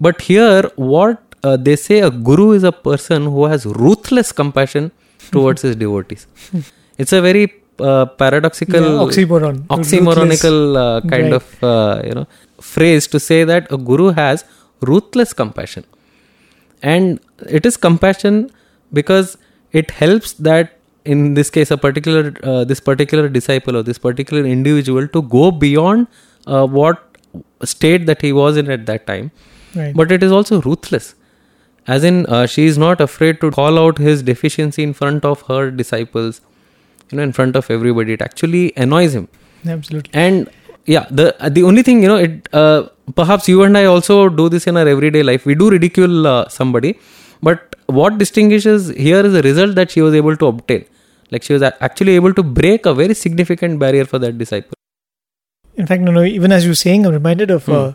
But 0.01 0.21
here, 0.23 0.71
what 0.77 1.23
uh, 1.43 1.57
they 1.57 1.77
say 1.77 2.01
a 2.01 2.11
guru 2.11 2.53
is 2.53 2.65
a 2.65 2.73
person 2.73 3.25
who 3.25 3.47
has 3.47 3.65
ruthless 3.67 4.33
compassion 4.33 4.93
towards 5.33 5.63
his 5.63 5.77
devotees. 5.77 6.27
It's 6.99 7.13
a 7.13 7.21
very 7.23 7.53
uh, 7.81 8.07
paradoxical, 8.07 8.83
Yeah, 8.83 9.05
oxymoron. 9.07 9.59
oxymoronical 9.69 10.77
uh, 10.77 11.01
kind 11.09 11.33
Right. 11.33 11.33
of 11.35 11.65
uh, 11.65 12.03
you 12.05 12.13
know 12.15 12.27
phrase 12.61 13.07
to 13.09 13.21
say 13.21 13.45
that 13.45 13.71
a 13.71 13.77
guru 13.77 14.11
has 14.13 14.45
ruthless 14.81 15.33
compassion, 15.33 15.85
and 16.83 17.21
it 17.49 17.67
is 17.67 17.77
compassion 17.77 18.51
because 18.93 19.37
it 19.73 19.91
helps 19.91 20.33
that 20.35 20.79
in 21.05 21.35
this 21.35 21.51
case 21.51 21.71
a 21.71 21.77
particular 21.77 22.35
uh, 22.43 22.65
this 22.65 22.81
particular 22.81 23.29
disciple 23.29 23.77
or 23.77 23.83
this 23.83 23.99
particular 23.99 24.45
individual 24.45 25.07
to 25.09 25.23
go 25.23 25.51
beyond 25.51 26.07
uh, 26.47 26.67
what 26.67 27.03
state 27.65 28.07
that 28.07 28.23
he 28.23 28.33
was 28.33 28.57
in 28.57 28.71
at 28.71 28.87
that 28.87 29.07
time 29.07 29.31
Right. 29.75 29.95
but 29.95 30.13
it 30.13 30.23
is 30.23 30.31
also 30.31 30.61
ruthless 30.63 31.15
as 31.89 32.05
in 32.05 32.25
uh, 32.27 32.47
she 32.47 32.65
is 32.67 32.79
not 32.79 33.01
afraid 33.01 33.41
to 33.41 33.51
call 33.51 33.79
out 33.79 33.99
his 33.99 34.23
deficiency 34.23 34.83
in 34.85 34.93
front 34.95 35.25
of 35.25 35.43
her 35.49 35.71
disciples 35.71 36.41
you 37.11 37.17
know 37.17 37.23
in 37.23 37.33
front 37.33 37.57
of 37.57 37.71
everybody 37.71 38.13
it 38.19 38.23
actually 38.23 38.73
annoys 38.77 39.15
him 39.15 39.29
Absolutely. 39.67 40.11
and 40.15 40.51
yeah 40.87 41.07
the 41.11 41.27
uh, 41.43 41.49
the 41.49 41.63
only 41.63 41.83
thing 41.83 42.03
you 42.03 42.09
know 42.09 42.21
it 42.29 42.49
uh, 42.53 42.81
perhaps 43.21 43.49
you 43.49 43.63
and 43.63 43.79
i 43.83 43.85
also 43.85 44.29
do 44.29 44.49
this 44.49 44.67
in 44.67 44.77
our 44.77 44.89
everyday 44.95 45.23
life 45.23 45.47
we 45.47 45.55
do 45.55 45.71
ridicule 45.77 46.27
uh, 46.27 46.49
somebody 46.49 46.93
but 47.43 47.77
what 47.87 48.19
distinguishes 48.19 48.89
here 49.07 49.25
is 49.29 49.33
the 49.39 49.43
result 49.43 49.75
that 49.75 49.91
she 49.91 50.03
was 50.07 50.15
able 50.15 50.37
to 50.37 50.47
obtain 50.47 50.85
like 51.31 51.43
she 51.43 51.53
was 51.53 51.63
actually 51.63 52.15
able 52.21 52.33
to 52.39 52.43
break 52.43 52.87
a 52.87 52.95
very 52.95 53.15
significant 53.15 53.79
barrier 53.79 54.05
for 54.05 54.19
that 54.19 54.39
disciple 54.45 54.75
In 55.77 55.87
fact, 55.87 56.03
no, 56.07 56.13
no, 56.13 56.23
even 56.23 56.53
as 56.53 56.65
you're 56.67 56.75
saying, 56.81 57.05
I'm 57.07 57.13
reminded 57.13 57.51
of 57.51 57.69
uh, 57.69 57.95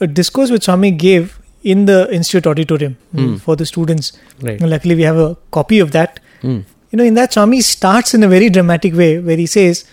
a 0.00 0.06
discourse 0.06 0.50
which 0.50 0.64
Swami 0.64 0.90
gave 0.90 1.38
in 1.62 1.84
the 1.90 2.12
Institute 2.16 2.46
Auditorium 2.52 2.96
mm, 3.14 3.40
for 3.40 3.54
the 3.60 3.66
students. 3.66 4.12
right 4.40 4.60
luckily, 4.60 4.96
we 5.00 5.02
have 5.02 5.16
a 5.16 5.36
copy 5.58 5.78
of 5.78 5.92
that. 5.92 6.18
Hmm. 6.40 6.56
You 6.92 6.98
know, 6.98 7.04
in 7.04 7.14
that 7.14 7.32
Swami 7.32 7.60
starts 7.62 8.14
in 8.14 8.22
a 8.22 8.28
very 8.28 8.48
dramatic 8.50 8.94
way 8.94 9.18
where 9.18 9.36
he 9.36 9.46
says, 9.46 9.84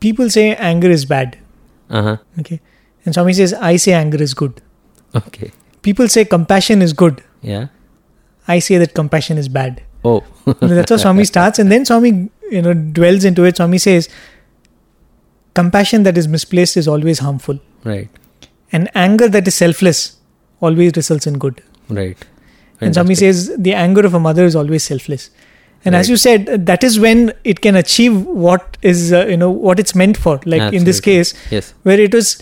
People 0.00 0.30
say 0.30 0.54
anger 0.56 0.90
is 0.90 1.04
bad. 1.04 1.36
Uh 1.90 2.02
huh. 2.02 2.16
Okay. 2.40 2.60
And 3.04 3.14
Swami 3.14 3.34
says, 3.34 3.52
I 3.54 3.76
say 3.76 3.92
anger 3.92 4.22
is 4.22 4.32
good. 4.34 4.60
Okay. 5.14 5.52
People 5.82 6.08
say 6.08 6.24
compassion 6.24 6.80
is 6.80 6.94
good. 6.94 7.22
Yeah. 7.42 7.66
I 8.48 8.58
say 8.60 8.78
that 8.78 8.94
compassion 8.94 9.36
is 9.38 9.48
bad. 9.48 9.82
Oh. 10.04 10.24
You 10.46 10.54
know, 10.62 10.74
that's 10.74 10.90
how 10.90 10.96
Swami 10.96 11.24
starts. 11.32 11.58
And 11.58 11.70
then 11.70 11.84
Swami, 11.84 12.30
you 12.50 12.62
know, 12.62 12.72
dwells 12.72 13.24
into 13.24 13.44
it. 13.44 13.56
Swami 13.58 13.76
says, 13.78 14.08
compassion 15.54 16.02
that 16.04 16.16
is 16.16 16.28
misplaced 16.28 16.76
is 16.76 16.88
always 16.88 17.18
harmful. 17.18 17.58
right. 17.84 18.08
And 18.72 18.88
anger 18.94 19.28
that 19.28 19.48
is 19.48 19.56
selfless 19.56 20.16
always 20.60 20.92
results 20.94 21.26
in 21.26 21.38
good. 21.38 21.60
Right. 21.88 22.16
And 22.80 22.94
Swami 22.94 23.16
says 23.16 23.54
the 23.58 23.74
anger 23.74 24.06
of 24.06 24.14
a 24.14 24.20
mother 24.20 24.44
is 24.44 24.54
always 24.54 24.84
selfless. 24.84 25.30
And 25.84 25.94
as 25.96 26.08
you 26.10 26.16
said, 26.16 26.66
that 26.66 26.84
is 26.84 27.00
when 27.00 27.32
it 27.42 27.60
can 27.62 27.74
achieve 27.76 28.16
what 28.26 28.76
is, 28.82 29.12
uh, 29.12 29.26
you 29.26 29.36
know, 29.36 29.50
what 29.50 29.78
it's 29.80 29.94
meant 29.94 30.16
for. 30.16 30.38
Like 30.44 30.72
in 30.74 30.84
this 30.84 31.00
case, 31.00 31.32
Yes. 31.50 31.72
where 31.84 31.98
it 31.98 32.12
was, 32.14 32.38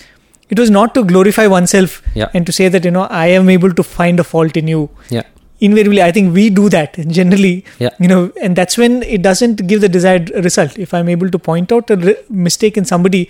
it 0.50 0.58
was 0.58 0.70
not 0.70 0.94
to 0.94 1.04
glorify 1.04 1.46
oneself 1.46 2.02
Yeah. 2.14 2.28
and 2.34 2.44
to 2.46 2.52
say 2.52 2.68
that, 2.68 2.84
you 2.84 2.90
know, 2.90 3.02
I 3.04 3.26
am 3.28 3.48
able 3.48 3.72
to 3.72 3.82
find 3.82 4.18
a 4.18 4.24
fault 4.24 4.56
in 4.56 4.66
you. 4.66 4.88
Yeah. 5.08 5.22
Invariably, 5.60 6.02
I 6.02 6.10
think 6.12 6.34
we 6.34 6.50
do 6.50 6.68
that 6.68 6.96
generally, 7.18 7.64
Yeah. 7.78 7.90
you 8.00 8.08
know, 8.08 8.32
and 8.42 8.56
that's 8.56 8.76
when 8.78 9.02
it 9.04 9.22
doesn't 9.22 9.66
give 9.66 9.80
the 9.82 9.88
desired 9.88 10.30
result. 10.44 10.76
If 10.78 10.92
I'm 10.94 11.08
able 11.08 11.30
to 11.30 11.38
point 11.38 11.70
out 11.72 11.90
a 11.90 11.96
re- 11.96 12.16
mistake 12.28 12.76
in 12.76 12.84
somebody 12.84 13.28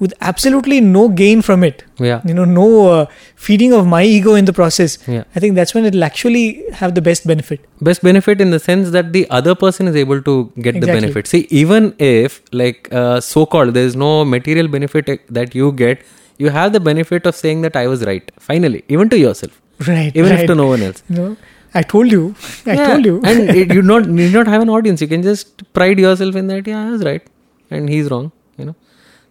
with 0.00 0.12
absolutely 0.20 0.80
no 0.80 1.08
gain 1.08 1.40
from 1.48 1.62
it, 1.62 1.84
Yeah. 1.98 2.20
you 2.28 2.34
know, 2.34 2.44
no 2.44 2.64
uh, 2.92 3.06
feeding 3.36 3.72
of 3.72 3.86
my 3.86 4.02
ego 4.02 4.34
in 4.34 4.44
the 4.44 4.52
process, 4.52 4.98
Yeah. 5.06 5.24
I 5.36 5.40
think 5.40 5.54
that's 5.54 5.74
when 5.74 5.84
it'll 5.90 6.04
actually 6.04 6.64
have 6.80 6.94
the 6.96 7.02
best 7.08 7.26
benefit. 7.26 7.60
best 7.80 8.02
benefit 8.02 8.40
in 8.40 8.50
the 8.50 8.58
sense 8.58 8.90
that 8.96 9.12
the 9.12 9.22
other 9.38 9.54
person 9.54 9.86
is 9.92 9.96
able 10.02 10.20
to 10.28 10.34
get 10.66 10.80
the 10.80 10.86
benefit 10.86 11.26
see 11.32 11.46
even 11.62 11.94
if 12.10 12.40
like 12.62 12.88
uh, 13.00 13.20
so 13.20 13.46
called 13.54 13.74
there 13.78 13.84
is 13.92 13.96
no 14.04 14.10
material 14.24 14.68
benefit 14.76 15.08
eh, 15.14 15.16
that 15.38 15.54
you 15.60 15.70
get 15.82 16.02
you 16.44 16.50
have 16.58 16.72
the 16.76 16.80
benefit 16.88 17.26
of 17.30 17.36
saying 17.40 17.60
that 17.66 17.76
i 17.82 17.86
was 17.92 18.04
right 18.10 18.30
finally 18.50 18.80
even 18.96 19.08
to 19.14 19.18
yourself 19.24 19.60
Right. 19.90 20.12
even 20.22 20.30
right. 20.32 20.40
if 20.40 20.46
to 20.52 20.54
no 20.62 20.66
one 20.74 20.82
else 20.88 21.02
You 21.08 21.16
know, 21.20 21.36
I 21.74 21.82
told 21.92 22.10
you. 22.16 22.22
I 22.66 22.74
Yeah, 22.74 22.86
told 22.88 23.04
you. 23.10 23.14
and 23.30 23.50
it, 23.60 23.72
you 23.76 23.82
not 23.92 24.08
need 24.18 24.32
not 24.38 24.46
have 24.54 24.62
an 24.66 24.70
audience 24.78 25.00
you 25.06 25.08
can 25.14 25.22
just 25.30 25.62
pride 25.78 25.98
yourself 26.06 26.36
in 26.42 26.46
that 26.52 26.66
yeah 26.72 26.82
i 26.86 26.90
was 26.96 27.04
right 27.10 27.24
and 27.70 27.88
he's 27.94 28.10
wrong 28.14 28.28
you 28.62 28.66
know 28.70 28.76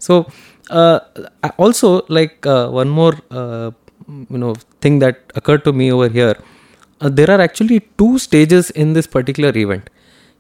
so 0.07 0.18
uh, 0.70 0.99
also 1.57 2.05
like 2.09 2.45
uh, 2.45 2.70
one 2.70 2.89
more 2.89 3.14
uh, 3.32 3.72
you 4.07 4.38
know 4.38 4.55
thing 4.82 4.99
that 4.99 5.22
occurred 5.36 5.64
to 5.66 5.74
me 5.74 5.91
over 5.91 6.09
here. 6.09 6.36
Uh, 7.01 7.09
there 7.09 7.30
are 7.30 7.41
actually 7.41 7.80
two 7.97 8.18
stages 8.18 8.70
in 8.72 8.93
this 8.93 9.07
particular 9.07 9.51
event. 9.57 9.89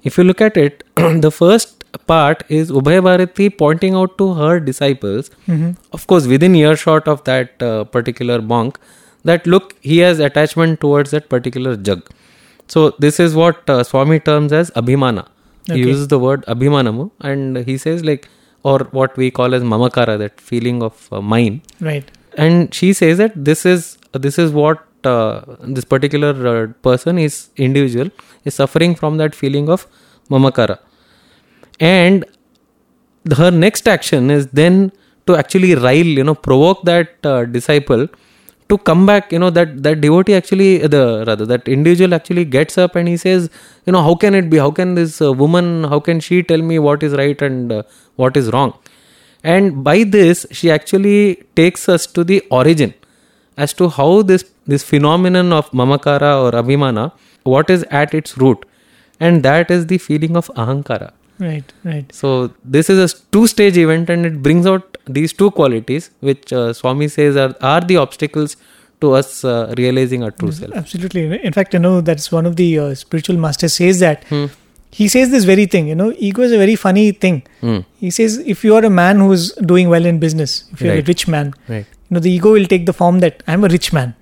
If 0.03 0.17
you 0.17 0.23
look 0.23 0.41
at 0.41 0.57
it 0.57 0.83
the 0.95 1.31
first 1.31 1.83
part 2.07 2.43
is 2.49 2.71
ubhay 2.71 3.01
bharati 3.03 3.49
pointing 3.49 3.93
out 3.95 4.17
to 4.17 4.33
her 4.33 4.59
disciples 4.59 5.29
of 5.93 6.07
course 6.07 6.25
within 6.27 6.55
earshot 6.55 7.07
of 7.07 7.23
that 7.25 7.61
uh, 7.61 7.83
particular 7.83 8.41
monk 8.41 8.79
that 9.23 9.45
look 9.45 9.75
he 9.81 9.99
has 9.99 10.19
attachment 10.19 10.79
towards 10.81 11.11
that 11.11 11.29
particular 11.29 11.75
jug. 11.75 12.09
So 12.67 12.91
this 12.99 13.19
is 13.19 13.35
what 13.35 13.69
uh, 13.69 13.83
swami 13.83 14.19
terms 14.19 14.51
as 14.51 14.71
abhimana. 14.71 15.27
He 15.67 15.79
uses 15.79 16.07
the 16.07 16.19
word 16.19 16.43
abhimanamu 16.47 17.11
and 17.21 17.57
he 17.57 17.77
says 17.77 18.03
like 18.03 18.27
or 18.63 18.79
what 18.91 19.15
we 19.17 19.29
call 19.31 19.53
as 19.53 19.63
mamakara 19.63 20.17
that 20.17 20.39
feeling 20.39 20.81
of 20.81 21.07
uh, 21.11 21.21
mine 21.21 21.61
right. 21.81 22.09
and 22.37 22.73
she 22.73 22.93
says 22.93 23.17
that 23.17 23.33
this 23.35 23.65
is 23.65 23.97
this 24.13 24.39
is 24.39 24.51
what 24.51 24.85
uh, 25.05 25.41
this 25.61 25.83
particular 25.83 26.33
uh, 26.47 26.67
person 26.81 27.17
is 27.17 27.49
individual 27.57 28.09
is 28.45 28.55
suffering 28.55 28.95
from 28.95 29.17
that 29.17 29.35
feeling 29.35 29.69
of 29.69 29.87
mamakara 30.29 30.77
and 31.79 32.25
her 33.37 33.51
next 33.51 33.87
action 33.87 34.29
is 34.31 34.47
then 34.47 34.91
to 35.27 35.35
actually 35.35 35.75
rile 35.75 36.13
you 36.19 36.23
know 36.23 36.35
provoke 36.35 36.83
that 36.83 37.25
uh, 37.25 37.43
disciple 37.45 38.07
to 38.73 38.77
come 38.89 39.05
back 39.09 39.31
you 39.35 39.39
know 39.43 39.49
that 39.57 39.71
that 39.87 40.01
devotee 40.05 40.35
actually 40.39 40.69
the 40.95 41.03
rather 41.27 41.45
that 41.51 41.67
individual 41.75 42.13
actually 42.17 42.45
gets 42.55 42.77
up 42.85 42.95
and 43.01 43.11
he 43.13 43.15
says 43.25 43.49
you 43.85 43.93
know 43.93 44.01
how 44.01 44.15
can 44.15 44.33
it 44.33 44.49
be? 44.49 44.57
How 44.57 44.71
can 44.71 44.95
this 44.95 45.21
uh, 45.21 45.31
woman 45.33 45.85
how 45.85 45.99
can 45.99 46.19
she 46.19 46.41
tell 46.43 46.61
me 46.71 46.79
what 46.79 47.03
is 47.03 47.13
right 47.13 47.41
and 47.41 47.71
uh, 47.71 47.83
what 48.15 48.37
is 48.37 48.51
wrong? 48.51 48.73
And 49.43 49.83
by 49.83 50.03
this 50.03 50.45
she 50.51 50.71
actually 50.71 51.43
takes 51.55 51.89
us 51.89 52.07
to 52.17 52.23
the 52.23 52.41
origin 52.49 52.93
as 53.57 53.73
to 53.81 53.89
how 53.89 54.21
this 54.21 54.45
this 54.65 54.83
phenomenon 54.83 55.51
of 55.53 55.71
mamakara 55.71 56.31
or 56.43 56.51
abhimana 56.61 57.11
what 57.43 57.69
is 57.69 57.83
at 58.03 58.13
its 58.13 58.37
root. 58.37 58.65
And 59.19 59.43
that 59.43 59.69
is 59.71 59.87
the 59.87 59.97
feeling 59.97 60.37
of 60.37 60.47
ahankara 60.55 61.11
Right. 61.39 61.73
Right. 61.83 62.13
so 62.13 62.53
this 62.63 62.89
is 62.89 62.99
a 62.99 63.17
two 63.31 63.47
stage 63.47 63.77
event 63.77 64.09
and 64.09 64.25
it 64.25 64.41
brings 64.41 64.67
out 64.67 64.97
these 65.07 65.33
two 65.33 65.49
qualities 65.51 66.11
which 66.19 66.53
uh, 66.53 66.73
swami 66.73 67.07
says 67.07 67.35
are, 67.35 67.55
are 67.59 67.81
the 67.81 67.97
obstacles 67.97 68.55
to 69.01 69.13
us 69.13 69.43
uh, 69.43 69.73
realizing 69.77 70.23
our 70.23 70.31
true 70.31 70.51
self 70.51 70.71
Absolutely. 70.73 71.43
In 71.43 71.51
fact, 71.51 71.73
you 71.73 71.79
know, 71.79 72.01
that's 72.01 72.31
one 72.31 72.45
of 72.45 72.55
the 72.55 72.79
uh, 72.79 72.93
spiritual 72.95 73.37
masters 73.37 73.73
says 73.73 73.99
that. 73.99 74.23
He 74.91 75.07
says 75.07 75.31
this 75.31 75.43
very 75.43 75.65
thing, 75.65 75.87
you 75.87 75.95
know, 75.95 76.13
ego 76.17 76.43
is 76.43 76.51
a 76.51 76.57
very 76.57 76.75
funny 76.75 77.11
thing. 77.11 77.41
Hmm. 77.61 77.79
He 77.99 78.11
says 78.11 78.37
if 78.37 78.63
you 78.63 78.75
are 78.75 78.85
a 78.85 78.91
man 78.91 79.17
who's 79.17 79.51
doing 79.53 79.89
well 79.89 80.05
in 80.05 80.19
business, 80.19 80.65
if 80.71 80.81
you're 80.81 80.93
a 80.93 81.01
rich 81.01 81.27
man, 81.27 81.55
right 81.67 81.87
you 82.13 82.15
know, 82.15 82.19
the 82.19 82.31
ego 82.31 82.51
will 82.51 82.65
take 82.65 82.85
the 82.85 82.93
form 82.93 83.19
that 83.21 83.41
I'm 83.47 83.63
a 83.63 83.67
rich 83.67 83.91
man. 83.91 84.15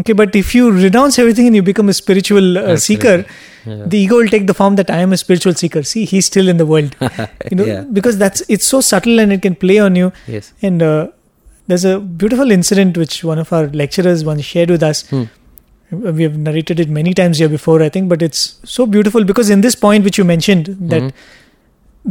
Okay, 0.00 0.14
but 0.14 0.34
if 0.34 0.54
you 0.54 0.70
renounce 0.72 1.18
everything 1.18 1.46
and 1.46 1.54
you 1.56 1.62
become 1.62 1.88
a 1.88 1.92
spiritual 1.92 2.58
uh, 2.58 2.76
seeker, 2.76 3.24
Yeah. 3.66 3.84
the 3.86 3.98
ego 3.98 4.16
will 4.16 4.28
take 4.28 4.46
the 4.46 4.54
form 4.54 4.76
that 4.76 4.90
I 4.90 4.98
am 5.06 5.12
a 5.12 5.16
spiritual 5.16 5.54
seeker. 5.54 5.82
See, 5.82 6.04
he's 6.12 6.26
still 6.26 6.48
in 6.48 6.56
the 6.56 6.66
world. 6.66 6.96
You 7.50 7.56
know, 7.58 7.64
Yeah. 7.64 7.82
because 7.98 8.16
that's 8.22 8.42
it's 8.48 8.64
so 8.64 8.80
subtle 8.80 9.20
and 9.24 9.32
it 9.36 9.42
can 9.42 9.54
play 9.66 9.78
on 9.78 9.94
you. 10.00 10.08
yes 10.26 10.52
And 10.62 10.82
uh, 10.82 11.08
there's 11.68 11.84
a 11.84 12.00
beautiful 12.22 12.50
incident 12.50 12.96
which 13.02 13.22
one 13.32 13.38
of 13.44 13.52
our 13.52 13.68
lecturers 13.82 14.24
once 14.24 14.42
shared 14.54 14.70
with 14.76 14.82
us. 14.82 15.04
Hmm. 15.10 15.22
We 16.16 16.22
have 16.22 16.36
narrated 16.38 16.80
it 16.80 16.88
many 16.88 17.12
times 17.12 17.38
here 17.38 17.50
before, 17.50 17.82
I 17.82 17.88
think, 17.90 18.08
but 18.08 18.22
it's 18.22 18.42
so 18.64 18.86
beautiful 18.86 19.24
because 19.24 19.50
in 19.50 19.60
this 19.60 19.74
point 19.86 20.04
which 20.04 20.16
you 20.18 20.24
mentioned 20.24 20.74
that 20.94 21.02
Mhm. 21.02 21.12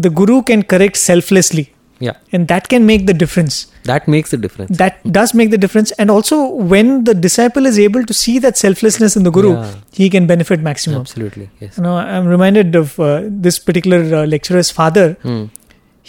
the 0.06 0.10
guru 0.22 0.42
can 0.44 0.62
correct 0.74 0.98
selflessly, 0.98 1.64
yeah 2.08 2.18
and 2.38 2.48
that 2.52 2.68
can 2.74 2.86
make 2.92 3.06
the 3.12 3.14
difference. 3.24 3.56
that 3.90 4.08
makes 4.14 4.32
the 4.34 4.38
difference 4.46 4.78
That 4.82 4.98
does 5.18 5.34
make 5.40 5.50
the 5.54 5.60
difference, 5.64 5.92
and 6.04 6.12
also 6.16 6.38
when 6.74 6.92
the 7.10 7.14
disciple 7.26 7.66
is 7.72 7.80
able 7.86 8.04
to 8.12 8.16
see 8.24 8.36
that 8.46 8.58
selflessness 8.64 9.16
in 9.22 9.24
the 9.30 9.34
guru, 9.38 9.54
Yeah. 9.54 9.72
he 10.02 10.10
can 10.18 10.28
benefit 10.34 10.66
maximum. 10.70 11.00
absolutely 11.06 11.48
yes 11.64 11.78
You 11.78 11.84
know, 11.88 11.96
I'm 12.18 12.28
reminded 12.36 12.76
of 12.82 13.00
uh, 13.00 13.10
this 13.48 13.60
particular 13.72 14.02
uh, 14.20 14.26
lecturer's 14.36 14.72
father. 14.82 15.08
Hmm. 15.24 15.42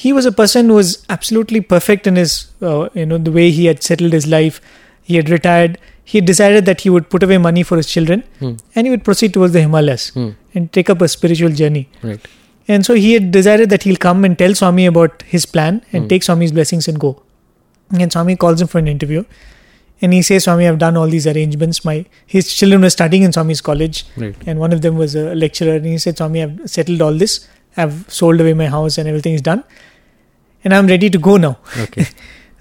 He 0.02 0.12
was 0.18 0.26
a 0.32 0.32
person 0.42 0.68
who 0.72 0.76
was 0.80 0.92
absolutely 1.14 1.60
perfect 1.72 2.06
in 2.12 2.16
his, 2.22 2.36
uh, 2.62 2.88
you 3.00 3.06
know, 3.08 3.18
the 3.30 3.32
way 3.38 3.46
he 3.56 3.66
had 3.70 3.82
settled 3.88 4.12
his 4.18 4.26
life. 4.34 4.60
He 5.10 5.16
had 5.20 5.28
retired. 5.36 5.78
He 6.12 6.20
decided 6.30 6.64
that 6.70 6.80
he 6.86 6.90
would 6.94 7.08
put 7.14 7.22
away 7.26 7.36
money 7.48 7.62
for 7.72 7.76
his 7.80 7.90
children, 7.96 8.22
Hmm. 8.44 8.54
and 8.74 8.86
he 8.86 8.94
would 8.94 9.04
proceed 9.10 9.34
towards 9.38 9.52
the 9.58 9.60
Himalayas 9.66 10.06
Hmm. 10.20 10.30
and 10.54 10.72
take 10.78 10.88
up 10.96 11.02
a 11.08 11.10
spiritual 11.16 11.58
journey. 11.64 11.84
right 12.12 12.30
And 12.74 12.86
so 12.88 12.94
he 13.04 13.12
had 13.14 13.30
decided 13.36 13.70
that 13.74 13.82
he'll 13.88 14.02
come 14.04 14.24
and 14.28 14.38
tell 14.42 14.54
Swami 14.60 14.84
about 14.90 15.24
his 15.36 15.46
plan 15.54 15.80
and 15.92 16.04
Hmm. 16.04 16.08
take 16.12 16.26
Swami's 16.28 16.52
blessings 16.58 16.88
and 16.92 17.00
go. 17.06 17.10
And 18.04 18.12
Swami 18.16 18.36
calls 18.44 18.60
him 18.64 18.68
for 18.74 18.78
an 18.82 18.88
interview. 18.92 19.24
And 20.06 20.14
he 20.16 20.20
says, 20.28 20.44
Swami, 20.48 20.66
I've 20.68 20.78
done 20.82 20.96
all 21.00 21.10
these 21.14 21.26
arrangements. 21.32 21.80
My 21.88 21.96
his 22.36 22.52
children 22.60 22.86
were 22.86 22.92
studying 22.94 23.26
in 23.28 23.34
Swami's 23.38 23.60
college, 23.70 23.98
right 24.22 24.34
and 24.52 24.62
one 24.66 24.72
of 24.76 24.80
them 24.86 24.96
was 25.02 25.14
a 25.22 25.24
lecturer. 25.42 25.74
And 25.80 25.86
he 25.90 25.98
said, 26.04 26.16
Swami, 26.22 26.42
I've 26.44 26.54
settled 26.76 27.02
all 27.08 27.18
this. 27.24 27.36
I've 27.82 27.98
sold 28.20 28.40
away 28.46 28.54
my 28.62 28.68
house 28.76 28.98
and 29.02 29.12
everything 29.14 29.34
is 29.40 29.44
done. 29.50 29.62
And 30.64 30.74
I'm 30.78 30.88
ready 30.94 31.10
to 31.18 31.18
go 31.30 31.36
now. 31.48 31.56
okay 31.88 32.06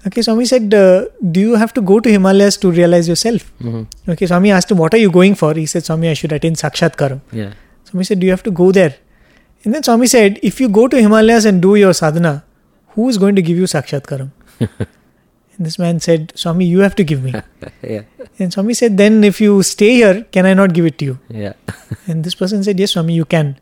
Okay, 0.08 0.22
Swami 0.26 0.44
said, 0.50 0.72
uh, 0.74 1.04
Do 1.34 1.40
you 1.48 1.54
have 1.58 1.72
to 1.74 1.80
go 1.88 1.96
to 2.04 2.12
Himalayas 2.12 2.56
to 2.62 2.70
realize 2.78 3.08
yourself? 3.10 3.44
Mhm. 3.66 3.82
Okay, 4.14 4.26
Swami 4.30 4.50
asked 4.60 4.70
him, 4.74 4.78
What 4.84 4.94
are 4.98 5.02
you 5.02 5.10
going 5.16 5.36
for? 5.42 5.50
He 5.62 5.66
said, 5.74 5.84
Swami, 5.90 6.08
I 6.12 6.14
should 6.22 6.32
attain 6.38 6.56
Sakshatkaram. 6.62 7.20
yeah 7.40 7.52
Swami 7.90 8.06
said, 8.08 8.18
Do 8.24 8.26
you 8.30 8.32
have 8.36 8.42
to 8.48 8.54
go 8.62 8.66
there? 8.78 8.94
And 9.64 9.74
then 9.74 9.82
Swami 9.82 10.06
said, 10.06 10.38
If 10.42 10.60
you 10.60 10.68
go 10.68 10.88
to 10.88 11.00
Himalayas 11.00 11.44
and 11.44 11.60
do 11.62 11.74
your 11.76 11.92
sadhana, 11.94 12.44
who 12.94 13.08
is 13.08 13.18
going 13.18 13.36
to 13.36 13.42
give 13.42 13.56
you 13.56 13.64
Sakshatkaram? 13.64 14.30
and 14.60 15.66
this 15.66 15.78
man 15.78 16.00
said, 16.00 16.32
Swami, 16.34 16.64
you 16.66 16.80
have 16.80 16.94
to 16.96 17.04
give 17.04 17.22
me. 17.22 17.32
yeah 17.82 18.02
And 18.38 18.52
Swami 18.52 18.74
said, 18.74 18.96
Then 18.96 19.22
if 19.24 19.40
you 19.40 19.62
stay 19.62 19.94
here, 19.94 20.22
can 20.32 20.46
I 20.46 20.54
not 20.54 20.72
give 20.74 20.86
it 20.86 20.98
to 20.98 21.04
you? 21.04 21.18
yeah 21.28 21.52
And 22.08 22.24
this 22.24 22.34
person 22.34 22.64
said, 22.64 22.78
Yes, 22.80 22.92
Swami, 22.92 23.14
you 23.14 23.24
can. 23.24 23.58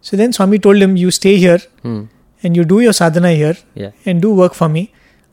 So 0.00 0.16
then 0.16 0.32
Swami 0.32 0.58
told 0.58 0.76
him, 0.76 0.96
You 0.96 1.10
stay 1.10 1.36
here 1.36 1.58
Hmm. 1.82 2.04
and 2.42 2.56
you 2.56 2.64
do 2.64 2.80
your 2.80 2.92
sadhana 2.92 3.30
here 3.32 3.56
yeah 3.74 3.92
and 4.04 4.20
do 4.22 4.34
work 4.34 4.54
for 4.54 4.68
me. 4.68 4.92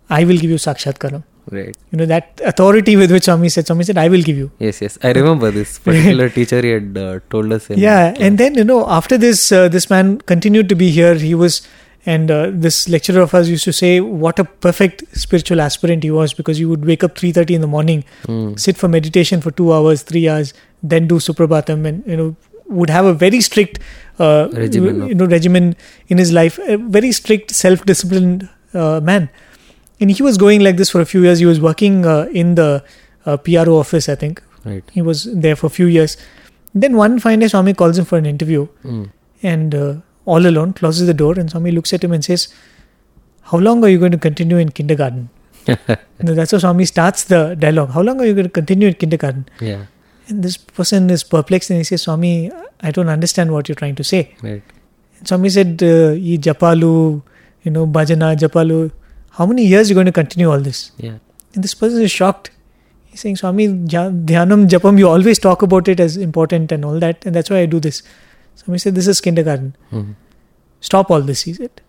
I 0.09 0.23
will 0.25 0.37
give 0.37 0.49
you 0.51 0.57
Sakshatkaram. 0.67 1.23
Right. 1.51 1.75
You 1.91 1.97
know, 1.97 2.05
that 2.05 2.41
authority 2.45 2.95
with 2.95 3.11
which 3.11 3.23
Swami 3.25 3.49
said, 3.49 3.67
Swami 3.67 3.83
said, 3.83 3.97
I 3.97 4.07
will 4.09 4.21
give 4.21 4.37
you. 4.37 4.51
yes 4.59 4.81
yes. 4.81 4.97
I 5.03 5.11
remember 5.11 5.51
this 5.51 5.79
particular 5.87 6.29
teacher 6.29 6.61
he 6.61 6.69
had 6.69 6.97
uh, 6.97 7.19
told 7.29 7.51
us 7.51 7.69
in 7.69 7.79
yeah 7.79 8.13
and 8.19 8.37
then 8.37 8.55
you 8.55 8.63
know 8.63 8.87
after 8.87 9.17
this 9.17 9.51
uh, 9.51 9.67
this 9.67 9.89
man 9.89 10.17
continued 10.33 10.69
to 10.69 10.75
be 10.75 10.89
here 10.91 11.15
he 11.15 11.33
was 11.35 11.67
and 12.05 12.29
uh, 12.31 12.49
this 12.53 12.87
lecturer 12.89 13.21
of 13.21 13.33
ours 13.33 13.49
used 13.49 13.63
to 13.63 13.73
say 13.73 13.99
what 13.99 14.37
a 14.39 14.43
perfect 14.43 15.03
spiritual 15.17 15.61
aspirant 15.61 16.03
he 16.03 16.11
was 16.11 16.33
because 16.33 16.59
you 16.59 16.67
would 16.69 16.83
wake 16.85 17.03
up 17.03 17.15
3.30 17.15 17.51
in 17.59 17.61
the 17.61 17.67
morning 17.75 18.03
Hmm. 18.25 18.55
sit 18.55 18.77
for 18.77 18.87
meditation 18.95 19.39
for 19.45 19.51
two 19.51 19.71
hours 19.73 20.01
three 20.03 20.27
hours 20.29 20.53
then 20.95 21.07
do 21.07 21.19
suprabhatam 21.27 21.85
and 21.91 22.03
you 22.13 22.17
know 22.17 22.35
would 22.79 22.89
have 22.89 23.05
a 23.05 23.13
very 23.13 23.39
strict 23.41 23.79
uh, 24.19 24.47
Regimen 24.53 25.07
you 25.09 25.15
know 25.15 25.25
regimen 25.25 25.75
in 26.07 26.17
his 26.17 26.31
life, 26.31 26.59
a 26.67 26.77
very 26.77 27.11
strict 27.11 27.51
self-disciplined 27.61 28.47
uh, 28.73 28.99
man, 29.01 29.29
and 29.99 30.11
he 30.11 30.23
was 30.23 30.37
going 30.37 30.61
like 30.61 30.77
this 30.77 30.89
for 30.89 31.01
a 31.01 31.05
few 31.05 31.21
years. 31.23 31.39
He 31.39 31.45
was 31.45 31.59
working 31.61 32.05
uh, 32.05 32.27
in 32.31 32.55
the 32.55 32.83
uh, 33.25 33.37
PRO 33.37 33.77
office, 33.77 34.09
I 34.09 34.15
think. 34.15 34.41
Right. 34.65 34.83
He 34.91 35.01
was 35.01 35.25
there 35.33 35.55
for 35.55 35.67
a 35.67 35.69
few 35.69 35.87
years. 35.87 36.17
Then 36.73 36.95
one 36.95 37.19
fine 37.19 37.39
day, 37.39 37.47
Swami 37.47 37.73
calls 37.73 37.97
him 37.97 38.05
for 38.05 38.17
an 38.17 38.25
interview, 38.25 38.67
Mm. 38.83 39.09
and 39.43 39.75
uh, 39.75 39.93
all 40.25 40.45
alone 40.47 40.73
closes 40.73 41.05
the 41.07 41.13
door, 41.13 41.33
and 41.37 41.49
Swami 41.51 41.71
looks 41.71 41.93
at 41.93 42.03
him 42.03 42.11
and 42.13 42.25
says, 42.25 42.47
"How 43.51 43.57
long 43.59 43.83
are 43.83 43.89
you 43.89 43.99
going 43.99 44.11
to 44.13 44.17
continue 44.17 44.57
in 44.57 44.69
kindergarten?" 44.69 45.29
That's 46.19 46.51
how 46.51 46.57
Swami 46.57 46.85
starts 46.85 47.25
the 47.25 47.55
dialogue. 47.55 47.91
How 47.91 48.01
long 48.01 48.19
are 48.21 48.25
you 48.25 48.33
going 48.33 48.45
to 48.45 48.49
continue 48.49 48.87
in 48.89 48.95
kindergarten? 48.95 49.47
Yeah. 49.61 49.85
And 50.29 50.43
this 50.43 50.57
person 50.57 51.09
is 51.09 51.23
perplexed 51.23 51.69
and 51.69 51.77
he 51.77 51.83
says, 51.83 52.01
Swami, 52.03 52.51
I 52.81 52.91
don't 52.91 53.09
understand 53.09 53.51
what 53.51 53.67
you're 53.69 53.75
trying 53.75 53.95
to 53.95 54.03
say. 54.03 54.35
Right. 54.41 54.63
And 55.19 55.27
Swami 55.27 55.49
said, 55.49 55.81
uh, 55.83 56.11
"Ye 56.27 56.37
Japalu, 56.37 57.21
you 57.63 57.71
know, 57.71 57.85
Bhajana, 57.85 58.35
Japalu, 58.37 58.91
how 59.37 59.45
many 59.51 59.65
years 59.65 59.87
are 59.87 59.93
you 59.93 59.95
going 59.95 60.05
to 60.11 60.11
continue 60.17 60.49
all 60.51 60.59
this? 60.59 60.91
Yeah. 60.97 61.17
And 61.53 61.63
this 61.63 61.73
person 61.73 62.01
is 62.01 62.11
shocked. 62.11 62.51
He's 63.05 63.21
saying, 63.21 63.35
Swami, 63.37 63.67
Dhyanam, 63.67 64.67
Japam, 64.73 64.97
you 64.97 65.07
always 65.07 65.39
talk 65.39 65.61
about 65.61 65.87
it 65.87 65.99
as 65.99 66.17
important 66.17 66.71
and 66.71 66.83
all 66.85 66.99
that, 66.99 67.25
and 67.25 67.35
that's 67.35 67.49
why 67.49 67.59
I 67.59 67.65
do 67.73 67.79
this. 67.79 68.01
Swami 68.55 68.79
said, 68.79 68.95
This 68.95 69.07
is 69.07 69.21
kindergarten. 69.21 69.75
Mhm. 69.91 70.15
Stop 70.81 71.11
all 71.11 71.21
this, 71.21 71.43
he 71.49 71.53
said. 71.53 71.81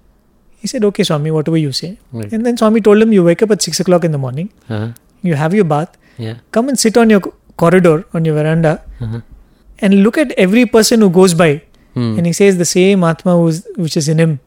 He 0.64 0.68
said, 0.72 0.84
Okay, 0.90 1.02
Swami, 1.10 1.30
whatever 1.30 1.56
you 1.56 1.72
say. 1.72 1.98
Right. 2.12 2.32
And 2.32 2.44
then 2.46 2.56
Swami 2.62 2.80
told 2.80 3.00
him, 3.06 3.12
You 3.12 3.24
wake 3.24 3.42
up 3.42 3.50
at 3.50 3.62
6 3.62 3.80
o'clock 3.86 4.04
in 4.04 4.12
the 4.12 4.22
morning, 4.26 4.50
Uh-huh. 4.68 4.88
you 5.22 5.34
have 5.44 5.54
your 5.60 5.64
bath, 5.64 5.96
Yeah. 6.18 6.34
come 6.58 6.68
and 6.74 6.78
sit 6.86 6.96
on 7.04 7.10
your 7.16 7.20
corridor, 7.64 7.96
on 8.14 8.24
your 8.30 8.34
veranda, 8.40 8.74
Uh-huh. 9.00 9.20
and 9.80 10.02
look 10.08 10.18
at 10.24 10.32
every 10.46 10.66
person 10.78 11.00
who 11.00 11.10
goes 11.20 11.34
by. 11.44 11.50
Hmm. 11.94 12.18
And 12.18 12.26
he 12.26 12.32
says, 12.32 12.58
The 12.58 12.70
same 12.78 13.04
Atma 13.12 13.36
who's, 13.40 13.66
which 13.76 13.96
is 13.96 14.08
in 14.08 14.18
him 14.26 14.40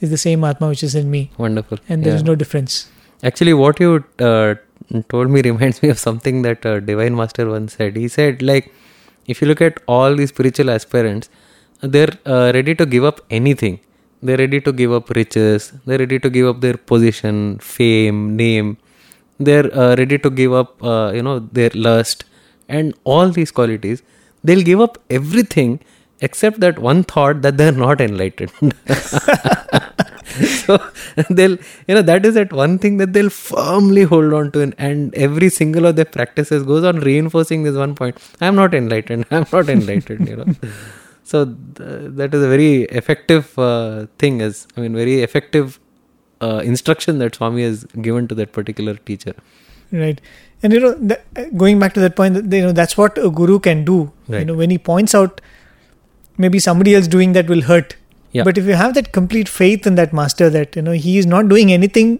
is 0.00 0.10
the 0.10 0.18
same 0.18 0.44
Atma 0.44 0.68
which 0.68 0.82
is 0.82 0.94
in 0.94 1.10
me. 1.10 1.30
Wonderful. 1.38 1.78
And 1.88 2.04
there 2.04 2.12
Yeah. 2.12 2.16
is 2.16 2.24
no 2.24 2.34
difference. 2.34 2.88
Actually, 3.22 3.54
what 3.54 3.80
you 3.80 4.04
uh, 4.18 4.54
told 5.08 5.30
me 5.30 5.42
reminds 5.50 5.82
me 5.82 5.88
of 5.88 5.98
something 5.98 6.42
that 6.42 6.64
uh, 6.66 6.80
Divine 6.80 7.14
Master 7.16 7.48
once 7.48 7.74
said. 7.74 7.96
He 7.96 8.08
said, 8.08 8.42
like, 8.42 8.72
if 9.26 9.40
you 9.42 9.48
look 9.48 9.60
at 9.60 9.80
all 9.86 10.14
these 10.14 10.28
spiritual 10.30 10.70
aspirants, 10.70 11.28
they're 11.80 12.14
uh, 12.26 12.52
ready 12.54 12.74
to 12.74 12.86
give 12.86 13.04
up 13.04 13.20
anything. 13.30 13.80
They're 14.22 14.38
ready 14.38 14.60
to 14.60 14.72
give 14.72 14.92
up 14.92 15.10
riches. 15.10 15.72
They're 15.84 15.98
ready 15.98 16.18
to 16.18 16.30
give 16.30 16.46
up 16.46 16.60
their 16.60 16.76
position, 16.76 17.58
fame, 17.58 18.36
name. 18.36 18.76
They're 19.38 19.68
uh, 19.76 19.94
ready 19.96 20.18
to 20.18 20.30
give 20.30 20.52
up, 20.52 20.82
uh, 20.82 21.12
you 21.14 21.22
know, 21.22 21.40
their 21.40 21.70
lust 21.74 22.24
and 22.68 22.94
all 23.04 23.28
these 23.28 23.50
qualities. 23.50 24.02
They'll 24.42 24.62
give 24.62 24.80
up 24.80 24.98
everything 25.10 25.80
except 26.20 26.60
that 26.60 26.78
one 26.78 27.02
thought 27.04 27.42
that 27.42 27.56
they're 27.58 27.72
not 27.72 28.00
enlightened. 28.00 28.52
so 30.64 30.78
they'll 31.30 31.58
you 31.88 31.94
know 31.96 32.02
that 32.02 32.26
is 32.26 32.34
that 32.34 32.52
one 32.52 32.78
thing 32.78 32.96
that 32.96 33.12
they'll 33.12 33.30
firmly 33.30 34.02
hold 34.02 34.32
on 34.32 34.50
to 34.52 34.60
and, 34.78 35.14
every 35.14 35.48
single 35.48 35.86
of 35.86 35.96
their 35.96 36.04
practices 36.04 36.62
goes 36.62 36.84
on 36.84 37.00
reinforcing 37.00 37.62
this 37.62 37.76
one 37.76 37.94
point 37.94 38.16
i'm 38.40 38.54
not 38.54 38.74
enlightened 38.74 39.24
i'm 39.30 39.46
not 39.52 39.68
enlightened 39.68 40.28
you 40.28 40.36
know 40.36 40.46
so 41.24 41.44
th- 41.44 42.10
that 42.20 42.34
is 42.34 42.42
a 42.42 42.48
very 42.48 42.82
effective 43.00 43.58
uh, 43.58 44.06
thing 44.18 44.40
is 44.40 44.66
i 44.76 44.80
mean 44.80 44.94
very 44.94 45.22
effective 45.22 45.78
uh, 46.40 46.60
instruction 46.72 47.18
that 47.18 47.34
swami 47.34 47.62
has 47.62 47.84
given 48.08 48.28
to 48.28 48.34
that 48.34 48.52
particular 48.52 48.94
teacher 48.94 49.34
Right. 49.92 50.20
And 50.62 50.72
you 50.72 50.80
know, 50.80 51.16
uh, 51.36 51.44
going 51.56 51.78
back 51.78 51.94
to 51.94 52.00
that 52.00 52.16
point, 52.16 52.34
that, 52.34 52.56
you 52.56 52.62
know, 52.62 52.72
that's 52.72 52.96
what 52.96 53.18
a 53.18 53.30
guru 53.30 53.58
can 53.58 53.84
do. 53.84 54.12
You 54.28 54.44
know, 54.44 54.54
when 54.54 54.70
he 54.70 54.78
points 54.78 55.14
out 55.14 55.40
maybe 56.38 56.58
somebody 56.58 56.94
else 56.94 57.06
doing 57.06 57.32
that 57.32 57.48
will 57.48 57.62
hurt. 57.62 57.96
Yeah. 58.36 58.46
But 58.48 58.58
if 58.62 58.70
you 58.70 58.78
have 58.84 58.94
that 58.94 59.12
complete 59.18 59.48
faith 59.58 59.86
in 59.90 59.94
that 60.00 60.12
master 60.22 60.48
that, 60.56 60.76
you 60.78 60.82
know, 60.88 60.96
he 61.04 61.18
is 61.20 61.26
not 61.34 61.48
doing 61.52 61.72
anything 61.76 62.16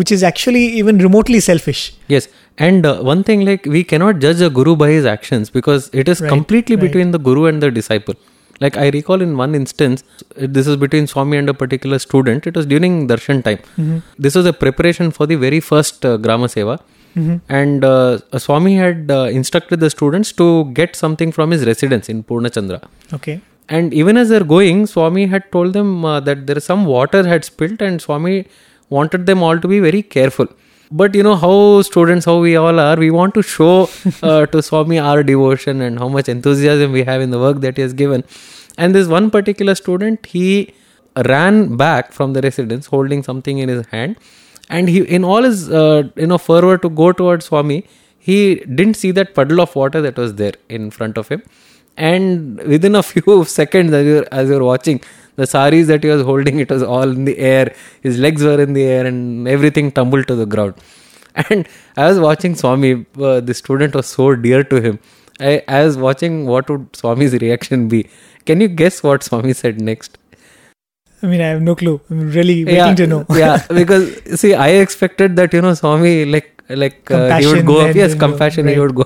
which 0.00 0.12
is 0.16 0.22
actually 0.28 0.62
even 0.78 0.98
remotely 0.98 1.38
selfish. 1.40 1.82
Yes, 2.14 2.28
and 2.58 2.88
uh, 2.88 2.96
one 3.10 3.22
thing 3.28 3.44
like 3.50 3.68
we 3.74 3.82
cannot 3.92 4.18
judge 4.24 4.42
a 4.46 4.50
guru 4.58 4.74
by 4.82 4.88
his 4.90 5.06
actions 5.12 5.52
because 5.58 5.88
it 6.02 6.10
is 6.14 6.20
Right, 6.20 6.28
completely 6.28 6.76
right. 6.76 6.86
between 6.86 7.12
the 7.12 7.20
guru 7.28 7.46
and 7.52 7.62
the 7.62 7.70
disciple. 7.70 8.18
Like 8.64 8.76
I 8.82 8.88
recall 8.90 9.22
in 9.22 9.32
one 9.36 9.54
instance, 9.60 10.04
uh, 10.18 10.46
this 10.58 10.66
is 10.66 10.76
between 10.84 11.06
Swami 11.06 11.38
and 11.38 11.48
a 11.54 11.54
particular 11.62 11.98
student. 11.98 12.46
It 12.50 12.60
was 12.60 12.66
during 12.74 13.08
darshan 13.08 13.42
time. 13.48 13.58
Mm-hmm. 13.78 13.98
This 14.18 14.34
was 14.34 14.46
a 14.52 14.52
preparation 14.52 15.10
for 15.16 15.26
the 15.32 15.36
very 15.46 15.60
first 15.72 16.06
uh, 16.10 16.16
Grama 16.28 16.46
Seva. 16.46 16.78
Mm-hmm. 17.16 17.36
And 17.48 17.84
uh, 17.84 18.38
Swami 18.46 18.76
had 18.76 19.10
uh, 19.10 19.24
instructed 19.40 19.80
the 19.80 19.90
students 19.98 20.32
to 20.32 20.46
get 20.80 20.96
something 21.04 21.32
from 21.32 21.50
his 21.56 21.66
residence 21.72 22.10
in 22.10 22.22
Purnachandra. 22.22 22.80
Okay. 23.18 23.40
And 23.68 23.92
even 23.92 24.16
as 24.16 24.28
they're 24.28 24.44
going, 24.44 24.86
Swami 24.86 25.26
had 25.26 25.50
told 25.50 25.72
them 25.72 26.04
uh, 26.04 26.20
that 26.20 26.46
there 26.46 26.56
is 26.56 26.64
some 26.64 26.84
water 26.84 27.26
had 27.26 27.44
spilt, 27.44 27.82
and 27.82 28.00
Swami 28.00 28.46
wanted 28.88 29.26
them 29.26 29.42
all 29.42 29.58
to 29.58 29.68
be 29.68 29.80
very 29.80 30.02
careful. 30.02 30.46
But 30.90 31.16
you 31.16 31.24
know 31.24 31.34
how 31.34 31.82
students, 31.82 32.26
how 32.26 32.38
we 32.38 32.54
all 32.54 32.78
are, 32.78 32.96
we 32.96 33.10
want 33.10 33.34
to 33.34 33.42
show 33.42 33.90
uh, 34.22 34.46
to 34.54 34.62
Swami 34.62 35.00
our 35.00 35.24
devotion 35.24 35.80
and 35.80 35.98
how 35.98 36.08
much 36.08 36.28
enthusiasm 36.28 36.92
we 36.92 37.02
have 37.02 37.20
in 37.20 37.30
the 37.30 37.40
work 37.40 37.60
that 37.60 37.76
he 37.76 37.82
has 37.82 37.92
given. 37.92 38.22
And 38.78 38.94
this 38.94 39.08
one 39.08 39.30
particular 39.30 39.74
student, 39.74 40.26
he 40.26 40.72
ran 41.24 41.76
back 41.76 42.12
from 42.12 42.34
the 42.34 42.40
residence 42.40 42.86
holding 42.86 43.24
something 43.24 43.58
in 43.58 43.68
his 43.68 43.86
hand, 43.86 44.16
and 44.68 44.88
he, 44.88 45.00
in 45.00 45.24
all 45.24 45.42
his 45.42 45.70
uh, 45.70 46.04
you 46.14 46.26
know 46.28 46.38
fervor 46.38 46.78
to 46.78 46.88
go 46.88 47.10
towards 47.10 47.46
Swami, 47.46 47.84
he 48.18 48.56
didn't 48.56 48.94
see 48.94 49.10
that 49.10 49.34
puddle 49.34 49.60
of 49.60 49.74
water 49.74 50.00
that 50.02 50.16
was 50.16 50.34
there 50.34 50.54
in 50.68 50.90
front 50.90 51.18
of 51.18 51.28
him 51.28 51.42
and 51.96 52.58
within 52.62 52.94
a 52.94 53.02
few 53.12 53.44
seconds 53.44 53.92
as 53.92 54.06
you're, 54.06 54.26
as 54.32 54.48
you're 54.48 54.64
watching 54.64 55.00
the 55.36 55.46
saris 55.46 55.86
that 55.86 56.02
he 56.02 56.08
was 56.08 56.22
holding 56.22 56.60
it 56.60 56.70
was 56.70 56.82
all 56.82 57.08
in 57.08 57.24
the 57.24 57.38
air. 57.38 57.74
His 58.02 58.18
legs 58.18 58.42
were 58.42 58.60
in 58.60 58.72
the 58.72 58.84
air 58.84 59.06
and 59.06 59.46
everything 59.46 59.92
tumbled 59.92 60.26
to 60.28 60.34
the 60.34 60.46
ground. 60.46 60.74
And 61.50 61.68
i 61.98 62.08
was 62.08 62.18
watching 62.18 62.54
swami 62.54 63.04
uh, 63.20 63.40
the 63.40 63.52
student 63.52 63.94
was 63.94 64.06
so 64.06 64.34
dear 64.34 64.64
to 64.64 64.80
him. 64.80 64.98
I, 65.38 65.62
I 65.68 65.84
was 65.84 65.98
watching 65.98 66.46
what 66.46 66.70
would 66.70 66.96
swami's 66.96 67.34
reaction 67.34 67.88
be. 67.88 68.08
Can 68.46 68.62
you 68.62 68.68
guess 68.68 69.02
what 69.02 69.22
swami 69.22 69.52
said 69.52 69.80
next? 69.80 70.16
I 71.22 71.26
mean, 71.26 71.40
I 71.40 71.48
have 71.48 71.62
no 71.62 71.74
clue. 71.74 72.00
I'm 72.10 72.30
really 72.30 72.64
waiting 72.64 72.96
to 72.96 73.06
know. 73.06 73.24
yeah, 73.30 73.64
because 73.74 74.40
see, 74.40 74.54
I 74.54 74.68
expected 74.68 75.36
that 75.36 75.52
you 75.52 75.62
know 75.62 75.74
Swami 75.74 76.24
like 76.24 76.55
like 76.68 77.10
uh, 77.10 77.38
he 77.38 77.46
would 77.46 77.64
go 77.66 77.80
up. 77.80 77.94
Yes, 77.94 78.14
compassion. 78.14 78.66
He 78.68 78.78
would 78.78 78.94
go. 78.94 79.04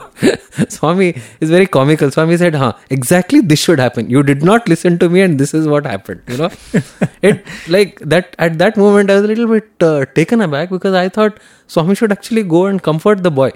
Swami 0.68 1.14
is 1.40 1.50
very 1.50 1.66
comical. 1.66 2.10
Swami 2.10 2.36
said, 2.36 2.54
"Huh, 2.54 2.72
exactly 2.88 3.40
this 3.40 3.60
should 3.60 3.78
happen. 3.78 4.08
You 4.08 4.22
did 4.22 4.42
not 4.42 4.68
listen 4.68 4.98
to 4.98 5.08
me, 5.08 5.20
and 5.20 5.38
this 5.38 5.52
is 5.52 5.66
what 5.68 5.86
happened." 5.86 6.22
You 6.28 6.38
know, 6.38 6.50
it 7.22 7.44
like 7.68 8.00
that. 8.00 8.34
At 8.38 8.58
that 8.58 8.76
moment, 8.76 9.10
I 9.10 9.16
was 9.16 9.24
a 9.24 9.28
little 9.28 9.46
bit 9.46 9.68
uh, 9.80 10.06
taken 10.14 10.40
aback 10.40 10.70
because 10.70 10.94
I 10.94 11.08
thought 11.08 11.38
Swami 11.66 11.94
should 11.94 12.12
actually 12.12 12.44
go 12.44 12.66
and 12.66 12.82
comfort 12.82 13.22
the 13.22 13.30
boy. 13.30 13.52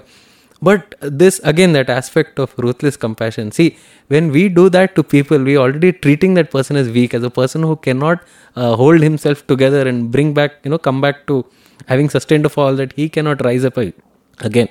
But 0.61 0.95
this 1.01 1.39
again, 1.43 1.73
that 1.73 1.89
aspect 1.89 2.39
of 2.39 2.53
ruthless 2.57 2.95
compassion. 2.97 3.51
See, 3.51 3.77
when 4.07 4.31
we 4.31 4.47
do 4.49 4.69
that 4.69 4.95
to 4.95 5.03
people, 5.03 5.37
we 5.43 5.57
already 5.57 5.91
treating 5.91 6.33
that 6.35 6.49
person 6.51 6.75
as 6.75 6.89
weak, 6.89 7.13
as 7.13 7.23
a 7.23 7.29
person 7.29 7.63
who 7.63 7.75
cannot 7.75 8.23
uh, 8.55 8.75
hold 8.75 9.01
himself 9.01 9.45
together 9.47 9.87
and 9.87 10.11
bring 10.11 10.33
back, 10.33 10.53
you 10.63 10.71
know, 10.71 10.77
come 10.77 11.01
back 11.01 11.27
to 11.27 11.45
having 11.87 12.09
sustained 12.09 12.45
a 12.45 12.49
fall 12.49 12.75
that 12.75 12.93
he 12.93 13.09
cannot 13.09 13.43
rise 13.43 13.65
up 13.65 13.77
again. 13.77 14.69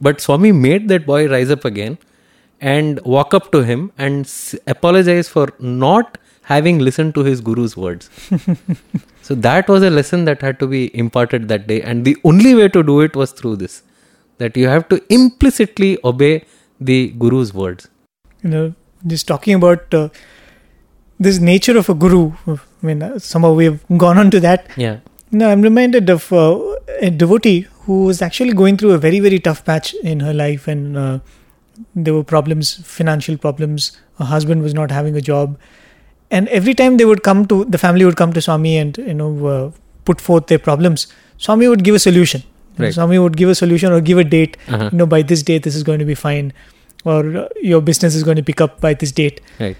But 0.00 0.20
Swami 0.20 0.52
made 0.52 0.88
that 0.88 1.06
boy 1.06 1.28
rise 1.28 1.50
up 1.50 1.64
again 1.64 1.98
and 2.60 3.00
walk 3.04 3.34
up 3.34 3.50
to 3.52 3.62
him 3.62 3.92
and 3.98 4.24
s- 4.24 4.54
apologize 4.66 5.28
for 5.28 5.48
not 5.58 6.18
having 6.42 6.78
listened 6.80 7.14
to 7.14 7.22
his 7.24 7.40
guru's 7.40 7.76
words. 7.76 8.10
so 9.22 9.34
that 9.34 9.68
was 9.68 9.82
a 9.82 9.90
lesson 9.90 10.24
that 10.24 10.42
had 10.42 10.58
to 10.58 10.66
be 10.66 10.96
imparted 10.96 11.48
that 11.48 11.66
day, 11.66 11.80
and 11.82 12.04
the 12.04 12.16
only 12.24 12.54
way 12.54 12.68
to 12.68 12.82
do 12.82 13.00
it 13.00 13.14
was 13.14 13.32
through 13.32 13.56
this 13.56 13.82
that 14.38 14.56
you 14.56 14.66
have 14.66 14.88
to 14.88 15.00
implicitly 15.08 15.98
obey 16.04 16.44
the 16.80 17.10
guru's 17.10 17.54
words. 17.54 17.88
you 18.42 18.50
know, 18.50 18.74
just 19.06 19.28
talking 19.28 19.54
about 19.54 19.94
uh, 19.94 20.08
this 21.18 21.38
nature 21.38 21.76
of 21.78 21.88
a 21.88 21.94
guru. 21.94 22.32
I 22.48 22.56
mean, 22.82 23.02
uh, 23.02 23.18
somehow 23.20 23.52
we 23.52 23.64
have 23.66 23.80
gone 23.96 24.18
on 24.18 24.30
to 24.32 24.40
that. 24.40 24.68
Yeah. 24.76 24.98
No, 25.32 25.48
I'm 25.50 25.62
reminded 25.62 26.10
of 26.10 26.30
uh, 26.32 26.76
a 27.00 27.10
devotee 27.10 27.66
who 27.84 28.04
was 28.04 28.20
actually 28.22 28.52
going 28.52 28.76
through 28.76 28.92
a 28.92 28.98
very, 28.98 29.18
very 29.18 29.38
tough 29.38 29.64
patch 29.64 29.94
in 29.94 30.20
her 30.20 30.34
life, 30.34 30.68
and 30.68 30.96
uh, 30.96 31.18
there 31.94 32.12
were 32.14 32.22
problems, 32.24 32.74
financial 32.86 33.38
problems. 33.38 33.92
Her 34.18 34.26
husband 34.26 34.62
was 34.62 34.74
not 34.74 34.90
having 34.90 35.16
a 35.16 35.22
job, 35.22 35.58
and 36.30 36.48
every 36.48 36.74
time 36.74 36.98
they 36.98 37.06
would 37.06 37.22
come 37.22 37.46
to 37.46 37.64
the 37.64 37.78
family 37.78 38.04
would 38.04 38.16
come 38.16 38.32
to 38.34 38.42
Swami 38.42 38.76
and 38.76 38.98
you 38.98 39.14
know 39.14 39.46
uh, 39.46 39.70
put 40.04 40.20
forth 40.20 40.48
their 40.48 40.58
problems. 40.58 41.06
Swami 41.38 41.66
would 41.66 41.82
give 41.82 41.94
a 41.94 41.98
solution. 41.98 42.42
Right. 42.78 42.92
Swami 42.94 43.18
would 43.18 43.36
give 43.36 43.48
a 43.48 43.54
solution 43.54 43.92
or 43.92 44.00
give 44.00 44.18
a 44.18 44.24
date. 44.24 44.56
Uh-huh. 44.68 44.90
You 44.92 44.98
know, 44.98 45.06
by 45.06 45.22
this 45.22 45.42
date, 45.42 45.62
this 45.62 45.74
is 45.74 45.82
going 45.82 45.98
to 45.98 46.04
be 46.04 46.14
fine, 46.14 46.52
or 47.04 47.48
your 47.62 47.80
business 47.80 48.14
is 48.14 48.22
going 48.22 48.36
to 48.36 48.42
pick 48.42 48.60
up 48.60 48.80
by 48.80 48.94
this 48.94 49.12
date 49.12 49.40
Right. 49.58 49.76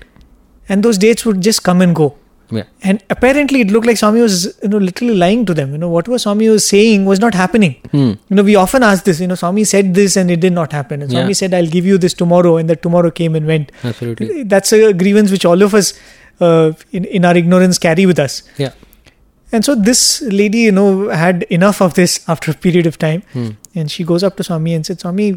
and 0.69 0.83
those 0.83 0.99
dates 0.99 1.25
would 1.27 1.41
just 1.43 1.63
come 1.63 1.81
and 1.83 1.95
go 1.95 2.17
Yeah. 2.59 2.65
And 2.83 3.03
apparently, 3.15 3.61
it 3.63 3.71
looked 3.71 3.87
like 3.87 3.97
Swami 3.97 4.21
was, 4.21 4.35
you 4.63 4.69
know, 4.69 4.79
literally 4.79 5.15
lying 5.23 5.45
to 5.51 5.55
them. 5.55 5.73
You 5.73 5.79
know, 5.79 5.89
what 5.89 6.09
was 6.15 6.23
Swami 6.27 6.49
was 6.49 6.67
saying 6.69 7.07
was 7.07 7.21
not 7.25 7.35
happening. 7.43 7.77
Hmm. 7.93 8.11
You 8.29 8.37
know, 8.39 8.43
we 8.51 8.57
often 8.63 8.83
ask 8.83 9.05
this. 9.05 9.21
You 9.21 9.27
know, 9.33 9.39
Swami 9.43 9.65
said 9.65 9.95
this 9.95 10.17
and 10.23 10.31
it 10.31 10.41
did 10.41 10.53
not 10.53 10.73
happen. 10.81 11.03
And 11.03 11.11
Swami 11.11 11.29
Yeah. 11.35 11.41
said, 11.43 11.55
"I'll 11.61 11.73
give 11.77 11.87
you 11.93 11.99
this 12.07 12.15
tomorrow," 12.23 12.57
and 12.63 12.69
that 12.75 12.83
tomorrow 12.89 13.11
came 13.23 13.35
and 13.41 13.47
went. 13.55 13.73
Absolutely. 13.93 14.43
That's 14.55 14.73
a 14.81 14.93
grievance 15.05 15.31
which 15.37 15.45
all 15.53 15.63
of 15.69 15.75
us, 15.83 15.93
uh, 16.41 16.73
in 17.01 17.05
in 17.21 17.25
our 17.31 17.37
ignorance, 17.45 17.79
carry 17.89 18.07
with 18.13 18.19
us. 18.27 18.43
Yeah. 18.67 18.73
And 19.55 19.65
so 19.71 19.75
this 19.75 20.05
lady, 20.43 20.61
you 20.67 20.73
know, 20.81 20.91
had 21.23 21.47
enough 21.61 21.81
of 21.89 21.95
this 22.03 22.21
after 22.37 22.51
a 22.51 22.55
period 22.69 22.87
of 22.93 22.99
time, 23.07 23.23
Hmm. 23.33 23.49
and 23.75 23.91
she 23.97 24.05
goes 24.13 24.23
up 24.31 24.37
to 24.43 24.45
Swami 24.51 24.75
and 24.81 24.87
said, 24.91 25.01
"Swami, 25.07 25.31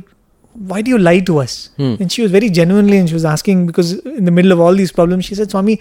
why 0.74 0.82
do 0.82 0.91
you 0.91 0.97
lie 1.07 1.20
to 1.30 1.38
us?" 1.45 1.55
Hmm. 1.78 1.95
And 1.99 2.11
she 2.18 2.22
was 2.28 2.32
very 2.39 2.49
genuinely, 2.59 2.97
and 2.97 3.09
she 3.13 3.13
was 3.22 3.26
asking 3.36 3.66
because 3.72 3.93
in 4.22 4.26
the 4.32 4.36
middle 4.39 4.51
of 4.57 4.61
all 4.68 4.74
these 4.84 4.93
problems, 4.99 5.26
she 5.32 5.36
said, 5.41 5.51
"Swami, 5.55 5.80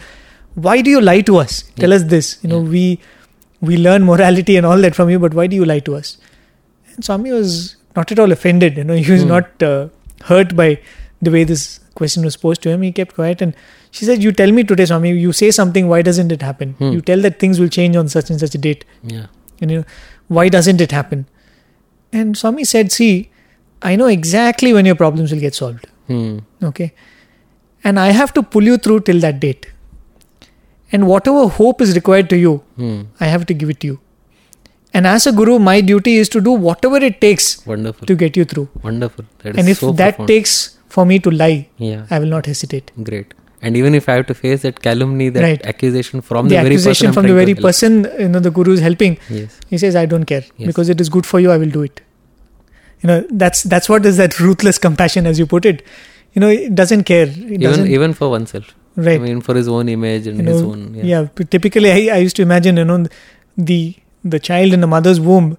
why 0.54 0.80
do 0.82 0.90
you 0.90 1.00
lie 1.00 1.20
to 1.22 1.36
us? 1.36 1.62
Tell 1.76 1.92
us 1.92 2.02
this. 2.04 2.38
You 2.42 2.48
know, 2.50 2.62
Yeah. 2.62 2.70
we 2.70 2.98
we 3.60 3.76
learn 3.76 4.04
morality 4.04 4.56
and 4.56 4.66
all 4.66 4.78
that 4.86 4.94
from 4.94 5.10
you, 5.10 5.18
but 5.18 5.34
why 5.34 5.46
do 5.46 5.56
you 5.56 5.64
lie 5.64 5.80
to 5.80 5.94
us?" 5.96 6.16
And 6.94 7.04
Swami 7.04 7.32
was 7.32 7.76
not 7.96 8.10
at 8.12 8.18
all 8.18 8.32
offended. 8.32 8.76
You 8.76 8.84
know, 8.84 8.94
he 8.94 9.10
was 9.12 9.22
Hmm. 9.22 9.28
not 9.36 9.62
uh, 9.62 9.88
hurt 10.32 10.54
by 10.56 10.68
the 11.22 11.30
way 11.30 11.44
this 11.44 11.64
question 11.94 12.24
was 12.24 12.36
posed 12.36 12.62
to 12.62 12.70
him. 12.70 12.82
He 12.82 12.92
kept 12.92 13.14
quiet 13.14 13.40
and 13.46 13.54
she 13.90 14.04
said, 14.04 14.22
"You 14.22 14.32
tell 14.32 14.52
me 14.52 14.64
today, 14.72 14.84
Swami. 14.92 15.10
You 15.26 15.32
say 15.32 15.50
something. 15.60 15.88
Why 15.94 16.02
doesn't 16.10 16.32
it 16.38 16.42
happen? 16.50 16.74
Hmm. 16.82 16.92
You 16.98 17.00
tell 17.12 17.20
that 17.28 17.38
things 17.44 17.60
will 17.64 17.72
change 17.78 17.96
on 18.02 18.08
such 18.16 18.30
and 18.30 18.38
such 18.46 18.54
a 18.54 18.58
date." 18.68 18.84
Yeah. 19.16 19.26
and 19.64 19.70
you 19.72 19.76
know 19.78 19.84
why 20.36 20.42
doesn't 20.52 20.80
it 20.84 20.92
happen 20.94 21.20
and 22.20 22.36
swami 22.38 22.64
said 22.70 22.88
see 22.94 23.10
i 23.90 23.92
know 24.00 24.06
exactly 24.14 24.72
when 24.76 24.88
your 24.90 24.96
problems 25.02 25.34
will 25.34 25.42
get 25.44 25.58
solved 25.58 25.84
Hmm. 26.12 26.32
okay 26.70 26.88
and 27.90 28.00
i 28.04 28.06
have 28.20 28.32
to 28.38 28.42
pull 28.54 28.70
you 28.70 28.78
through 28.86 28.96
till 29.10 29.20
that 29.26 29.38
date 29.44 29.68
and 30.96 31.06
whatever 31.12 31.44
hope 31.60 31.84
is 31.86 31.92
required 32.00 32.28
to 32.32 32.38
you 32.46 32.54
Hmm. 32.82 32.98
i 33.26 33.30
have 33.34 33.46
to 33.52 33.54
give 33.62 33.70
it 33.74 33.80
to 33.84 33.92
you 33.92 33.98
and 34.98 35.10
as 35.12 35.26
a 35.30 35.32
guru 35.38 35.54
my 35.68 35.76
duty 35.92 36.12
is 36.24 36.28
to 36.34 36.42
do 36.48 36.52
whatever 36.66 36.98
it 37.10 37.16
takes 37.26 37.46
Wonderful. 37.74 38.06
to 38.10 38.14
get 38.24 38.36
you 38.40 38.44
through 38.50 38.66
Wonderful. 38.88 39.24
That 39.42 39.50
is 39.54 39.58
and 39.62 39.72
if 39.76 39.80
so 39.84 39.92
that 40.02 40.16
profound. 40.18 40.28
takes 40.34 40.52
for 40.96 41.04
me 41.12 41.18
to 41.28 41.30
lie 41.44 41.56
Yeah. 41.88 42.02
i 42.16 42.20
will 42.24 42.32
not 42.36 42.46
hesitate 42.54 42.92
Great. 43.10 43.32
And 43.66 43.76
even 43.80 43.94
if 43.98 44.06
I 44.12 44.14
have 44.16 44.24
to 44.28 44.34
face 44.38 44.60
that 44.64 44.80
calumny, 44.86 45.26
that 45.34 45.42
Right. 45.44 45.62
accusation 45.72 46.20
from 46.30 46.48
the 46.48 46.54
the, 46.54 46.62
very 46.64 46.74
person 46.78 46.90
accusation 46.90 47.06
I'm 47.10 47.14
from 47.18 47.26
the 47.28 47.36
very 47.36 47.54
person 47.66 47.94
you 48.22 48.26
know 48.32 48.40
the 48.46 48.50
guru 48.58 48.72
is 48.78 48.82
helping 48.86 49.14
Yes. 49.36 49.54
He 49.70 49.78
says, 49.82 49.96
"I 50.00 50.02
don't 50.10 50.26
care 50.32 50.42
Yes. 50.58 50.66
because 50.70 50.90
it 50.94 51.00
is 51.04 51.10
good 51.14 51.28
for 51.30 51.40
you. 51.44 51.52
I 51.54 51.56
will 51.62 51.70
do 51.76 51.84
it." 51.88 52.02
You 53.04 53.08
know, 53.10 53.16
that's 53.44 53.62
that's 53.74 53.88
what 53.94 54.08
is 54.10 54.18
that 54.22 54.36
ruthless 54.48 54.80
compassion, 54.88 55.30
as 55.32 55.40
you 55.42 55.46
put 55.54 55.68
it. 55.72 55.80
You 56.36 56.42
know, 56.44 56.50
it 56.56 56.74
doesn't 56.82 57.04
care. 57.12 57.24
It 57.30 57.38
Even 57.38 57.64
doesn't, 57.68 57.88
even 58.00 58.16
for 58.20 58.28
oneself. 58.34 58.68
Right. 58.96 59.20
I 59.20 59.24
mean, 59.24 59.40
for 59.40 59.54
his 59.54 59.68
own 59.68 59.88
image 59.88 60.26
and 60.26 60.38
you 60.38 60.44
his 60.44 60.62
own. 60.62 60.94
yeah. 60.94 61.04
Yeah. 61.04 61.44
typically, 61.50 61.90
I, 61.90 62.16
I 62.16 62.18
used 62.18 62.36
to 62.36 62.42
imagine, 62.42 62.76
you 62.76 62.84
know, 62.84 63.06
the 63.56 63.96
the 64.24 64.38
child 64.38 64.72
in 64.72 64.80
the 64.80 64.86
mother's 64.86 65.20
womb. 65.20 65.58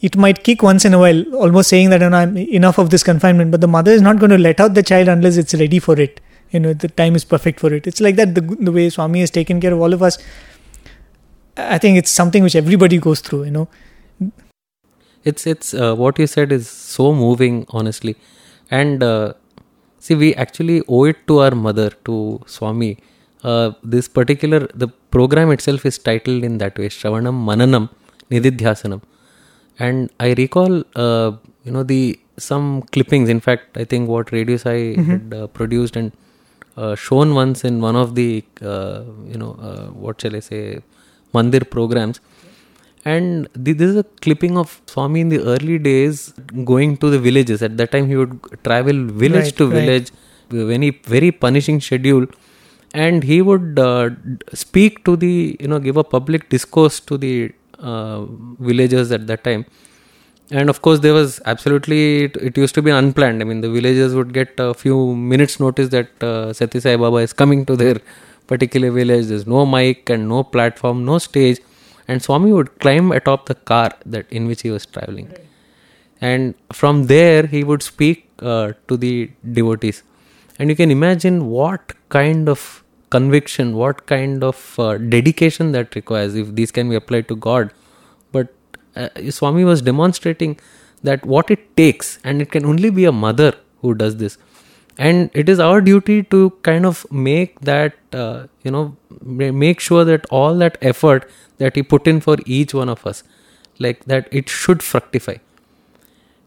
It 0.00 0.16
might 0.16 0.44
kick 0.44 0.62
once 0.62 0.86
in 0.86 0.94
a 0.94 0.98
while, 0.98 1.22
almost 1.34 1.68
saying 1.68 1.90
that 1.90 2.00
you 2.00 2.08
know, 2.08 2.16
I'm 2.16 2.36
enough 2.36 2.78
of 2.78 2.88
this 2.88 3.02
confinement. 3.02 3.50
But 3.50 3.60
the 3.60 3.68
mother 3.68 3.92
is 3.92 4.00
not 4.00 4.18
going 4.18 4.30
to 4.30 4.38
let 4.38 4.58
out 4.58 4.74
the 4.74 4.82
child 4.82 5.08
unless 5.08 5.36
it's 5.36 5.54
ready 5.54 5.78
for 5.78 5.98
it. 6.00 6.20
You 6.52 6.60
know, 6.60 6.72
the 6.72 6.88
time 6.88 7.14
is 7.14 7.24
perfect 7.24 7.60
for 7.60 7.72
it. 7.74 7.86
It's 7.86 8.00
like 8.00 8.16
that. 8.16 8.34
The 8.34 8.40
the 8.40 8.72
way 8.72 8.88
Swami 8.88 9.20
has 9.20 9.30
taken 9.30 9.60
care 9.60 9.72
of 9.72 9.80
all 9.80 9.92
of 9.92 10.02
us. 10.02 10.18
I 11.56 11.78
think 11.78 11.98
it's 11.98 12.10
something 12.10 12.42
which 12.42 12.56
everybody 12.56 12.98
goes 12.98 13.20
through. 13.20 13.44
You 13.44 13.50
know, 13.50 13.68
it's 15.24 15.46
it's 15.46 15.74
uh, 15.74 15.94
what 15.94 16.18
you 16.18 16.26
said 16.26 16.52
is 16.52 16.68
so 16.68 17.12
moving 17.12 17.66
honestly 17.68 18.16
and 18.70 19.02
uh, 19.02 19.34
see 20.04 20.16
we 20.22 20.28
actually 20.44 20.78
owe 20.88 21.04
it 21.12 21.18
to 21.28 21.38
our 21.44 21.54
mother 21.66 21.90
to 22.08 22.16
swami. 22.46 22.92
Uh, 23.50 23.72
this 23.82 24.06
particular 24.18 24.60
the 24.82 24.88
program 25.16 25.50
itself 25.50 25.86
is 25.90 25.96
titled 26.08 26.42
in 26.48 26.58
that 26.62 26.74
way 26.80 26.88
shravanam 26.96 27.36
mananam 27.50 27.84
nididhyasanam 28.32 29.00
and 29.86 30.10
i 30.26 30.34
recall 30.40 30.74
uh, 31.04 31.30
you 31.66 31.72
know 31.74 31.84
the 31.92 32.02
some 32.36 32.66
clippings. 32.92 33.28
In 33.34 33.40
fact 33.46 33.78
i 33.82 33.84
think 33.84 34.08
what 34.14 34.32
radio 34.36 34.58
sai 34.64 34.78
had 35.10 35.34
uh, 35.38 35.46
produced 35.58 35.96
and 36.00 36.12
uh, 36.76 36.94
shown 37.06 37.34
once 37.34 37.64
in 37.64 37.80
one 37.88 37.96
of 38.02 38.14
the 38.18 38.44
uh, 38.72 39.00
you 39.32 39.38
know 39.42 39.52
uh, 39.68 39.86
what 40.04 40.20
shall 40.20 40.36
i 40.40 40.44
say 40.50 40.62
mandir 41.36 41.64
programs 41.76 42.20
and 43.04 43.48
this 43.54 43.80
is 43.80 43.96
a 43.96 44.04
clipping 44.22 44.58
of 44.58 44.80
Swami 44.86 45.20
in 45.20 45.28
the 45.28 45.40
early 45.40 45.78
days 45.78 46.32
going 46.64 46.96
to 46.98 47.10
the 47.10 47.18
villages. 47.18 47.62
At 47.62 47.76
that 47.78 47.92
time, 47.92 48.06
he 48.08 48.16
would 48.16 48.38
travel 48.64 49.04
village 49.06 49.44
Right, 49.46 49.56
to 49.56 49.66
right. 49.70 49.74
village, 49.80 50.10
very 50.50 50.90
very 51.04 51.30
punishing 51.32 51.80
schedule, 51.80 52.26
and 52.92 53.22
he 53.24 53.40
would 53.42 53.78
uh, 53.78 54.10
speak 54.52 55.04
to 55.04 55.16
the 55.16 55.56
you 55.60 55.68
know 55.68 55.78
give 55.78 55.96
a 55.96 56.04
public 56.04 56.48
discourse 56.50 57.00
to 57.00 57.16
the 57.16 57.52
uh, 57.78 58.24
villagers 58.58 59.10
at 59.12 59.26
that 59.28 59.44
time. 59.44 59.64
And 60.50 60.68
of 60.68 60.82
course, 60.82 60.98
there 60.98 61.14
was 61.14 61.40
absolutely 61.46 62.24
it, 62.24 62.36
it 62.36 62.56
used 62.58 62.74
to 62.74 62.82
be 62.82 62.90
unplanned. 62.90 63.40
I 63.40 63.44
mean, 63.44 63.60
the 63.60 63.70
villagers 63.70 64.14
would 64.14 64.32
get 64.32 64.54
a 64.58 64.74
few 64.74 65.14
minutes 65.14 65.60
notice 65.60 65.88
that 65.90 66.08
uh, 66.20 66.52
Sathya 66.60 66.82
Sai 66.82 66.96
Baba 66.96 67.18
is 67.18 67.32
coming 67.32 67.64
to 67.66 67.76
their 67.76 67.96
particular 68.48 68.90
village. 68.90 69.26
There's 69.26 69.46
no 69.46 69.64
mic 69.64 70.10
and 70.10 70.28
no 70.28 70.42
platform, 70.42 71.04
no 71.04 71.18
stage 71.18 71.60
and 72.10 72.22
Swami 72.26 72.52
would 72.56 72.70
climb 72.84 73.12
atop 73.16 73.46
the 73.50 73.56
car 73.70 73.88
that 74.14 74.36
in 74.40 74.46
which 74.50 74.62
he 74.66 74.70
was 74.76 74.86
traveling, 74.96 75.28
and 76.28 76.54
from 76.82 77.02
there 77.14 77.46
he 77.56 77.64
would 77.70 77.84
speak 77.88 78.22
uh, 78.52 78.72
to 78.92 78.96
the 79.06 79.14
devotees, 79.60 80.02
and 80.58 80.74
you 80.74 80.76
can 80.82 80.94
imagine 80.96 81.40
what 81.56 81.94
kind 82.16 82.48
of 82.54 82.66
conviction, 83.14 83.70
what 83.82 84.02
kind 84.10 84.44
of 84.48 84.58
uh, 84.78 84.90
dedication 85.14 85.72
that 85.76 85.94
requires 86.00 86.36
if 86.42 86.54
these 86.58 86.72
can 86.80 86.92
be 86.94 86.98
applied 87.02 87.26
to 87.30 87.36
God. 87.46 87.72
But 88.36 88.52
uh, 88.96 89.08
Swami 89.38 89.64
was 89.70 89.82
demonstrating 89.82 90.58
that 91.08 91.24
what 91.34 91.50
it 91.50 91.64
takes, 91.76 92.18
and 92.24 92.42
it 92.46 92.50
can 92.56 92.64
only 92.74 92.90
be 93.00 93.04
a 93.04 93.12
mother 93.24 93.52
who 93.82 93.94
does 94.04 94.16
this 94.22 94.38
and 95.06 95.30
it 95.42 95.48
is 95.48 95.60
our 95.66 95.80
duty 95.80 96.22
to 96.32 96.38
kind 96.68 96.86
of 96.86 97.04
make 97.10 97.60
that 97.68 97.94
uh, 98.12 98.46
you 98.64 98.70
know 98.70 98.96
make 99.20 99.80
sure 99.80 100.04
that 100.04 100.26
all 100.38 100.58
that 100.62 100.76
effort 100.82 101.30
that 101.62 101.74
he 101.74 101.82
put 101.82 102.06
in 102.12 102.20
for 102.26 102.36
each 102.56 102.74
one 102.74 102.90
of 102.94 103.06
us 103.12 103.22
like 103.78 104.04
that 104.04 104.28
it 104.30 104.48
should 104.48 104.82
fructify. 104.82 105.36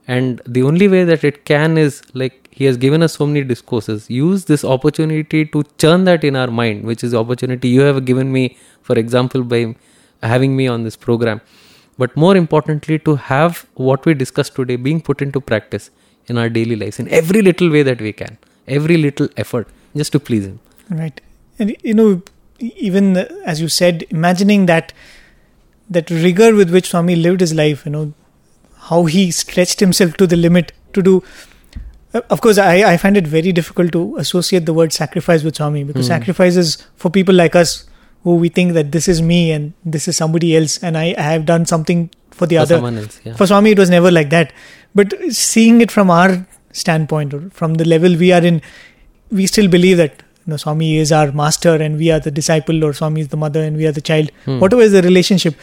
And 0.08 0.41
the 0.45 0.62
only 0.64 0.88
way 0.88 1.04
that 1.06 1.24
it 1.24 1.45
can 1.45 1.78
is 1.78 2.01
like 2.14 2.47
he 2.51 2.66
has 2.66 2.78
given 2.78 3.01
us 3.01 3.14
so 3.14 3.26
many 3.26 3.43
discourses. 3.43 4.10
Use 4.10 4.45
this 4.45 4.64
opportunity 4.64 5.45
to 5.45 5.64
churn 5.80 6.04
that 6.04 6.24
in 6.24 6.36
our 6.36 6.51
mind 6.60 6.84
which 6.84 7.04
is 7.04 7.12
the 7.12 7.20
opportunity 7.20 7.70
you 7.70 7.82
have 7.82 8.06
given 8.06 8.32
me 8.32 8.58
for 8.84 8.99
example 8.99 9.43
by 9.43 9.76
having 10.22 10.56
me 10.56 10.68
on 10.68 10.84
this 10.84 10.95
program. 10.95 11.41
But 11.97 12.16
more 12.16 12.38
importantly 12.38 12.99
to 12.99 13.16
have 13.16 13.66
what 13.74 14.06
we 14.06 14.14
discussed 14.14 14.56
today 14.56 14.76
being 14.76 15.01
put 15.01 15.22
into 15.24 15.41
practice 15.41 15.89
in 16.28 16.38
our 16.38 16.49
daily 16.49 16.76
lives 16.76 16.99
in 16.99 17.07
every 17.09 17.41
little 17.41 17.69
way 17.69 17.84
that 17.84 18.01
we 18.01 18.11
can 18.13 18.38
every 18.67 18.97
little 18.97 19.28
effort 19.38 19.67
just 20.01 20.11
to 20.11 20.19
please 20.19 20.45
him 20.45 20.59
Right. 20.89 21.21
And 21.59 21.76
you 21.84 21.93
know, 21.93 22.21
even 22.59 23.17
as 23.51 23.61
you 23.61 23.67
said, 23.69 24.05
imagining 24.09 24.65
that 24.67 24.91
that 25.89 26.09
rigor 26.09 26.53
with 26.55 26.71
which 26.71 26.89
Swami 26.89 27.15
lived 27.15 27.39
his 27.41 27.53
life, 27.53 27.86
you 27.86 27.91
know, 27.91 28.13
how 28.89 29.05
he 29.05 29.32
stretched 29.32 29.80
himself 29.80 30.17
to 30.17 30.28
the 30.28 30.36
limit 30.36 30.71
to 30.93 31.01
do. 31.01 31.24
Uh, 32.13 32.21
Of 32.30 32.41
course, 32.41 32.57
I, 32.57 32.93
I 32.93 32.97
find 32.97 33.17
it 33.17 33.28
very 33.28 33.51
difficult 33.51 33.91
to 33.93 34.17
associate 34.17 34.65
the 34.65 34.74
word 34.74 34.93
sacrifice 34.93 35.43
with 35.43 35.55
Swami 35.55 35.84
because 35.84 36.07
sacrifice 36.07 36.55
is 36.55 36.76
for 36.95 37.09
people 37.09 37.34
like 37.36 37.55
us 37.55 37.86
who 38.24 38.36
we 38.36 38.49
think 38.49 38.74
that 38.74 38.91
this 38.91 39.07
is 39.07 39.21
me 39.21 39.51
and 39.51 39.74
this 39.86 40.07
is 40.07 40.17
somebody 40.17 40.55
else 40.55 40.78
and 40.84 40.97
I, 40.97 41.15
I 41.17 41.24
have 41.32 41.45
done 41.45 41.65
something 41.65 42.09
for 42.32 42.45
the 42.45 42.55
for 42.57 42.61
other. 42.61 42.76
someone 42.76 42.97
else 42.97 43.19
yeah 43.24 43.36
For 43.36 43.47
Swami, 43.47 43.71
it 43.71 43.80
was 43.80 43.89
never 43.89 44.11
like 44.11 44.30
that. 44.32 44.53
But 44.96 45.14
seeing 45.30 45.82
it 45.82 45.91
from 45.91 46.10
our 46.10 46.46
standpoint, 46.72 47.34
or 47.34 47.50
from 47.50 47.76
the 47.76 47.86
level 47.86 48.16
we 48.16 48.32
are 48.32 48.44
in, 48.44 48.62
we 49.32 49.48
still 49.48 49.68
believe 49.68 49.98
that 49.98 50.22
you 50.46 50.52
know, 50.52 50.58
Swami 50.58 50.98
is 50.98 51.12
our 51.12 51.32
master 51.32 51.76
and 51.76 51.98
we 51.98 52.12
are 52.12 52.20
the 52.20 52.32
disciple, 52.32 52.84
or 52.84 52.94
Swami 52.94 53.22
is 53.22 53.30
the 53.30 53.38
mother 53.38 53.64
and 53.64 53.78
we 53.78 53.88
are 53.88 53.91
the 53.91 54.02
child. 54.02 54.32
Hmm. 54.46 54.60
Whatever 54.60 54.82
is 54.82 54.91
the 54.91 55.02
relationship, 55.02 55.56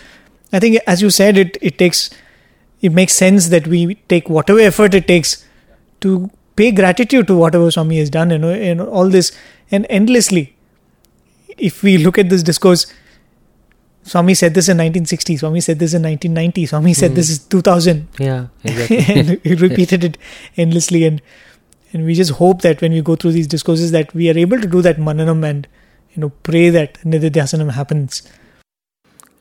I 0.53 0.59
think, 0.59 0.81
as 0.87 1.03
you 1.03 1.11
said, 1.11 1.37
it 1.37 1.59
it 1.61 1.79
takes, 1.79 2.11
it 2.81 2.93
makes 2.93 3.13
sense 3.15 3.49
that 3.49 3.67
we 3.67 3.95
take 4.09 4.29
whatever 4.29 4.61
effort 4.61 4.95
it 4.95 5.07
takes 5.07 5.45
to 6.01 6.31
pay 6.57 6.73
gratitude 6.73 7.27
to 7.27 7.37
whatever 7.37 7.71
Swami 7.71 7.99
has 7.99 8.11
done, 8.11 8.31
you 8.31 8.39
know, 8.39 8.51
and 8.51 8.81
all 8.81 9.09
this, 9.09 9.33
and 9.71 9.87
endlessly. 9.89 10.57
If 11.57 11.83
we 11.83 11.99
look 11.99 12.19
at 12.19 12.31
this 12.31 12.43
discourse, 12.43 12.87
Swami 14.11 14.35
said 14.41 14.55
this 14.59 14.69
in 14.73 14.77
1960, 14.83 15.37
Swami 15.41 15.61
said 15.67 15.79
this 15.83 15.93
in 15.99 16.03
1990, 16.03 16.67
Swami 16.71 16.95
said 17.01 17.11
Hmm. 17.13 17.15
this 17.21 17.31
is 17.35 17.39
2000, 17.55 18.09
yeah 18.19 18.47
exactly 18.65 18.99
and 19.21 19.29
he 19.45 19.55
repeated 19.67 20.05
it 20.11 20.19
endlessly. 20.57 21.05
And 21.11 21.23
and 21.93 22.05
we 22.09 22.15
just 22.21 22.33
hope 22.41 22.63
that 22.65 22.81
when 22.87 22.93
we 22.99 23.03
go 23.11 23.17
through 23.17 23.33
these 23.37 23.47
discourses, 23.55 23.93
that 23.99 24.13
we 24.15 24.29
are 24.33 24.39
able 24.47 24.61
to 24.67 24.69
do 24.77 24.83
that 24.89 24.99
mananam 25.09 25.45
and 25.53 25.69
you 26.17 26.21
know 26.25 26.31
pray 26.51 26.67
that 26.79 26.99
nididhyasanam 27.15 27.71
happens. 27.81 28.23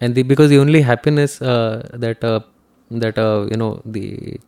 and 0.06 0.16
the 0.18 0.24
because 0.24 0.50
the 0.52 0.58
only 0.66 0.82
happiness 0.90 1.34
uh, 1.54 1.88
that 2.06 2.24
uh, 2.28 2.40
that 3.04 3.18
uh, 3.24 3.48
you 3.52 3.58
know 3.64 3.72
the 3.96 4.04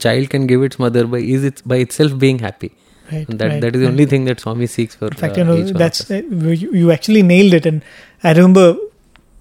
child 0.05 0.29
can 0.35 0.45
give 0.51 0.61
its 0.67 0.79
mother 0.83 1.03
by 1.15 1.19
is 1.37 1.43
it 1.49 1.61
by 1.73 1.79
itself 1.87 2.13
being 2.27 2.39
happy 2.47 2.71
Right, 3.11 3.27
And 3.31 3.39
that 3.39 3.49
right, 3.49 3.61
that 3.63 3.75
is 3.75 3.81
the 3.81 3.87
right. 3.87 3.91
only 3.93 4.05
thing 4.11 4.25
that 4.29 4.39
Swami 4.43 4.67
seeks 4.73 4.95
for. 4.99 5.07
In 5.07 5.17
fact, 5.21 5.37
uh, 5.37 5.39
you 5.41 5.45
know, 5.47 5.55
one 5.57 5.71
of 5.71 5.77
that's 5.81 6.03
uh, 6.09 6.21
you, 6.61 6.69
you 6.81 6.91
actually 6.95 7.23
nailed 7.31 7.53
it. 7.57 7.65
And 7.71 7.81
I 8.23 8.31
remember 8.37 8.65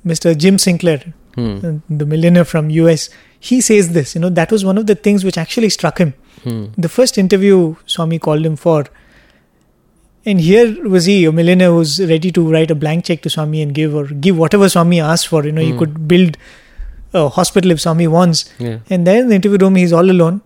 Mr. 0.06 0.36
Jim 0.36 0.58
Sinclair, 0.58 1.02
Hmm. 1.34 1.58
uh, 1.64 1.72
the 1.88 2.04
millionaire 2.06 2.44
from 2.44 2.70
US, 2.70 3.08
he 3.38 3.60
says 3.60 3.90
this. 3.92 4.14
You 4.14 4.20
know, 4.20 4.30
that 4.30 4.50
was 4.50 4.64
one 4.64 4.78
of 4.78 4.86
the 4.86 4.94
things 4.94 5.24
which 5.24 5.38
actually 5.38 5.68
struck 5.70 5.98
him. 5.98 6.14
Hmm. 6.44 6.64
The 6.76 6.88
first 6.88 7.18
interview 7.18 7.76
Swami 7.86 8.18
called 8.18 8.44
him 8.44 8.56
for, 8.56 8.86
and 10.26 10.40
here 10.40 10.88
was 10.88 11.04
he, 11.06 11.24
a 11.24 11.32
millionaire 11.32 11.70
who's 11.70 12.00
ready 12.08 12.30
to 12.32 12.50
write 12.50 12.70
a 12.70 12.74
blank 12.74 13.04
check 13.04 13.22
to 13.22 13.30
Swami 13.30 13.62
and 13.62 13.74
give 13.74 13.94
or 13.94 14.06
give 14.06 14.36
whatever 14.38 14.68
Swami 14.68 15.00
asked 15.00 15.28
for. 15.28 15.44
You 15.44 15.52
know, 15.52 15.64
Hmm. 15.70 15.78
could 15.78 16.08
build 16.08 16.36
a 17.12 17.28
hospital 17.28 17.70
if 17.70 17.80
Swami 17.80 18.06
wants. 18.06 18.44
Yeah. 18.58 18.78
And 18.88 19.06
there 19.06 19.20
in 19.20 19.28
the 19.28 19.34
interview 19.36 19.58
room, 19.58 19.76
he's 19.76 19.92
all 19.92 20.10
alone. 20.10 20.40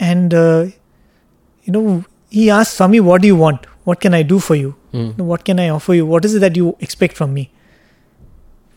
And, 0.00 0.34
uh, 0.34 0.66
you 1.64 1.72
know, 1.72 2.04
he 2.30 2.50
asked 2.50 2.74
Swami, 2.76 3.00
What 3.00 3.22
do 3.22 3.28
you 3.28 3.36
want? 3.36 3.66
What 3.84 4.00
can 4.00 4.14
I 4.14 4.22
do 4.22 4.38
for 4.38 4.54
you? 4.54 4.74
Hmm. 4.92 5.10
What 5.32 5.44
can 5.44 5.58
I 5.60 5.68
offer 5.68 5.94
you? 5.94 6.06
What 6.06 6.24
is 6.24 6.34
it 6.34 6.40
that 6.40 6.56
you 6.56 6.76
expect 6.80 7.16
from 7.16 7.34
me? 7.34 7.50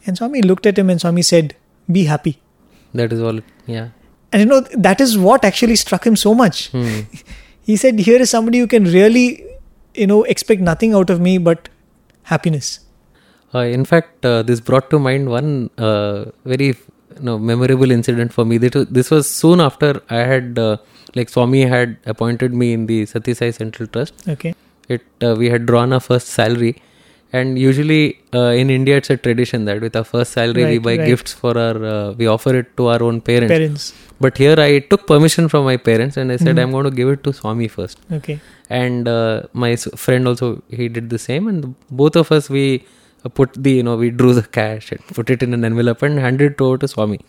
And 0.08 0.18
Swami 0.18 0.42
looked 0.42 0.66
at 0.66 0.78
him 0.78 0.90
and 0.90 1.00
Swami 1.00 1.22
said, 1.22 1.56
Be 1.92 2.06
happy. 2.06 2.40
That 2.94 3.14
is 3.14 3.22
all. 3.22 3.40
Yeah. 3.66 3.90
And, 4.32 4.42
you 4.42 4.46
know, 4.46 4.62
that 4.62 5.02
is 5.02 5.18
what 5.18 5.46
actually 5.46 5.76
struck 5.76 6.06
him 6.06 6.16
so 6.16 6.34
much. 6.34 6.70
Hmm. 6.72 7.02
He 7.62 7.76
said, 7.76 8.00
Here 8.00 8.20
is 8.22 8.30
somebody 8.30 8.60
who 8.60 8.68
can 8.68 8.86
really, 8.86 9.46
you 9.94 10.08
know, 10.08 10.24
expect 10.24 10.62
nothing 10.62 10.94
out 10.94 11.10
of 11.10 11.20
me 11.20 11.38
but 11.38 11.68
happiness. 12.24 12.80
Uh, 13.54 13.60
in 13.60 13.84
fact, 13.84 14.26
uh, 14.26 14.42
this 14.42 14.62
brought 14.62 14.90
to 14.90 15.00
mind 15.00 15.30
one 15.30 15.70
uh, 15.78 16.26
very 16.46 16.68
you 16.68 16.76
know, 17.22 17.38
memorable 17.38 17.92
incident 17.92 18.32
for 18.32 18.46
me. 18.46 18.58
This 18.58 18.74
was, 18.74 18.88
this 18.88 19.12
was 19.12 19.30
soon 19.30 19.60
after 19.60 20.02
I 20.10 20.20
had, 20.20 20.58
uh, 20.58 20.78
like, 21.16 21.28
Swami 21.30 21.64
had 21.64 21.98
appointed 22.06 22.54
me 22.54 22.72
in 22.72 22.86
the 22.86 23.04
Sathya 23.04 23.36
Sai 23.36 23.52
Central 23.52 23.88
Trust. 23.88 24.14
Okay. 24.30 24.56
It 24.88 25.04
uh, 25.22 25.36
we 25.38 25.50
had 25.50 25.66
drawn 25.66 25.92
our 25.92 26.00
first 26.00 26.30
salary, 26.30 26.78
and 27.38 27.58
usually 27.68 28.02
uh, 28.40 28.52
in 28.62 28.70
India 28.78 28.96
it's 29.02 29.10
a 29.16 29.18
tradition 29.26 29.66
that 29.70 29.80
with 29.86 29.96
our 30.00 30.08
first 30.12 30.32
salary 30.38 30.66
we 30.72 30.78
buy 30.88 30.96
right. 30.98 31.08
gifts 31.12 31.34
for 31.42 31.54
our, 31.66 31.78
uh, 31.94 32.12
we 32.20 32.28
offer 32.36 32.54
it 32.62 32.68
to 32.78 32.88
our 32.94 33.02
own 33.08 33.18
parents. 33.30 33.52
Parents. 33.58 33.86
But 34.26 34.38
here 34.44 34.58
I 34.68 34.80
took 34.92 35.02
permission 35.14 35.48
from 35.54 35.66
my 35.72 35.78
parents 35.90 36.18
and 36.22 36.32
I 36.36 36.38
said 36.44 36.56
Mhm. 36.56 36.62
I'm 36.64 36.72
going 36.76 36.88
to 36.90 36.96
give 37.00 37.10
it 37.16 37.24
to 37.28 37.34
Swami 37.40 37.68
first 37.78 37.98
Okay. 38.20 38.38
and 38.84 39.08
uh, 39.16 39.36
my 39.64 39.72
s- 39.80 39.90
friend 40.06 40.28
also 40.32 40.48
he 40.80 40.88
did 41.00 41.10
the 41.16 41.22
same 41.28 41.48
and 41.52 41.60
both 42.04 42.16
of 42.24 42.32
us 42.38 42.50
we 42.58 42.66
uh, 43.26 43.30
put 43.40 43.50
the 43.68 43.74
you 43.80 43.84
know 43.90 43.96
we 44.04 44.10
drew 44.22 44.34
the 44.40 44.46
cash 44.60 44.92
and 44.96 45.02
put 45.20 45.30
it 45.36 45.44
in 45.48 45.54
an 45.60 45.64
envelope 45.72 46.02
and 46.10 46.24
handed 46.28 46.54
it 46.54 46.62
over 46.68 46.78
to 46.84 46.88
swami 46.96 47.20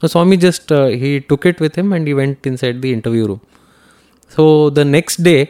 so 0.00 0.06
swami 0.14 0.36
just 0.48 0.72
uh, 0.80 0.86
he 1.04 1.10
took 1.30 1.44
it 1.52 1.58
with 1.66 1.74
him 1.82 1.88
and 1.98 2.06
he 2.12 2.14
went 2.22 2.46
inside 2.52 2.76
the 2.86 2.92
interview 2.98 3.26
room 3.30 3.40
so 4.36 4.44
the 4.80 4.84
next 4.96 5.18
day 5.30 5.40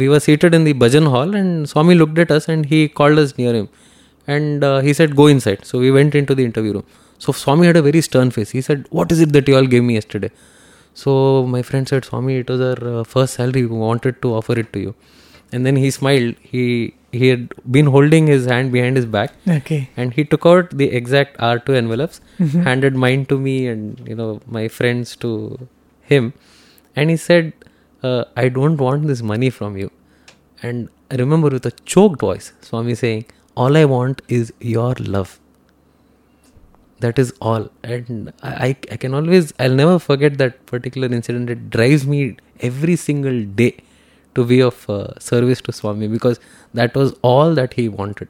we 0.00 0.08
were 0.12 0.20
seated 0.26 0.54
in 0.58 0.64
the 0.68 0.74
bhajan 0.82 1.06
hall 1.14 1.34
and 1.40 1.68
swami 1.72 1.94
looked 2.00 2.18
at 2.24 2.30
us 2.36 2.48
and 2.54 2.66
he 2.72 2.80
called 3.00 3.18
us 3.24 3.36
near 3.40 3.54
him 3.60 3.68
and 4.26 4.64
uh, 4.70 4.80
he 4.86 4.92
said 4.98 5.14
go 5.20 5.26
inside 5.34 5.64
so 5.70 5.78
we 5.84 5.90
went 5.98 6.14
into 6.20 6.34
the 6.40 6.44
interview 6.50 6.72
room 6.76 6.86
so 7.24 7.32
swami 7.42 7.66
had 7.70 7.76
a 7.82 7.84
very 7.88 8.00
stern 8.08 8.30
face 8.36 8.50
he 8.58 8.62
said 8.68 8.86
what 8.98 9.12
is 9.16 9.20
it 9.26 9.32
that 9.36 9.46
you 9.50 9.56
all 9.60 9.70
gave 9.76 9.84
me 9.90 9.94
yesterday 10.00 10.30
so 10.96 11.44
my 11.46 11.60
friend 11.62 11.88
said, 11.88 12.04
Swami, 12.04 12.36
it 12.36 12.48
was 12.48 12.60
our 12.60 13.00
uh, 13.00 13.02
first 13.04 13.34
salary. 13.34 13.66
We 13.66 13.76
wanted 13.76 14.22
to 14.22 14.32
offer 14.34 14.56
it 14.56 14.72
to 14.74 14.78
you. 14.78 14.94
And 15.52 15.66
then 15.66 15.74
he 15.74 15.90
smiled. 15.90 16.36
He 16.40 16.94
he 17.10 17.26
had 17.28 17.52
been 17.70 17.86
holding 17.86 18.28
his 18.28 18.46
hand 18.46 18.70
behind 18.70 18.96
his 18.96 19.04
back, 19.06 19.32
Okay. 19.48 19.88
and 19.96 20.12
he 20.14 20.24
took 20.24 20.46
out 20.46 20.70
the 20.70 20.86
exact 21.00 21.36
R2 21.38 21.74
envelopes, 21.80 22.20
Mhm. 22.38 22.62
handed 22.68 22.94
mine 22.94 23.26
to 23.26 23.38
me, 23.38 23.66
and 23.66 24.00
you 24.08 24.14
know 24.20 24.40
my 24.58 24.68
friends 24.68 25.16
to 25.24 25.32
him, 26.12 26.32
and 26.96 27.10
he 27.10 27.16
said, 27.16 27.52
uh, 28.10 28.24
"I 28.36 28.48
don't 28.58 28.84
want 28.88 29.06
this 29.12 29.22
money 29.34 29.50
from 29.60 29.76
you." 29.84 29.90
And 30.62 30.88
I 31.10 31.16
remember 31.24 31.50
with 31.58 31.66
a 31.66 31.72
choked 31.94 32.20
voice, 32.28 32.52
Swami 32.70 32.94
saying, 33.04 33.24
"All 33.64 33.76
I 33.82 33.84
want 33.96 34.22
is 34.40 34.52
your 34.76 34.94
love." 35.16 35.38
that 37.00 37.18
is 37.18 37.32
all 37.40 37.68
and 37.82 38.32
I, 38.42 38.76
I 38.90 38.96
can 38.96 39.14
always 39.14 39.52
i'll 39.58 39.74
never 39.80 39.98
forget 39.98 40.38
that 40.38 40.64
particular 40.66 41.08
incident 41.18 41.50
it 41.50 41.68
drives 41.70 42.06
me 42.06 42.36
every 42.60 42.96
single 42.96 43.42
day 43.44 43.76
to 44.34 44.44
be 44.44 44.60
of 44.62 44.88
uh, 44.88 45.18
service 45.18 45.60
to 45.62 45.72
swami 45.72 46.08
because 46.08 46.40
that 46.72 46.94
was 46.94 47.12
all 47.22 47.54
that 47.54 47.74
he 47.74 47.88
wanted 47.88 48.28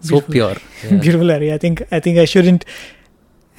so 0.00 0.20
Beautiful. 0.20 0.32
pure 0.32 0.56
Yeah. 0.92 0.98
Beautiful, 1.00 1.30
Hari. 1.30 1.52
I 1.52 1.58
think 1.58 1.82
I 1.90 1.98
think 2.00 2.18
I 2.18 2.26
shouldn't 2.26 2.64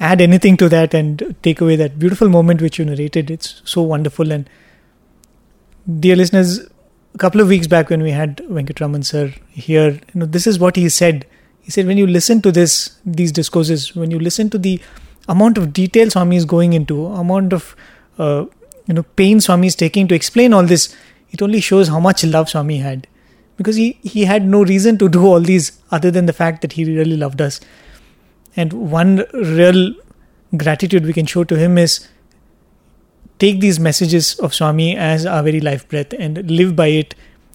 add 0.00 0.20
anything 0.20 0.56
to 0.58 0.68
that 0.68 0.94
and 0.94 1.34
take 1.42 1.60
away 1.60 1.76
that 1.76 1.98
beautiful 1.98 2.28
moment 2.28 2.60
which 2.60 2.78
you 2.78 2.84
narrated. 2.84 3.30
It's 3.30 3.62
so 3.64 3.82
wonderful. 3.82 4.30
And 4.30 4.48
dear 6.00 6.16
listeners, 6.16 6.58
a 7.14 7.18
couple 7.18 7.40
of 7.40 7.48
weeks 7.48 7.66
back 7.66 7.88
when 7.88 8.02
we 8.02 8.10
had 8.10 8.38
Venkatraman 8.38 9.04
sir 9.04 9.32
here, 9.50 9.92
you 9.92 10.00
know, 10.14 10.26
this 10.26 10.46
is 10.46 10.58
what 10.58 10.76
he 10.76 10.88
said. 10.88 11.26
He 11.62 11.70
said, 11.70 11.86
when 11.86 11.98
you 11.98 12.06
listen 12.06 12.42
to 12.42 12.52
this, 12.52 12.96
these 13.04 13.32
discourses, 13.32 13.96
when 13.96 14.10
you 14.10 14.18
listen 14.18 14.50
to 14.50 14.58
the 14.58 14.80
amount 15.28 15.58
of 15.58 15.72
detail 15.72 16.10
Swami 16.10 16.36
is 16.36 16.44
going 16.44 16.72
into, 16.72 17.06
amount 17.06 17.52
of 17.52 17.74
uh, 18.18 18.46
you 18.86 18.94
know 18.94 19.02
pain 19.02 19.40
Swami 19.40 19.66
is 19.66 19.74
taking 19.74 20.06
to 20.08 20.14
explain 20.14 20.52
all 20.52 20.62
this, 20.62 20.94
it 21.30 21.42
only 21.42 21.60
shows 21.60 21.88
how 21.88 21.98
much 21.98 22.24
love 22.24 22.48
Swami 22.48 22.78
had 22.78 23.06
because 23.56 23.76
he, 23.76 23.98
he 24.02 24.24
had 24.24 24.46
no 24.46 24.62
reason 24.62 24.98
to 24.98 25.08
do 25.08 25.26
all 25.26 25.40
these 25.40 25.80
other 25.90 26.10
than 26.10 26.26
the 26.26 26.32
fact 26.32 26.62
that 26.62 26.72
he 26.72 26.84
really 26.84 27.16
loved 27.16 27.40
us. 27.40 27.60
And 28.56 28.72
one 28.72 29.24
real 29.32 29.94
gratitude 30.56 31.04
we 31.04 31.12
can 31.12 31.26
show 31.26 31.44
to 31.44 31.56
him 31.56 31.76
is 31.78 32.08
take 33.38 33.60
these 33.60 33.78
messages 33.78 34.34
of 34.40 34.54
Swami 34.54 34.96
as 34.96 35.26
our 35.26 35.42
very 35.42 35.60
life 35.60 35.86
breath 35.88 36.14
and 36.18 36.50
live 36.50 36.74
by 36.74 36.86
it 36.86 37.14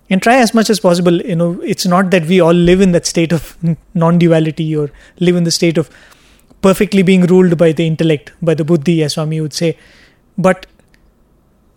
and 0.09 0.21
try 0.21 0.35
as 0.35 0.53
much 0.53 0.69
as 0.69 0.79
possible. 0.79 1.21
You 1.21 1.35
know, 1.35 1.61
it's 1.61 1.85
not 1.85 2.11
that 2.11 2.25
we 2.25 2.39
all 2.39 2.53
live 2.53 2.81
in 2.81 2.91
that 2.91 3.05
state 3.05 3.31
of 3.33 3.57
non 3.93 4.19
duality 4.19 4.75
or 4.75 4.91
live 5.19 5.35
in 5.35 5.43
the 5.43 5.51
state 5.51 5.77
of 5.77 5.89
perfectly 6.61 7.01
being 7.01 7.21
ruled 7.21 7.57
by 7.57 7.71
the 7.71 7.87
intellect, 7.87 8.31
by 8.41 8.53
the 8.53 8.63
buddhi, 8.63 9.03
as 9.03 9.13
Swami 9.13 9.41
would 9.41 9.53
say. 9.53 9.77
But 10.37 10.67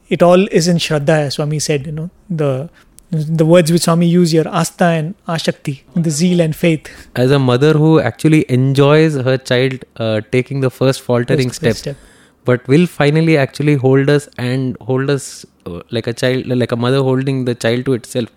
it 0.09 0.23
all 0.23 0.47
is 0.49 0.69
in 0.69 0.77
Shraddha, 0.77 1.27
as 1.27 1.35
Swami 1.35 1.59
said, 1.59 1.87
you 1.87 1.93
know, 1.93 2.11
the 2.29 2.69
the 3.15 3.45
words 3.47 3.73
which 3.73 3.83
Swami 3.83 4.07
use 4.07 4.31
here, 4.33 4.45
Asta 4.47 4.85
and 4.85 5.15
Ashakti, 5.27 5.83
the 5.95 6.11
zeal 6.11 6.41
and 6.41 6.55
faith. 6.55 6.89
as 7.17 7.31
a 7.31 7.39
mother 7.39 7.73
who 7.73 8.01
actually 8.01 8.45
enjoys 8.49 9.15
her 9.29 9.37
child 9.39 9.85
uh, 9.97 10.21
taking 10.33 10.61
the 10.61 10.71
first 10.71 11.01
faltering 11.03 11.49
First- 11.49 11.63
first 11.69 11.79
step, 11.81 11.97
but 12.45 12.67
will 12.69 12.87
finally 12.87 13.37
actually 13.37 13.75
hold 13.77 14.11
us 14.11 14.29
and 14.39 14.77
hold 14.81 15.11
us 15.17 15.29
uh, 15.67 15.81
like 15.91 16.07
a 16.07 16.13
child 16.23 16.47
like 16.63 16.73
a 16.73 16.81
mother 16.87 17.03
holding 17.11 17.45
the 17.47 17.55
child 17.65 17.87
to 17.87 17.95
itself 17.99 18.29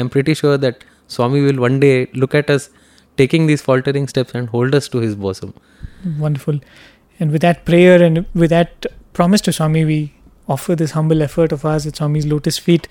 i'm 0.00 0.08
pretty 0.14 0.34
sure 0.40 0.56
that 0.64 0.82
swami 1.16 1.40
will 1.44 1.60
one 1.64 1.76
day 1.84 1.92
look 2.22 2.34
at 2.40 2.50
us 2.54 2.68
taking 3.22 3.46
these 3.50 3.62
faltering 3.68 4.08
steps 4.14 4.34
and 4.40 4.48
hold 4.56 4.74
us 4.80 4.88
to 4.96 4.98
his 5.06 5.14
bosom 5.26 5.54
Wonderful. 6.18 6.58
And 7.20 7.30
with 7.30 7.42
that 7.42 7.64
prayer 7.64 8.02
and 8.02 8.26
with 8.34 8.50
that 8.50 8.86
promise 9.12 9.40
to 9.42 9.52
Swami, 9.52 9.84
we 9.90 9.98
offer 10.54 10.74
this 10.80 10.90
humble 10.90 11.22
effort 11.26 11.52
of 11.56 11.64
ours 11.64 11.86
at 11.86 11.96
Swami's 11.96 12.26
lotus 12.26 12.58
feet 12.58 12.88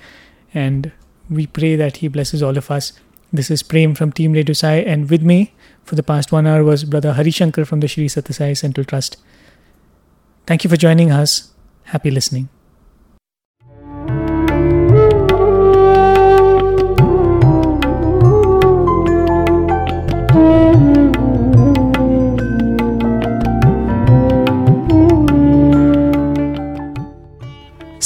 and 0.54 0.92
we 1.30 1.48
pray 1.48 1.76
that 1.76 1.98
he 1.98 2.08
blesses 2.08 2.44
all 2.44 2.58
of 2.58 2.70
us. 2.70 2.94
This 3.32 3.50
is 3.50 3.64
Prem 3.64 3.96
from 3.96 4.12
Team 4.12 4.34
Radio 4.34 4.54
Sai, 4.54 4.76
and 4.76 5.10
with 5.10 5.24
me 5.24 5.54
for 5.84 5.96
the 5.96 6.04
past 6.04 6.32
one 6.32 6.46
hour 6.46 6.64
was 6.64 6.84
Brother 6.84 7.14
Hari 7.14 7.32
Shankar 7.32 7.66
from 7.66 7.80
the 7.80 7.88
Sri 7.88 8.08
Sathya 8.08 8.34
Sai 8.34 8.54
Central 8.54 8.86
Trust. 8.86 9.18
Thank 10.46 10.64
you 10.64 10.70
for 10.70 10.78
joining 10.78 11.12
us. 11.12 11.52
Happy 11.86 12.12
listening. 12.12 12.50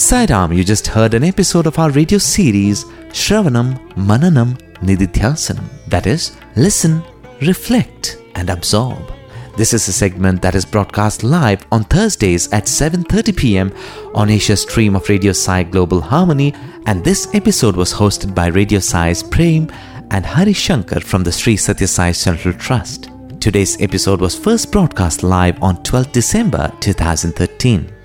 Sairam, 0.07 0.55
you 0.55 0.63
just 0.63 0.87
heard 0.87 1.13
an 1.15 1.25
episode 1.25 1.67
of 1.67 1.77
our 1.79 1.89
radio 1.89 2.17
series 2.17 2.85
Shravanam 3.09 3.77
Mananam 3.95 4.57
Nididhyasanam. 4.75 5.65
That 5.89 6.07
is, 6.07 6.37
listen, 6.55 7.03
reflect, 7.41 8.17
and 8.35 8.49
absorb. 8.49 9.11
This 9.57 9.73
is 9.73 9.85
a 9.89 9.91
segment 9.91 10.41
that 10.41 10.55
is 10.55 10.63
broadcast 10.63 11.25
live 11.25 11.65
on 11.73 11.83
Thursdays 11.83 12.47
at 12.53 12.67
7:30 12.67 13.35
p.m. 13.35 13.73
on 14.15 14.29
Asia 14.29 14.55
stream 14.55 14.95
of 14.95 15.09
Radio 15.09 15.33
Sai 15.33 15.63
Global 15.63 15.99
Harmony, 15.99 16.53
and 16.85 17.03
this 17.03 17.27
episode 17.33 17.75
was 17.75 17.91
hosted 17.91 18.33
by 18.33 18.47
Radio 18.47 18.79
Sai's 18.79 19.21
Prem 19.21 19.69
and 20.11 20.25
Hari 20.25 20.53
Shankar 20.53 21.01
from 21.01 21.25
the 21.25 21.33
Sri 21.33 21.57
Sathya 21.57 21.89
Sai 21.89 22.13
Central 22.13 22.53
Trust. 22.53 23.09
Today's 23.41 23.75
episode 23.81 24.21
was 24.21 24.39
first 24.39 24.71
broadcast 24.71 25.21
live 25.21 25.61
on 25.61 25.83
12 25.83 26.13
December 26.13 26.71
2013. 26.79 27.96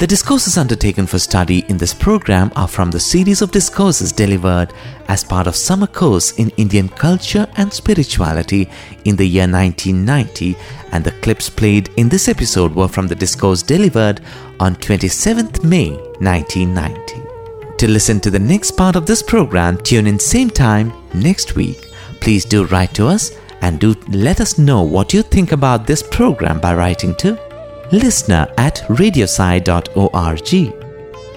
The 0.00 0.06
discourses 0.06 0.56
undertaken 0.56 1.06
for 1.06 1.18
study 1.18 1.62
in 1.68 1.76
this 1.76 1.92
program 1.92 2.50
are 2.56 2.66
from 2.66 2.90
the 2.90 2.98
series 2.98 3.42
of 3.42 3.50
discourses 3.50 4.12
delivered 4.12 4.72
as 5.08 5.22
part 5.22 5.46
of 5.46 5.54
summer 5.54 5.86
course 5.86 6.32
in 6.38 6.48
Indian 6.56 6.88
culture 6.88 7.46
and 7.58 7.70
spirituality 7.70 8.70
in 9.04 9.14
the 9.14 9.26
year 9.26 9.46
1990 9.46 10.56
and 10.92 11.04
the 11.04 11.10
clips 11.20 11.50
played 11.50 11.90
in 11.98 12.08
this 12.08 12.28
episode 12.28 12.74
were 12.74 12.88
from 12.88 13.08
the 13.08 13.14
discourse 13.14 13.62
delivered 13.62 14.22
on 14.58 14.74
27th 14.76 15.62
May 15.64 15.90
1990. 15.90 17.76
To 17.76 17.86
listen 17.86 18.20
to 18.20 18.30
the 18.30 18.38
next 18.38 18.78
part 18.78 18.96
of 18.96 19.04
this 19.04 19.22
program, 19.22 19.76
tune 19.76 20.06
in 20.06 20.18
same 20.18 20.48
time 20.48 20.94
next 21.12 21.56
week. 21.56 21.88
Please 22.22 22.46
do 22.46 22.64
write 22.64 22.94
to 22.94 23.06
us 23.06 23.32
and 23.60 23.78
do 23.78 23.94
let 24.08 24.40
us 24.40 24.56
know 24.56 24.82
what 24.82 25.12
you 25.12 25.20
think 25.20 25.52
about 25.52 25.86
this 25.86 26.02
program 26.02 26.58
by 26.58 26.74
writing 26.74 27.14
to 27.16 27.49
listener 27.92 28.52
at 28.56 28.76
radiosai.org. 28.88 30.74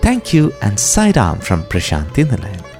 Thank 0.01 0.33
you 0.33 0.53
and 0.61 0.77
Sairam 0.77 1.41
from 1.41 1.63
Prashanti 1.63 2.25
Nilayam. 2.25 2.72